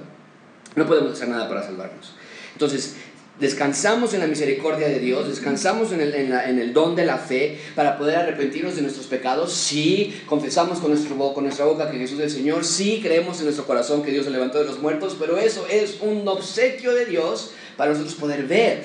No 0.75 0.87
podemos 0.87 1.13
hacer 1.13 1.29
nada 1.29 1.49
para 1.49 1.63
salvarnos. 1.63 2.13
Entonces, 2.53 2.97
descansamos 3.39 4.15
en 4.15 4.21
la 4.21 4.27
misericordia 4.27 4.89
de 4.89 4.99
Dios, 4.99 5.29
descansamos 5.29 5.93
en 5.93 6.01
el, 6.01 6.73
don 6.73 6.97
de 6.97 7.05
la 7.05 7.19
fe 7.19 7.59
para 7.75 7.99
poder 7.99 8.17
arrepentirnos 8.17 8.77
de 8.77 8.83
nuestros 8.83 9.07
pecados. 9.07 9.53
Sí, 9.53 10.21
confesamos 10.27 10.79
con, 10.79 10.91
nuestro, 10.91 11.17
con 11.35 11.45
nuestra 11.45 11.67
boca 11.67 11.91
que 11.91 11.99
Jesús 11.99 12.19
es 12.19 12.27
el 12.27 12.31
Señor. 12.31 12.65
Sí, 12.65 13.01
creemos 13.03 13.39
en 13.39 13.45
nuestro 13.45 13.67
corazón 13.67 14.03
que 14.03 14.11
Dios 14.11 14.25
se 14.25 14.31
levantó 14.31 14.59
de 14.59 14.65
los 14.65 14.81
muertos, 14.81 15.17
pero 15.19 15.37
eso 15.39 15.67
es 15.71 15.99
un 16.01 16.27
obsequio 16.27 16.95
de 16.95 17.07
Dios 17.07 17.53
para 17.77 17.91
nosotros 17.91 18.15
poder 18.15 18.45
ver 18.45 18.85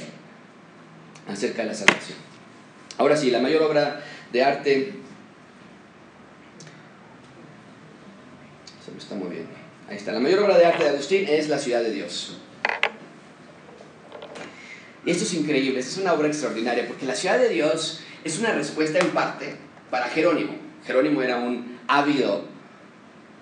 acerca 1.28 1.61
de 1.63 1.69
la 1.69 1.74
salvación. 1.74 2.17
Ahora 2.97 3.15
sí, 3.17 3.32
la 3.32 3.39
mayor 3.39 3.63
obra 3.63 4.03
de 4.32 4.43
arte... 4.43 5.00
Me 8.91 8.97
está 8.97 9.15
moviendo. 9.15 9.49
Ahí 9.89 9.97
está. 9.97 10.11
La 10.11 10.19
mayor 10.19 10.39
obra 10.39 10.57
de 10.57 10.65
arte 10.65 10.83
de 10.83 10.89
Agustín 10.89 11.25
es 11.27 11.49
la 11.49 11.57
ciudad 11.57 11.81
de 11.81 11.91
Dios. 11.91 12.37
Esto 15.05 15.23
es 15.23 15.33
increíble, 15.33 15.79
esta 15.79 15.91
es 15.91 15.97
una 15.97 16.13
obra 16.13 16.27
extraordinaria, 16.27 16.87
porque 16.87 17.05
la 17.05 17.15
ciudad 17.15 17.39
de 17.39 17.49
Dios 17.49 18.01
es 18.23 18.39
una 18.39 18.51
respuesta 18.53 18.99
en 18.99 19.07
parte 19.09 19.55
para 19.89 20.07
Jerónimo. 20.09 20.53
Jerónimo 20.85 21.21
era 21.23 21.37
un 21.37 21.79
ávido 21.87 22.45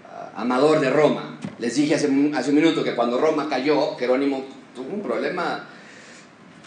ah, 0.06 0.32
amador 0.36 0.80
de 0.80 0.90
Roma. 0.90 1.38
Les 1.60 1.76
dije 1.76 1.96
hace 1.96 2.08
un 2.08 2.56
minuto 2.56 2.84
que 2.84 2.96
cuando 2.96 3.20
Roma 3.20 3.48
cayó, 3.50 3.98
Jerónimo 3.98 4.46
tuvo 4.74 4.94
un 4.94 5.04
problema 5.04 5.69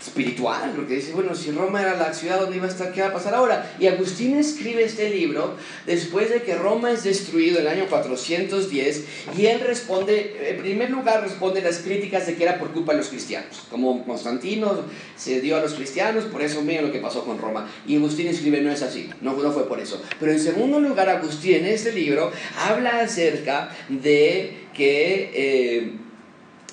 espiritual, 0.07 0.73
porque 0.75 0.97
dice, 0.97 1.13
bueno, 1.13 1.35
si 1.35 1.53
Roma 1.53 1.81
era 1.81 1.97
la 1.97 2.13
ciudad 2.13 2.41
donde 2.41 2.57
iba 2.57 2.67
a 2.67 2.71
estar, 2.71 2.93
¿qué 2.93 3.03
va 3.03 3.09
a 3.09 3.13
pasar 3.13 3.35
ahora? 3.35 3.75
Y 3.79 3.87
Agustín 3.87 4.37
escribe 4.37 4.85
este 4.85 5.11
libro 5.11 5.57
después 5.87 6.31
de 6.31 6.43
que 6.43 6.57
Roma 6.57 6.91
es 6.91 7.05
destruido 7.05 7.61
el 7.61 7.69
año 7.69 7.87
410 7.89 9.05
y 9.39 9.47
él 9.47 9.61
responde, 9.61 10.51
en 10.51 10.59
primer 10.59 10.91
lugar 10.91 11.23
responde 11.23 11.61
las 11.61 11.79
críticas 11.79 12.27
de 12.27 12.35
que 12.35 12.43
era 12.43 12.59
por 12.59 12.73
culpa 12.73 12.93
de 12.93 12.99
los 12.99 13.09
cristianos, 13.09 13.63
como 13.71 14.05
Constantino 14.05 14.83
se 15.17 15.41
dio 15.41 15.57
a 15.57 15.61
los 15.61 15.75
cristianos, 15.75 16.25
por 16.25 16.43
eso 16.43 16.63
miren 16.63 16.87
lo 16.87 16.93
que 16.93 16.99
pasó 16.99 17.25
con 17.25 17.39
Roma. 17.39 17.71
Y 17.87 17.97
Agustín 17.97 18.27
escribe, 18.27 18.61
no 18.61 18.73
es 18.73 18.83
así, 18.83 19.09
no, 19.21 19.35
no 19.35 19.53
fue 19.53 19.69
por 19.69 19.79
eso. 19.79 20.03
Pero 20.19 20.33
en 20.33 20.41
segundo 20.41 20.81
lugar, 20.81 21.09
Agustín 21.09 21.55
en 21.57 21.67
este 21.67 21.93
libro 21.93 22.33
habla 22.59 23.01
acerca 23.01 23.71
de 23.89 24.67
que... 24.75 25.31
eh, 25.35 25.93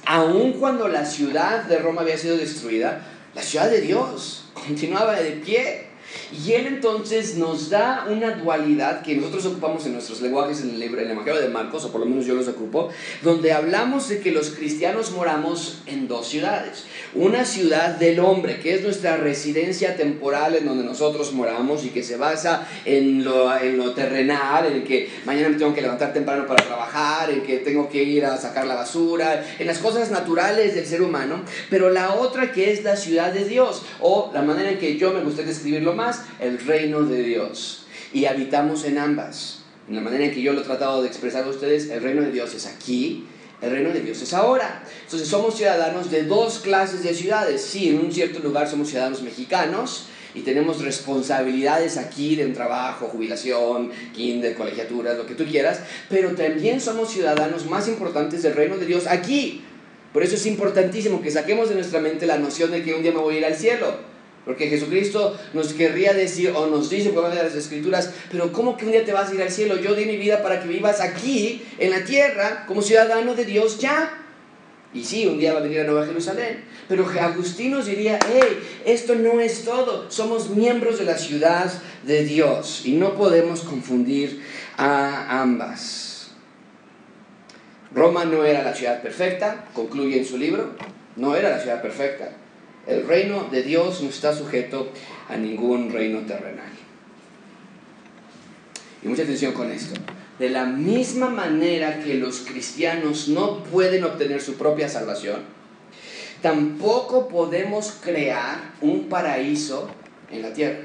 aun 0.05 0.53
cuando 0.53 0.87
la 0.87 1.05
ciudad 1.05 1.65
de 1.65 1.77
Roma 1.77 2.01
había 2.01 2.17
sido 2.17 2.35
destruida, 2.35 3.05
la 3.39 3.45
ciudad 3.45 3.69
de 3.69 3.79
Dios 3.79 4.43
continuaba 4.53 5.13
de 5.13 5.31
pie. 5.31 5.88
Y 6.31 6.53
él 6.53 6.67
entonces 6.67 7.35
nos 7.35 7.69
da 7.69 8.05
una 8.09 8.31
dualidad 8.31 9.01
que 9.01 9.15
nosotros 9.15 9.45
ocupamos 9.47 9.85
en 9.85 9.93
nuestros 9.93 10.21
lenguajes 10.21 10.61
en 10.61 10.71
el 10.71 10.79
libro, 10.79 11.01
en 11.01 11.07
el 11.07 11.11
Evangelio 11.13 11.41
de 11.41 11.49
Marcos, 11.49 11.85
o 11.85 11.91
por 11.91 12.01
lo 12.01 12.07
menos 12.07 12.25
yo 12.25 12.35
los 12.35 12.47
ocupo, 12.47 12.89
donde 13.21 13.51
hablamos 13.51 14.09
de 14.09 14.19
que 14.19 14.31
los 14.31 14.51
cristianos 14.51 15.11
moramos 15.11 15.79
en 15.85 16.07
dos 16.07 16.27
ciudades. 16.27 16.85
Una 17.15 17.45
ciudad 17.45 17.95
del 17.95 18.19
hombre, 18.19 18.59
que 18.59 18.75
es 18.75 18.83
nuestra 18.83 19.17
residencia 19.17 19.95
temporal 19.95 20.55
en 20.55 20.65
donde 20.65 20.83
nosotros 20.83 21.33
moramos 21.33 21.83
y 21.85 21.89
que 21.89 22.03
se 22.03 22.17
basa 22.17 22.67
en 22.85 23.23
lo, 23.23 23.55
en 23.57 23.77
lo 23.77 23.93
terrenal, 23.93 24.65
en 24.67 24.83
que 24.83 25.09
mañana 25.25 25.49
me 25.49 25.55
tengo 25.55 25.73
que 25.73 25.81
levantar 25.81 26.13
temprano 26.13 26.45
para 26.45 26.63
trabajar, 26.63 27.29
en 27.31 27.41
que 27.41 27.57
tengo 27.57 27.89
que 27.89 28.03
ir 28.03 28.25
a 28.25 28.37
sacar 28.37 28.67
la 28.67 28.75
basura, 28.75 29.45
en 29.57 29.67
las 29.67 29.79
cosas 29.79 30.11
naturales 30.11 30.75
del 30.75 30.85
ser 30.85 31.01
humano, 31.01 31.41
pero 31.69 31.89
la 31.89 32.13
otra 32.13 32.51
que 32.51 32.71
es 32.71 32.83
la 32.83 32.95
ciudad 32.95 33.31
de 33.33 33.45
Dios, 33.45 33.83
o 33.99 34.31
la 34.33 34.41
manera 34.41 34.71
en 34.71 34.79
que 34.79 34.97
yo 34.97 35.11
me 35.11 35.21
gustaría 35.21 35.51
describirlo 35.51 35.93
el 36.39 36.59
reino 36.59 37.03
de 37.03 37.23
Dios. 37.23 37.85
Y 38.13 38.25
habitamos 38.25 38.85
en 38.85 38.97
ambas. 38.97 39.63
En 39.87 39.95
la 39.95 40.01
manera 40.01 40.25
en 40.25 40.31
que 40.31 40.41
yo 40.41 40.53
lo 40.53 40.61
he 40.61 40.63
tratado 40.63 41.01
de 41.01 41.07
expresar 41.07 41.43
a 41.43 41.49
ustedes, 41.49 41.89
el 41.89 42.01
reino 42.01 42.21
de 42.21 42.31
Dios 42.31 42.53
es 42.53 42.67
aquí, 42.67 43.25
el 43.61 43.71
reino 43.71 43.89
de 43.89 44.01
Dios 44.01 44.21
es 44.21 44.33
ahora. 44.33 44.83
Entonces 45.03 45.27
somos 45.27 45.55
ciudadanos 45.57 46.09
de 46.11 46.23
dos 46.23 46.59
clases 46.59 47.03
de 47.03 47.13
ciudades. 47.13 47.61
Sí, 47.61 47.89
en 47.89 47.99
un 47.99 48.11
cierto 48.11 48.39
lugar 48.39 48.69
somos 48.69 48.89
ciudadanos 48.89 49.21
mexicanos 49.21 50.05
y 50.35 50.41
tenemos 50.41 50.81
responsabilidades 50.81 51.97
aquí 51.97 52.35
de 52.35 52.45
un 52.45 52.53
trabajo, 52.53 53.07
jubilación, 53.07 53.91
kinder, 54.13 54.55
colegiaturas, 54.55 55.17
lo 55.17 55.25
que 55.25 55.33
tú 55.33 55.45
quieras, 55.45 55.81
pero 56.07 56.31
también 56.35 56.79
somos 56.79 57.11
ciudadanos 57.11 57.65
más 57.65 57.87
importantes 57.87 58.43
del 58.43 58.53
reino 58.53 58.77
de 58.77 58.85
Dios 58.85 59.07
aquí. 59.07 59.63
Por 60.13 60.23
eso 60.23 60.35
es 60.35 60.45
importantísimo 60.45 61.21
que 61.21 61.31
saquemos 61.31 61.69
de 61.69 61.75
nuestra 61.75 61.99
mente 61.99 62.25
la 62.25 62.37
noción 62.37 62.71
de 62.71 62.83
que 62.83 62.93
un 62.93 63.03
día 63.03 63.11
me 63.11 63.19
voy 63.19 63.35
a 63.35 63.37
ir 63.39 63.45
al 63.45 63.55
cielo. 63.55 64.09
Porque 64.45 64.67
Jesucristo 64.67 65.37
nos 65.53 65.73
querría 65.73 66.13
decir, 66.13 66.51
o 66.55 66.67
nos 66.67 66.89
dice 66.89 67.09
por 67.09 67.23
medio 67.23 67.37
de 67.37 67.49
las 67.49 67.55
Escrituras, 67.55 68.11
pero 68.31 68.51
¿cómo 68.51 68.77
que 68.77 68.85
un 68.85 68.91
día 68.91 69.05
te 69.05 69.13
vas 69.13 69.29
a 69.29 69.35
ir 69.35 69.41
al 69.41 69.51
cielo? 69.51 69.77
Yo 69.77 69.93
di 69.93 70.05
mi 70.05 70.17
vida 70.17 70.41
para 70.41 70.61
que 70.61 70.67
vivas 70.67 71.01
aquí, 71.01 71.63
en 71.77 71.91
la 71.91 72.03
tierra, 72.03 72.65
como 72.67 72.81
ciudadano 72.81 73.35
de 73.35 73.45
Dios 73.45 73.79
ya. 73.79 74.25
Y 74.91 75.03
sí, 75.03 75.27
un 75.27 75.37
día 75.37 75.53
va 75.53 75.59
a 75.59 75.63
venir 75.63 75.81
a 75.81 75.83
Nueva 75.83 76.05
Jerusalén. 76.05 76.63
Pero 76.87 77.07
Agustín 77.07 77.71
nos 77.71 77.85
diría, 77.85 78.17
hey, 78.27 78.59
esto 78.85 79.13
no 79.13 79.39
es 79.39 79.63
todo. 79.63 80.09
Somos 80.09 80.49
miembros 80.49 80.97
de 80.97 81.05
la 81.05 81.17
ciudad 81.17 81.71
de 82.03 82.23
Dios 82.23 82.81
y 82.85 82.93
no 82.93 83.15
podemos 83.15 83.61
confundir 83.61 84.41
a 84.77 85.41
ambas. 85.41 86.31
Roma 87.93 88.25
no 88.25 88.43
era 88.43 88.63
la 88.63 88.73
ciudad 88.73 89.01
perfecta, 89.01 89.65
concluye 89.73 90.17
en 90.17 90.25
su 90.25 90.37
libro, 90.37 90.71
no 91.15 91.35
era 91.35 91.49
la 91.49 91.59
ciudad 91.59 91.81
perfecta. 91.81 92.31
El 92.89 93.05
reino 93.07 93.47
de 93.51 93.61
Dios 93.61 94.01
no 94.01 94.09
está 94.09 94.35
sujeto 94.35 94.91
a 95.29 95.37
ningún 95.37 95.91
reino 95.91 96.21
terrenal. 96.21 96.71
Y 99.03 99.07
mucha 99.07 99.21
atención 99.21 99.53
con 99.53 99.71
esto. 99.71 99.99
De 100.39 100.49
la 100.49 100.65
misma 100.65 101.29
manera 101.29 101.99
que 101.99 102.15
los 102.15 102.39
cristianos 102.39 103.27
no 103.27 103.63
pueden 103.65 104.03
obtener 104.03 104.41
su 104.41 104.55
propia 104.55 104.89
salvación, 104.89 105.41
tampoco 106.41 107.27
podemos 107.27 107.91
crear 108.01 108.71
un 108.81 109.07
paraíso 109.07 109.87
en 110.31 110.41
la 110.41 110.51
tierra. 110.51 110.79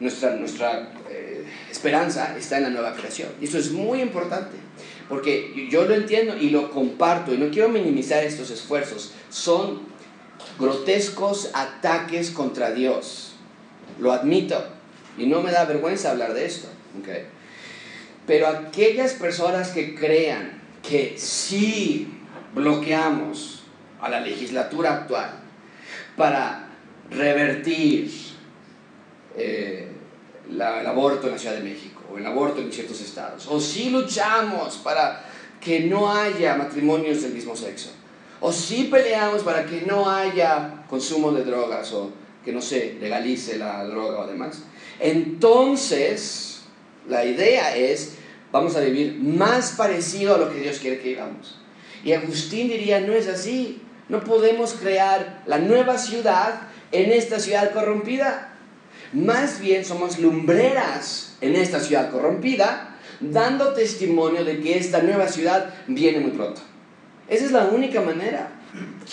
Nuestra, 0.00 0.92
eh, 1.10 1.44
esperanza 1.70 2.34
está 2.38 2.56
en 2.56 2.64
la 2.64 2.70
nueva 2.70 2.94
creación. 2.94 3.28
Y 3.38 3.44
eso 3.44 3.58
es 3.58 3.70
muy 3.70 4.00
importante, 4.00 4.56
porque 5.08 5.68
yo 5.70 5.84
lo 5.84 5.94
entiendo 5.94 6.36
y 6.36 6.50
lo 6.50 6.70
comparto, 6.70 7.34
y 7.34 7.38
no 7.38 7.50
quiero 7.50 7.68
minimizar 7.68 8.24
estos 8.24 8.50
esfuerzos. 8.50 9.12
Son 9.28 9.82
grotescos 10.58 11.50
ataques 11.52 12.30
contra 12.30 12.72
Dios. 12.72 13.34
Lo 13.98 14.12
admito, 14.12 14.64
y 15.18 15.26
no 15.26 15.42
me 15.42 15.52
da 15.52 15.64
vergüenza 15.64 16.10
hablar 16.10 16.34
de 16.34 16.46
esto. 16.46 16.68
Pero 18.26 18.48
aquellas 18.48 19.12
personas 19.12 19.70
que 19.70 19.94
crean 19.94 20.62
que 20.82 21.14
si 21.18 22.08
bloqueamos 22.54 23.62
a 24.00 24.08
la 24.08 24.20
legislatura 24.20 24.94
actual 24.94 25.30
para 26.16 26.68
revertir 27.10 28.10
eh, 29.36 29.88
el 30.50 30.60
aborto 30.60 31.26
en 31.26 31.32
la 31.32 31.38
Ciudad 31.38 31.56
de 31.56 31.62
México 31.62 31.93
o 32.12 32.18
el 32.18 32.26
aborto 32.26 32.60
en 32.60 32.72
ciertos 32.72 33.00
estados, 33.00 33.46
o 33.48 33.60
si 33.60 33.90
luchamos 33.90 34.76
para 34.76 35.24
que 35.60 35.80
no 35.80 36.12
haya 36.12 36.54
matrimonios 36.56 37.22
del 37.22 37.32
mismo 37.32 37.56
sexo, 37.56 37.90
o 38.40 38.52
si 38.52 38.84
peleamos 38.84 39.42
para 39.42 39.64
que 39.64 39.82
no 39.82 40.08
haya 40.10 40.84
consumo 40.88 41.32
de 41.32 41.44
drogas 41.44 41.92
o 41.92 42.10
que 42.44 42.52
no 42.52 42.60
se 42.60 42.98
legalice 43.00 43.56
la 43.56 43.84
droga 43.84 44.20
o 44.20 44.26
demás, 44.26 44.62
entonces 45.00 46.62
la 47.08 47.24
idea 47.24 47.76
es 47.76 48.16
vamos 48.54 48.76
a 48.76 48.80
vivir 48.80 49.18
más 49.20 49.72
parecido 49.72 50.36
a 50.36 50.38
lo 50.38 50.48
que 50.48 50.60
Dios 50.60 50.78
quiere 50.78 51.00
que 51.00 51.08
vivamos. 51.08 51.58
Y 52.04 52.12
Agustín 52.12 52.68
diría, 52.68 53.00
no 53.00 53.12
es 53.12 53.26
así, 53.26 53.80
no 54.08 54.22
podemos 54.22 54.74
crear 54.74 55.42
la 55.46 55.58
nueva 55.58 55.98
ciudad 55.98 56.68
en 56.92 57.10
esta 57.10 57.40
ciudad 57.40 57.72
corrompida. 57.72 58.54
Más 59.12 59.58
bien 59.58 59.84
somos 59.84 60.20
lumbreras 60.20 61.33
en 61.44 61.56
esta 61.56 61.80
ciudad 61.80 62.10
corrompida, 62.10 62.96
dando 63.20 63.72
testimonio 63.72 64.44
de 64.44 64.60
que 64.60 64.78
esta 64.78 65.02
nueva 65.02 65.28
ciudad 65.28 65.74
viene 65.86 66.20
muy 66.20 66.30
pronto. 66.30 66.60
Esa 67.28 67.44
es 67.44 67.52
la 67.52 67.66
única 67.66 68.00
manera. 68.00 68.50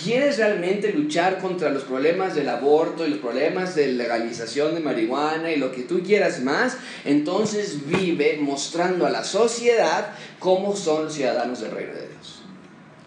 ¿Quieres 0.04 0.38
realmente 0.38 0.92
luchar 0.92 1.38
contra 1.38 1.70
los 1.70 1.84
problemas 1.84 2.34
del 2.34 2.50
aborto 2.50 3.06
y 3.06 3.12
los 3.12 3.20
problemas 3.20 3.76
de 3.76 3.88
legalización 3.88 4.74
de 4.74 4.82
marihuana 4.82 5.52
y 5.52 5.58
lo 5.58 5.72
que 5.72 5.84
tú 5.84 6.02
quieras 6.02 6.42
más? 6.42 6.78
Entonces 7.06 7.86
vive 7.86 8.40
mostrando 8.42 9.06
a 9.06 9.12
la 9.12 9.24
sociedad 9.24 10.14
cómo 10.40 10.76
son 10.76 11.06
los 11.06 11.14
ciudadanos 11.14 11.62
del 11.62 11.72
reino 11.72 11.94
de 11.94 12.08
Dios. 12.08 12.42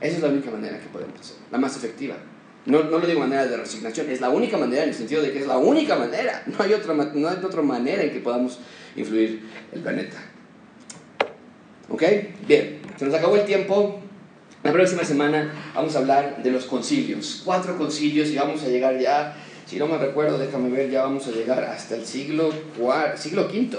Esa 0.01 0.17
es 0.17 0.23
la 0.23 0.29
única 0.29 0.51
manera 0.51 0.79
que 0.79 0.87
podemos 0.87 1.19
hacer, 1.19 1.37
la 1.51 1.59
más 1.59 1.77
efectiva. 1.77 2.17
No, 2.67 2.83
no 2.85 2.99
lo 2.99 3.07
digo 3.07 3.21
manera 3.21 3.47
de 3.47 3.57
resignación, 3.57 4.09
es 4.09 4.21
la 4.21 4.31
única 4.31 4.57
manera 4.57 4.85
en 4.85 4.91
el 4.91 4.95
sentido 4.95 5.23
de 5.23 5.33
que 5.33 5.41
es 5.41 5.47
la 5.47 5.59
única 5.59 5.97
manera. 5.97 6.43
No 6.47 6.63
hay 6.63 6.73
otra, 6.73 6.95
no 6.95 7.29
hay 7.29 7.37
otra 7.45 7.63
manera 7.63 8.03
en 8.03 8.11
que 8.11 8.21
podamos 8.21 8.59
influir 8.97 9.43
el 9.73 9.81
planeta. 9.81 10.17
¿Ok? 11.89 12.03
Bien, 12.47 12.81
se 12.97 13.05
nos 13.05 13.15
acabó 13.15 13.37
el 13.37 13.45
tiempo. 13.45 14.01
La 14.63 14.73
próxima 14.73 15.05
semana 15.05 15.53
vamos 15.75 15.95
a 15.95 15.99
hablar 15.99 16.43
de 16.43 16.51
los 16.51 16.65
concilios. 16.65 17.43
Cuatro 17.45 17.77
concilios 17.77 18.31
y 18.31 18.37
vamos 18.37 18.63
a 18.63 18.69
llegar 18.69 18.99
ya, 18.99 19.37
si 19.67 19.77
no 19.77 19.87
me 19.87 19.99
recuerdo, 19.99 20.39
déjame 20.39 20.71
ver, 20.71 20.91
ya 20.91 21.03
vamos 21.03 21.27
a 21.29 21.33
llegar 21.33 21.63
hasta 21.65 21.97
el 21.97 22.07
siglo, 22.07 22.51
siglo 23.17 23.43
V. 23.43 23.79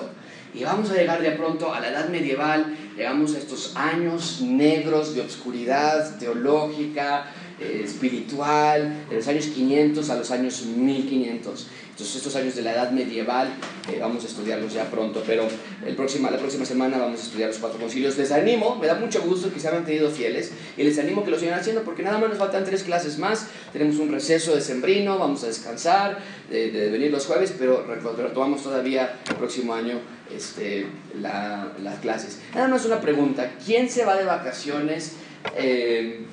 Y 0.53 0.63
vamos 0.63 0.89
a 0.91 0.93
llegar 0.93 1.21
de 1.21 1.31
pronto 1.31 1.73
a 1.73 1.81
la 1.81 1.89
edad 1.89 2.07
medieval, 2.07 2.77
llegamos 2.95 3.35
a 3.35 3.39
estos 3.39 3.75
años 3.75 4.41
negros 4.41 5.13
de 5.13 5.21
obscuridad 5.21 6.17
teológica, 6.17 7.25
eh, 7.59 7.81
espiritual, 7.83 9.05
de 9.09 9.15
los 9.15 9.27
años 9.27 9.47
500 9.47 10.09
a 10.09 10.15
los 10.15 10.31
años 10.31 10.61
1500. 10.65 11.67
Entonces 11.95 12.17
estos 12.17 12.35
años 12.35 12.53
de 12.55 12.61
la 12.61 12.73
edad 12.73 12.91
medieval 12.91 13.47
eh, 13.89 13.99
vamos 14.01 14.21
a 14.25 14.27
estudiarlos 14.27 14.73
ya 14.73 14.91
pronto, 14.91 15.23
pero 15.25 15.47
el 15.85 15.95
próxima, 15.95 16.29
la 16.29 16.37
próxima 16.37 16.65
semana 16.65 16.97
vamos 16.97 17.21
a 17.21 17.23
estudiar 17.23 17.47
los 17.47 17.57
cuatro 17.57 17.79
concilios. 17.79 18.17
Les 18.17 18.33
animo, 18.33 18.75
me 18.75 18.87
da 18.87 18.95
mucho 18.95 19.21
gusto 19.21 19.53
que 19.53 19.61
se 19.61 19.69
hayan 19.69 19.85
tenido 19.85 20.09
fieles 20.09 20.51
y 20.75 20.83
les 20.83 20.99
animo 20.99 21.23
que 21.23 21.31
lo 21.31 21.39
sigan 21.39 21.57
haciendo 21.57 21.83
porque 21.83 22.03
nada 22.03 22.17
más 22.17 22.27
nos 22.27 22.37
faltan 22.37 22.65
tres 22.65 22.83
clases 22.83 23.17
más. 23.17 23.47
Tenemos 23.71 23.95
un 23.95 24.11
receso 24.11 24.53
de 24.53 24.59
sembrino, 24.59 25.17
vamos 25.17 25.45
a 25.45 25.47
descansar 25.47 26.19
de, 26.49 26.69
de 26.69 26.89
venir 26.89 27.11
los 27.11 27.25
jueves, 27.27 27.53
pero 27.57 27.85
retomamos 27.85 28.61
todavía 28.61 29.17
el 29.29 29.35
próximo 29.37 29.73
año 29.73 30.01
este, 30.35 30.87
las 31.21 31.99
clases. 32.01 32.39
Nada 32.53 32.67
más 32.67 32.85
una 32.85 32.99
pregunta, 32.99 33.53
¿quién 33.65 33.89
se 33.89 34.03
va 34.03 34.17
de 34.17 34.25
vacaciones? 34.25 35.13
Eh, 35.55 36.25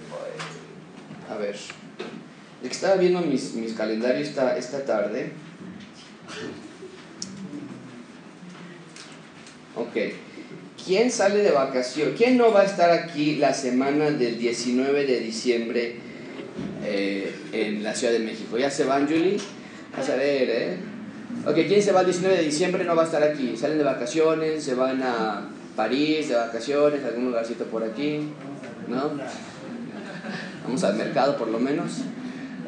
a 1.30 1.36
ver, 1.36 1.54
estaba 2.68 2.96
viendo 2.96 3.20
mis, 3.20 3.54
mis 3.54 3.74
calendarios 3.74 4.28
esta, 4.28 4.56
esta 4.56 4.84
tarde. 4.84 5.30
Ok. 9.76 9.96
¿Quién 10.84 11.10
sale 11.10 11.42
de 11.42 11.50
vacaciones? 11.50 12.14
¿Quién 12.16 12.36
no 12.36 12.52
va 12.52 12.62
a 12.62 12.64
estar 12.64 12.90
aquí 12.90 13.36
la 13.36 13.54
semana 13.54 14.10
del 14.10 14.38
19 14.38 15.06
de 15.06 15.20
diciembre 15.20 15.96
eh, 16.84 17.34
en 17.52 17.82
la 17.82 17.94
Ciudad 17.94 18.12
de 18.12 18.18
México? 18.18 18.58
¿Ya 18.58 18.70
se 18.70 18.84
van, 18.84 19.06
Julie? 19.06 19.38
Vas 19.96 20.08
a 20.10 20.16
ver, 20.16 20.50
¿eh? 20.50 20.76
Ok, 21.46 21.54
¿quién 21.68 21.82
se 21.82 21.92
va 21.92 22.00
el 22.00 22.06
19 22.06 22.36
de 22.36 22.42
diciembre? 22.42 22.84
No 22.84 22.96
va 22.96 23.02
a 23.02 23.06
estar 23.06 23.22
aquí. 23.22 23.56
Salen 23.56 23.78
de 23.78 23.84
vacaciones, 23.84 24.64
se 24.64 24.74
van 24.74 25.02
a 25.02 25.48
París 25.76 26.28
de 26.28 26.34
vacaciones, 26.34 27.04
algún 27.04 27.26
lugarcito 27.26 27.64
por 27.64 27.84
aquí. 27.84 28.28
¿No? 28.88 29.12
Vamos 30.64 30.84
al 30.84 30.96
mercado 30.96 31.36
por 31.36 31.48
lo 31.48 31.58
menos. 31.58 31.98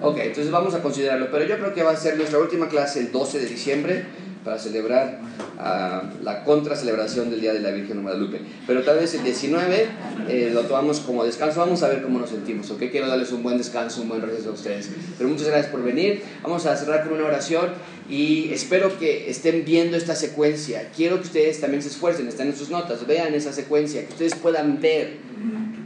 Ok, 0.00 0.18
entonces 0.18 0.50
vamos 0.50 0.74
a 0.74 0.82
considerarlo, 0.82 1.30
pero 1.30 1.44
yo 1.44 1.57
creo 1.59 1.74
que 1.74 1.82
va 1.82 1.92
a 1.92 1.96
ser 1.96 2.16
nuestra 2.16 2.38
última 2.38 2.68
clase 2.68 3.00
el 3.00 3.12
12 3.12 3.40
de 3.40 3.46
diciembre 3.46 4.05
para 4.45 4.59
celebrar 4.59 5.20
uh, 5.57 6.22
la 6.22 6.45
contracelebración 6.45 7.30
del 7.30 7.40
Día 7.40 7.55
de 7.55 7.61
la 7.61 7.70
Virgen 7.70 7.97
de 7.97 8.03
Guadalupe. 8.03 8.40
Pero 8.66 8.82
tal 8.82 8.99
vez 8.99 9.14
el 9.14 9.24
19 9.24 9.88
eh, 10.28 10.51
lo 10.53 10.62
tomamos 10.62 11.01
como 11.01 11.24
descanso, 11.24 11.61
vamos 11.61 11.82
a 11.82 11.88
ver 11.88 12.03
cómo 12.03 12.18
nos 12.18 12.30
sentimos, 12.30 12.70
¿ok? 12.70 12.84
Quiero 12.90 13.09
darles 13.09 13.32
un 13.32 13.42
buen 13.42 13.57
descanso, 13.57 14.03
un 14.03 14.09
buen 14.09 14.20
receso 14.20 14.51
a 14.51 14.53
ustedes. 14.53 14.90
Pero 15.16 15.30
muchas 15.30 15.47
gracias 15.47 15.72
por 15.72 15.82
venir, 15.82 16.22
vamos 16.42 16.66
a 16.66 16.76
cerrar 16.76 17.05
con 17.05 17.14
una 17.14 17.24
oración 17.24 17.70
y 18.09 18.53
espero 18.53 18.99
que 18.99 19.30
estén 19.30 19.64
viendo 19.64 19.97
esta 19.97 20.14
secuencia. 20.14 20.90
Quiero 20.95 21.16
que 21.16 21.22
ustedes 21.22 21.61
también 21.61 21.82
se 21.82 21.88
esfuercen, 21.88 22.28
están 22.28 22.49
en 22.49 22.57
sus 22.57 22.68
notas, 22.68 23.07
vean 23.07 23.34
esa 23.34 23.53
secuencia, 23.53 24.05
que 24.05 24.12
ustedes 24.12 24.34
puedan 24.34 24.80
ver 24.80 25.24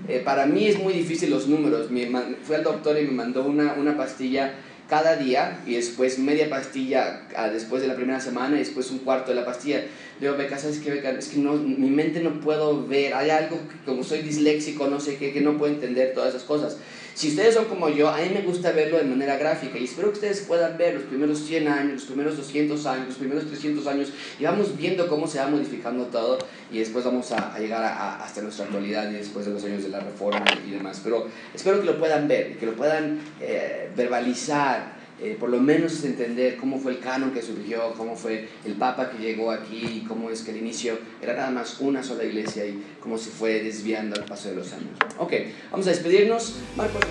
eh, 0.08 0.22
para 0.24 0.46
mí 0.46 0.66
es 0.66 0.78
muy 0.78 0.94
difícil 0.94 1.28
los 1.28 1.46
números. 1.46 1.88
fui 2.42 2.56
al 2.56 2.64
doctor 2.64 2.98
y 2.98 3.04
me 3.04 3.12
mandó 3.12 3.44
una, 3.44 3.74
una 3.74 3.96
pastilla 3.96 4.54
cada 4.88 5.16
día 5.16 5.60
y 5.66 5.74
después 5.74 6.18
media 6.18 6.48
pastilla 6.48 7.22
ah, 7.36 7.48
después 7.48 7.82
de 7.82 7.88
la 7.88 7.94
primera 7.94 8.20
semana 8.20 8.56
y 8.56 8.60
después 8.60 8.90
un 8.90 8.98
cuarto 9.00 9.30
de 9.30 9.36
la 9.36 9.44
pastilla. 9.44 9.84
Digo, 10.18 10.36
Beca, 10.36 10.58
¿sabes 10.58 10.78
qué, 10.78 10.90
Beca? 10.90 11.10
Es 11.10 11.28
que 11.28 11.38
no, 11.38 11.52
mi 11.54 11.90
mente 11.90 12.20
no 12.20 12.40
puedo 12.40 12.86
ver. 12.86 13.14
Hay 13.14 13.30
algo 13.30 13.56
que 13.56 13.84
como 13.84 14.02
soy 14.02 14.22
disléxico, 14.22 14.88
no 14.88 14.98
sé 14.98 15.16
qué, 15.16 15.32
que 15.32 15.40
no 15.40 15.58
puedo 15.58 15.72
entender 15.72 16.14
todas 16.14 16.30
esas 16.30 16.44
cosas. 16.44 16.78
Si 17.18 17.30
ustedes 17.30 17.56
son 17.56 17.64
como 17.64 17.88
yo, 17.88 18.08
a 18.08 18.18
mí 18.18 18.28
me 18.32 18.42
gusta 18.42 18.70
verlo 18.70 18.96
de 18.96 19.02
manera 19.02 19.36
gráfica 19.36 19.76
y 19.76 19.86
espero 19.86 20.10
que 20.10 20.14
ustedes 20.14 20.42
puedan 20.42 20.78
ver 20.78 20.94
los 20.94 21.02
primeros 21.02 21.40
100 21.40 21.66
años, 21.66 21.92
los 21.94 22.04
primeros 22.04 22.36
200 22.36 22.86
años, 22.86 23.08
los 23.08 23.16
primeros 23.16 23.44
300 23.48 23.84
años 23.88 24.12
y 24.38 24.44
vamos 24.44 24.76
viendo 24.76 25.08
cómo 25.08 25.26
se 25.26 25.40
va 25.40 25.48
modificando 25.48 26.04
todo 26.04 26.38
y 26.70 26.78
después 26.78 27.04
vamos 27.04 27.32
a, 27.32 27.58
llegar 27.58 27.82
a, 27.82 28.22
hasta 28.22 28.40
nuestra 28.40 28.66
actualidad 28.66 29.10
y 29.10 29.14
después 29.14 29.46
de 29.46 29.52
los 29.52 29.64
años 29.64 29.82
de 29.82 29.88
la 29.88 29.98
reforma 29.98 30.44
y 30.64 30.70
demás. 30.70 31.00
Pero 31.02 31.26
espero 31.52 31.80
que 31.80 31.86
lo 31.86 31.98
puedan 31.98 32.28
ver, 32.28 32.56
que 32.56 32.66
lo 32.66 32.76
puedan 32.76 33.18
eh, 33.40 33.90
verbalizar. 33.96 34.97
Eh, 35.20 35.36
por 35.38 35.48
lo 35.48 35.60
menos 35.60 36.04
entender 36.04 36.56
cómo 36.56 36.78
fue 36.78 36.92
el 36.92 37.00
canon 37.00 37.32
que 37.32 37.42
surgió, 37.42 37.92
cómo 37.96 38.14
fue 38.14 38.48
el 38.64 38.74
papa 38.74 39.10
que 39.10 39.18
llegó 39.18 39.50
aquí 39.50 40.04
cómo 40.06 40.30
es 40.30 40.42
que 40.42 40.52
el 40.52 40.58
inicio 40.58 40.98
era 41.20 41.34
nada 41.34 41.50
más 41.50 41.80
una 41.80 42.02
sola 42.02 42.24
iglesia 42.24 42.64
y 42.66 42.82
cómo 43.00 43.18
se 43.18 43.30
fue 43.30 43.62
desviando 43.62 44.16
al 44.16 44.24
paso 44.24 44.48
de 44.48 44.56
los 44.56 44.72
años. 44.72 44.96
Ok, 45.18 45.32
vamos 45.70 45.86
a 45.86 45.90
despedirnos. 45.90 46.56
Marcos. 46.76 47.02